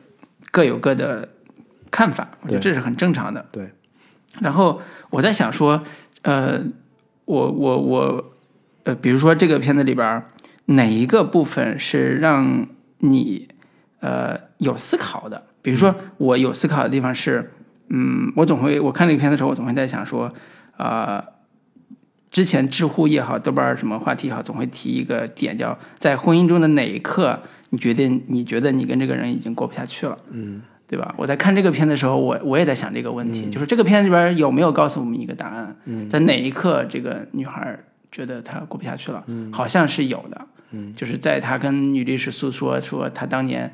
[0.51, 1.29] 各有各的
[1.91, 3.45] 看法，我觉得这是很正常的。
[3.51, 3.71] 对，
[4.41, 5.83] 然后我在想说，
[6.23, 6.61] 呃，
[7.25, 8.25] 我我我，
[8.85, 10.23] 呃，比如说这个片子里边
[10.67, 12.67] 哪一个部分是让
[12.99, 13.49] 你
[14.01, 15.43] 呃有思考的？
[15.63, 17.53] 比如说我有思考的地方是，
[17.89, 20.33] 嗯，我总会我看这个片子的时候，我总会在想说，
[20.77, 21.23] 呃，
[22.31, 27.41] 之前知乎也好，豆瓣什么话题也好，总会提一个点叫在婚姻中的哪一刻，
[27.71, 30.17] 你决定你觉得你跟这个人已经过不下去了。
[30.31, 31.15] 嗯对吧？
[31.19, 35.77] 我在看这个片的时候，我我也在想这个问题，就是这个片里边有没有告诉我们一个答案？
[35.85, 37.79] 嗯在哪一刻这个女孩
[38.11, 39.23] 觉得她过不下去了？
[39.53, 40.47] 好像是有的。
[40.71, 43.73] 嗯就是在她跟女律师诉说说她当年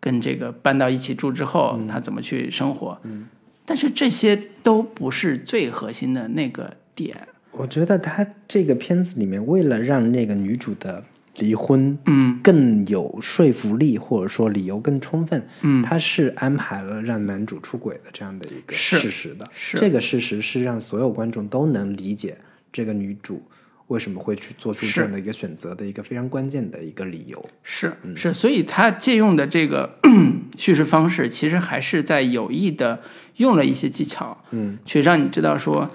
[0.00, 2.98] 跟这个搬到一起住之后，她怎么去生活。
[3.04, 3.28] 嗯
[3.68, 7.16] 但是这些都不是最核心的那个点。
[7.50, 11.02] 我觉得他这个片子里面，为了让那个女主的
[11.38, 12.38] 离婚嗯。
[12.42, 19.48] 更有说服力，或者说理由更充分，嗯，他是安排了让男主出轨的这样的一个事实的。
[19.52, 19.76] 是。
[19.76, 22.36] 这个事实是让所有观众都能理解
[22.72, 23.42] 这个女主
[23.88, 27.48] 为什么会去做出这样的一个选择的一个非常关键的一个理由。
[27.62, 28.16] 是嗯。
[28.16, 29.98] 是，所以他借用的这个
[30.56, 33.00] 叙事方式，其实还是在有意的
[33.36, 35.90] 用了一些技巧，嗯，去让你知道说，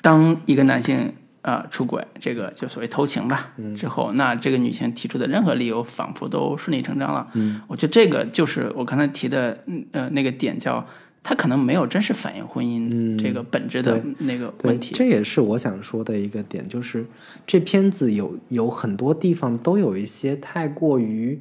[0.00, 1.12] 当一个男性啊、
[1.42, 3.74] 呃出轨，这个就所谓偷情吧，嗯。
[3.76, 7.28] 之后，那这个女性提出的任何理由，仿佛都顺理成章了。
[7.34, 10.86] 嗯，我觉得这个就是我刚才提的，嗯呃，那个点叫。
[11.24, 13.16] 他可能没有真实反映婚姻嗯。
[13.16, 17.06] 这个本质的那个问，题，这也是我想说的一个点，就是
[17.46, 21.40] 这片子有有很多地方都有一些太过于，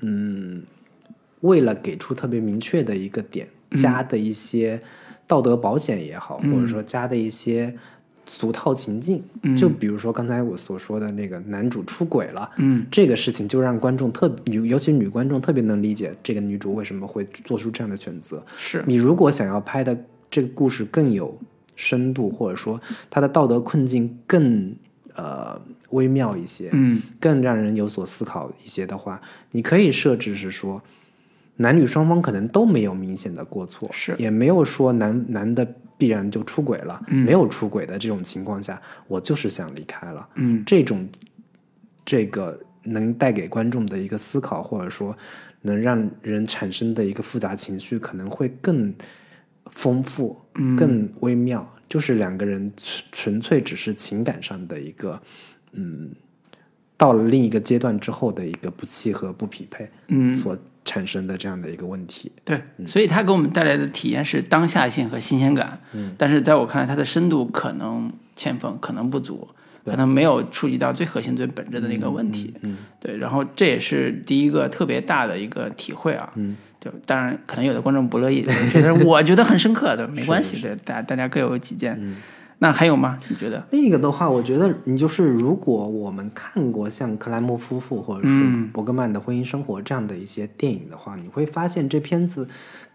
[0.00, 0.62] 嗯，
[1.40, 3.80] 为了给出特别明确的一个点，嗯。
[3.80, 4.78] 加的一些
[5.26, 7.74] 道德保险也好，或者说加的一些
[8.26, 9.22] 俗套情境，
[9.56, 12.86] 就比如说刚才我所说的那个男主出轨了，嗯。
[12.90, 18.44] 这个事情就让观众特女，尤其女观众特别能理解这个女主为什么会做出这样的选择。
[18.56, 18.82] 是。
[18.86, 19.96] 你如果想要拍的
[20.30, 21.38] 这个故事更有
[21.76, 22.80] 深度，或者说
[23.10, 24.74] 她的道德困境更
[25.14, 25.60] 呃
[25.90, 27.02] 微妙一些，嗯。
[27.20, 29.20] 更让人有所思考一些的话，
[29.50, 30.82] 你可以设置是说，
[31.56, 34.14] 男女双方可能都没有明显的过错，是。
[34.18, 37.24] 也没有说男男的必然就出轨了，嗯。
[37.24, 40.62] 没有出轨的这种情况下，我就是想离开了，嗯。
[40.64, 41.08] 这种
[42.04, 45.16] 这个能带给观众的一个思考，或者说
[45.62, 48.94] 能让人产生的一个复杂情绪，可能会更
[49.70, 50.76] 丰富、嗯。
[50.76, 51.68] 更微妙。
[51.86, 55.22] 就是两个人纯纯粹只是情感上的一个，
[55.72, 56.10] 嗯，
[56.96, 62.30] 到了另一个阶段之后的一个不契合、不匹配，嗯，所产生的这样的一个问题。
[62.44, 65.78] 对，所以它给我们带来的体验是当下性和新鲜感。
[65.92, 69.48] 嗯，但是在我看来，它的深度可能欠奉，可能不足，
[69.84, 72.54] 可能没有触及到最核心、最本质的那个问题。
[72.62, 76.30] 嗯对，然后这也是第一个特别大的一个体会啊。
[76.36, 81.96] 嗯，就当然可能有的观众不乐意，觉得我觉得很深刻的，没关系，对，大大家各有己见。
[82.00, 82.16] 嗯
[82.58, 83.18] 那还有吗？
[83.28, 83.62] 你觉得？
[83.70, 92.48] 另一个的话，我觉得你就是，如果我们看过像克莱默夫妇或者是嗯伯格曼的婚姻生活这样的一些电影的话，你会发现这片子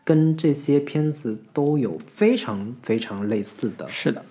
[0.04, 4.24] 跟这些片子都有非常非常类似的是的，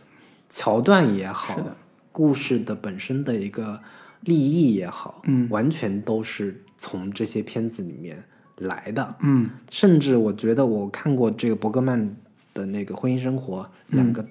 [0.48, 1.76] 桥段也好是的，
[2.10, 3.78] 故事的本身的一个
[4.22, 8.20] 立意也好，嗯完全都是从这些片子里面
[8.56, 9.16] 来的。
[9.20, 12.16] 嗯甚至我觉得我看过这个伯格曼
[12.54, 14.26] 的那个《婚姻生活》两个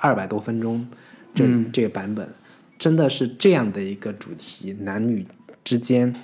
[0.00, 0.86] 二百多分钟
[1.34, 2.28] 这、这个版本，
[2.78, 5.26] 真的是这样的一个主题：男女
[5.62, 6.14] 之间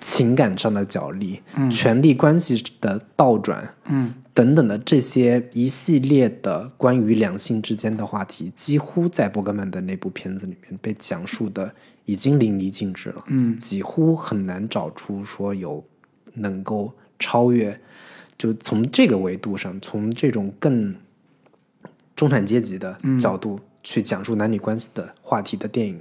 [0.00, 1.40] 情感上的角力、
[1.70, 4.14] 权力关系的倒转，嗯。
[4.32, 11.70] 等等的这些一系列的关于两性之间的话题，几乎在伯格曼的那部片子里面被讲述的
[12.06, 13.24] 已经淋漓尽致了。
[13.26, 13.54] 嗯。
[13.58, 15.84] 几乎很难找出说有
[16.32, 17.78] 能够超越，
[18.38, 20.94] 就从这个维度上，从这种更
[22.20, 25.98] 中产阶级的角度去讲述男女关系的话题的电影，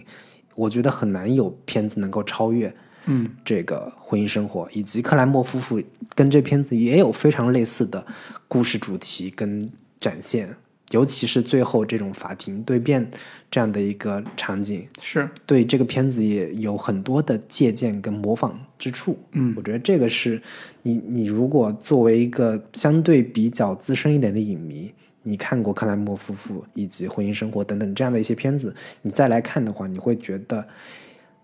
[0.53, 2.75] 我觉得很难有片子能够超越
[3.05, 3.29] 嗯。
[3.45, 5.81] 这个婚姻生活，以及克莱默夫妇
[6.13, 8.05] 跟这片子也有非常类似的
[8.49, 9.71] 故事主题跟
[10.01, 10.53] 展现，
[10.91, 13.09] 尤其是最后这种法庭对辩
[13.49, 15.29] 这样的一个场景，是。
[15.45, 19.17] 对这个片子也有很多的借鉴跟模仿之处。
[19.31, 19.53] 嗯。
[19.55, 20.41] 我觉得这个是
[20.81, 24.93] 你你如果作为一个相对比较资深一点的影迷，
[25.29, 28.73] 你看过克莱默夫妇以及婚姻生活等等这样的一些片子，
[29.03, 30.67] 你再来看的话，你会觉得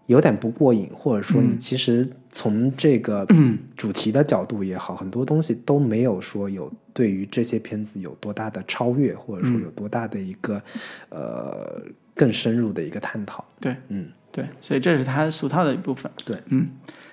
[0.07, 3.25] 有点不过瘾，或者说你其实从这个
[3.77, 10.61] 主题的角度也好，很多东西都没有说有对于这些片子有多大的超越，或者说有多大的一个、
[11.09, 11.81] 呃
[12.17, 13.43] 更深入的一个探讨。
[13.59, 16.09] 对，嗯，对，所以这是它俗套的一部分。
[16.23, 16.69] 对，嗯，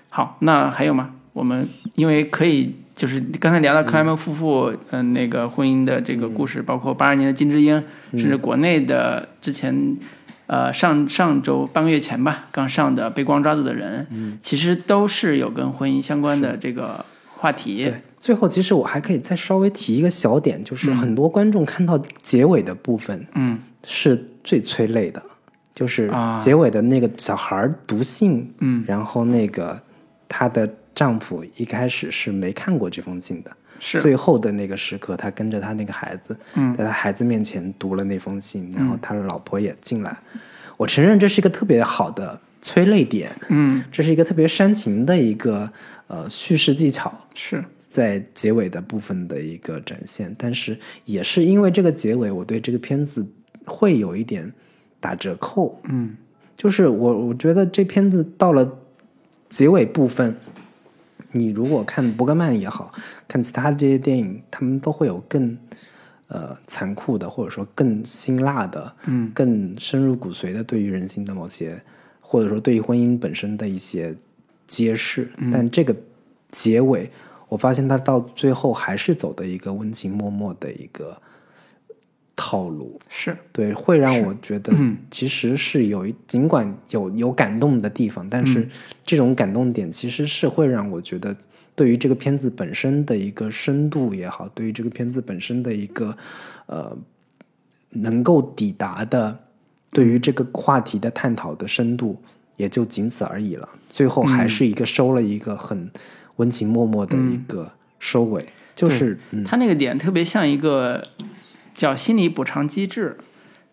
[0.09, 1.17] 好，那还有吗？
[1.33, 7.83] 我们因为可以，就是刚才聊到克莱门夫妇，嗯、那个婚姻的这个故事，包括八二年的金智英，
[8.13, 9.97] 甚至国内的之前，
[10.47, 17.05] 呃，上上周半个月前吧，刚上的《被光抓走的人》，嗯，其实都是有跟婚姻相关的这个
[17.37, 17.85] 话题。
[17.85, 23.59] 对，最后其实我还可以再稍微提一个小点，就是很多观众看到结尾的部分嗯。
[23.85, 25.21] 是最催泪的，
[25.75, 26.39] 就是啊。
[26.39, 29.77] 结尾的那个小孩儿读信，嗯，然后那个
[30.29, 30.73] 他的
[31.03, 33.51] 丈夫一开始是没看过这封信的，
[33.81, 34.01] 是。
[34.01, 36.73] 最后的那个时刻，他跟着他那个孩子，嗯。
[36.77, 40.17] 在他孩子面前读了那封信，然后他的老婆也进来。
[40.77, 43.83] 我承认这是一个特别好的催泪点，嗯。
[43.91, 45.69] 这是一个特别煽情的一个
[46.07, 47.65] 呃叙事技巧，是。
[47.89, 53.27] 在结尾的部分的一个展现，但是也是因为这个结尾，我对这个片子
[53.67, 54.51] 会有一点
[55.01, 55.81] 打折扣。
[55.91, 56.17] 嗯。
[56.57, 58.79] 就是我我觉得这片子到了
[59.49, 60.35] 结尾部分，
[61.33, 62.91] 你如果看伯格曼也好
[63.27, 65.57] 看其他这些电影，他们都会有更
[66.29, 71.83] 呃残酷的，或者说更辛辣的，嗯更深入骨髓的对于人性的某些，
[72.21, 74.15] 或者说对于婚姻本身的一些
[74.67, 75.31] 揭示。
[75.53, 75.95] 但这个
[76.51, 77.11] 结尾，
[77.49, 81.21] 我发现他到最后还是走的一个温情脉脉的一个
[82.35, 83.01] 套路。
[83.09, 83.37] 是。
[83.53, 84.73] 对，会让我觉得
[85.11, 88.69] 其实是有一，尽管有有感动的地方，但是
[89.05, 91.37] 这种感动点其实是会让我觉得，
[91.75, 96.17] 对于这个片子本身的一个深度也好，对于这个片子本身的一个
[96.67, 96.97] 呃
[97.91, 99.39] 能够抵达的
[99.91, 102.17] 对于这个话题的探讨的深度，
[102.57, 103.69] 也就仅此而已了。
[103.91, 105.91] 最后还是一个收了一个很
[106.37, 109.45] 温情脉脉的一个收尾，就是嗯。
[109.45, 111.07] 它那个点特别像一个
[111.83, 113.17] 叫心理补偿机制，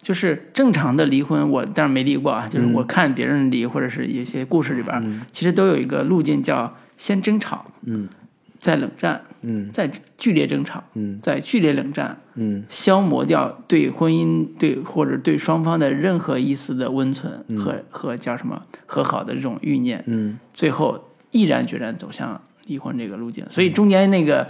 [0.01, 8.09] 就是正常的离婚，我当然没离过啊，就是我看别人离或者是一些故事里边儿，其实都有一个路径叫先争吵，嗯
[8.57, 9.87] 再冷战，嗯再
[10.17, 12.63] 剧烈争吵，嗯再剧烈冷战，嗯。
[12.67, 20.39] 消磨掉对婚姻对或者对双方的任何一丝的温存和、和叫什么和好的这种欲念，嗯。
[20.51, 23.45] 最后毅然决然走向离婚这个路径。
[23.51, 24.47] 所以中间那个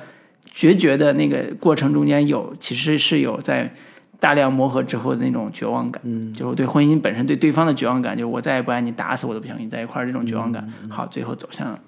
[0.49, 3.73] 决绝的那个过程中间有其实是有在
[4.19, 10.69] 大量磨合之后的那种绝望感，嗯就是我对婚姻本身对对方的绝望感，就是我再也不爱你，打死我都不想跟你在一块儿这种绝望感。
[10.83, 11.79] 嗯好，最后走向。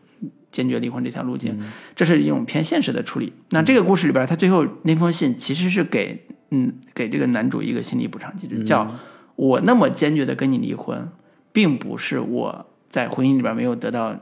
[0.52, 1.58] 坚决离婚这条路径，
[1.96, 3.32] 这是一种偏现实的处理。
[3.52, 8.94] 那这个故事里边，他最后那封信其实是给嗯给这个男主一个心理补偿机制，叫
[9.38, 11.08] 我那么坚决的跟你离婚，
[11.54, 14.14] 并不是我在婚姻里边没有得到，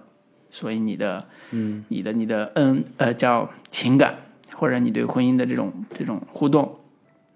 [0.52, 4.14] 所以你的嗯你的你的恩呃叫情感
[4.60, 6.77] 或者你对婚姻的这种这种互动，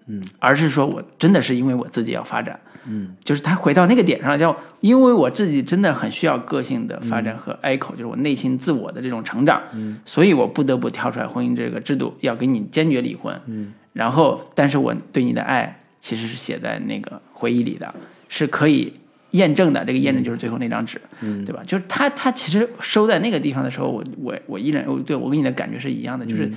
[0.06, 17.94] 嗯，而是说我真的是因为我自己要发展，嗯，就是他回到那个点上，叫因为我自己真的很需要个性的发展和 echo，、就是我内心自我的这种成长，嗯，所以我不得不跳出来婚姻这个制度，要跟你坚决离婚，嗯，然后但是我对你的爱其实是写在那个回忆里的，
[18.28, 18.92] 是可以
[19.30, 21.42] 验证的，这个验证就是最后那张纸，嗯。
[21.46, 21.62] 对吧？
[21.66, 26.50] 就是他他其实收在那个地方的时候，我我我依然我对我跟你的感觉是一样的，就是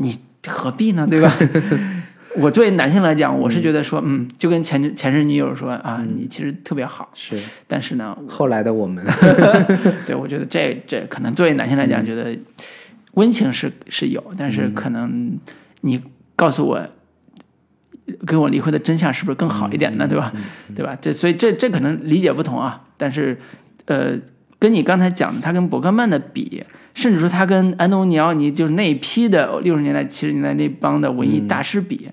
[0.00, 1.32] 你何必呢， 对吧？
[2.36, 7.36] 我作为男性来讲，我是觉得说，嗯，就跟前前任女友说啊，你其实特别好，是。
[7.66, 9.04] 但是呢，后来的我们，
[10.06, 12.38] 对我觉得这这可能作为男性来讲，觉得
[13.14, 15.38] 温情是是有，但是可能
[15.80, 16.00] 你
[16.36, 16.80] 告诉我
[18.24, 20.06] 跟我离婚的真相是不是更好一点呢？
[20.06, 20.32] 对吧？
[20.74, 20.96] 对吧？
[21.00, 23.36] 这所以这这可能理解不同啊，但是
[23.86, 24.16] 呃，
[24.60, 26.64] 跟你刚才讲的，他跟伯格曼的比，
[26.94, 32.08] 甚至说他跟安东尼奥尼就是那一批的六十年代、七十年代那帮的文艺大师比，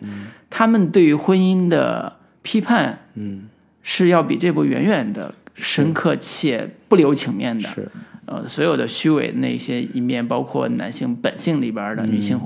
[0.50, 3.44] 他们对于婚姻的批判嗯，
[3.82, 7.68] 是要比这部远远的深刻且不留情面的。
[7.70, 7.90] 是。
[8.26, 12.38] 呃，所有的虚伪的那些一面，包括男性本性里边的女性、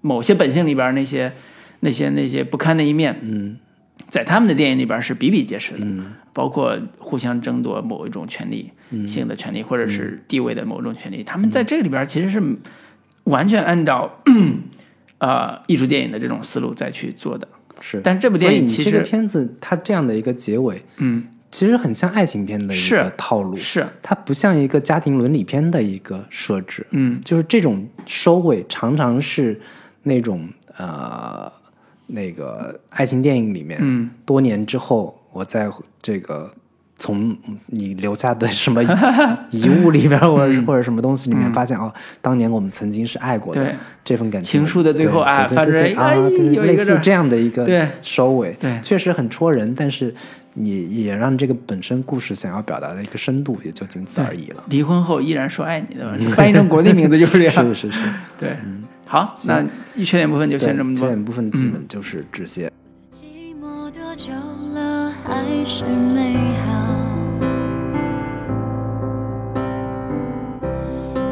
[0.00, 1.32] 某些本性里边那些
[1.78, 3.56] 那些那些不堪的一面，嗯
[4.08, 6.12] 在他们的电影里边是比比皆是的，嗯。
[6.32, 8.70] 包括互相争夺某一种权利、
[9.06, 11.24] 性的权利，或者是地位的某种权利。
[11.24, 12.42] 他们在这个里边其实是
[13.24, 14.20] 完全按照
[15.16, 17.48] 呃艺术电影的这种思路再去做的。
[17.80, 18.02] 是。
[18.04, 29.58] 但这部电影其实，片子它这样的一个结尾，嗯，其实很像爱情片的一个套路，是，它不像一个家庭伦理片的一个设置，嗯，就是这种收尾常常是
[30.02, 30.46] 那种
[30.76, 31.50] 呃
[32.06, 35.68] 那个爱情电影里面，嗯，多年之后我在
[36.00, 36.50] 这个
[36.96, 38.82] 从你留下的什么
[39.50, 41.92] 遗物里边，或者、或者什么东西里面发现、哦，
[42.22, 43.74] 当年我们曾经是爱过的对。
[44.04, 46.14] 这份感情，情书的最后对啊反正哎啊，
[46.64, 47.86] 类似这样的一个对。
[48.00, 48.80] 收尾，对。
[48.82, 50.14] 确实很戳人，但是
[50.54, 54.64] 你也让这个本身故事想要表达的一个深度也就仅此而已了。
[54.70, 56.16] 离婚后依然说爱你，的？
[56.32, 57.74] 翻译成国内名字就是这样。
[57.74, 58.08] 是是是，
[58.38, 58.56] 对，
[59.08, 59.64] 好，那
[59.94, 61.06] 一缺点部分就先这么多。
[61.06, 62.72] 缺点部分基本就是这些。
[63.12, 64.32] 寂寞多久
[64.74, 66.66] 了，还是美好？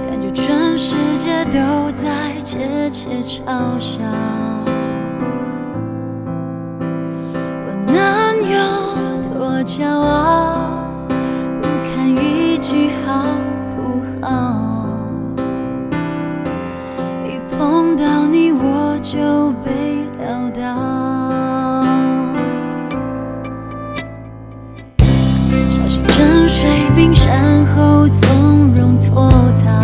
[0.09, 4.05] 感觉全世界都在窃窃嘲笑。
[7.67, 8.57] 我能有
[9.35, 10.71] 多骄傲？
[11.61, 13.25] 不堪一击好
[13.77, 14.64] 不好？
[17.67, 19.71] 碰到你我就被
[20.21, 20.61] 撂倒。
[25.01, 29.31] 小心沉睡冰山后从容脱
[29.65, 29.83] 逃。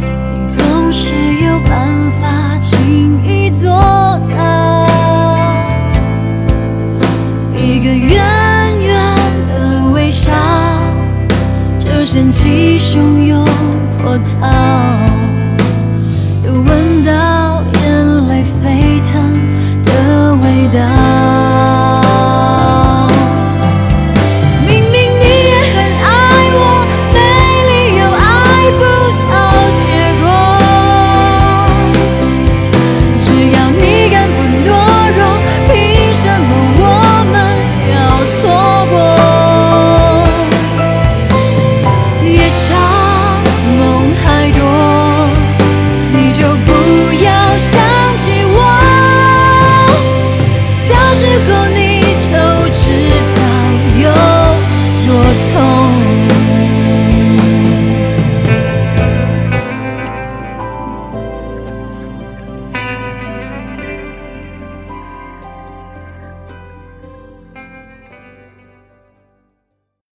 [0.00, 1.08] 你总是
[1.44, 4.86] 有办法轻易做到。
[7.56, 8.12] 一个圆
[8.86, 9.16] 圆
[9.48, 10.32] 的微笑。
[11.98, 13.27] 就掀起汹涌
[13.98, 15.07] 波涛。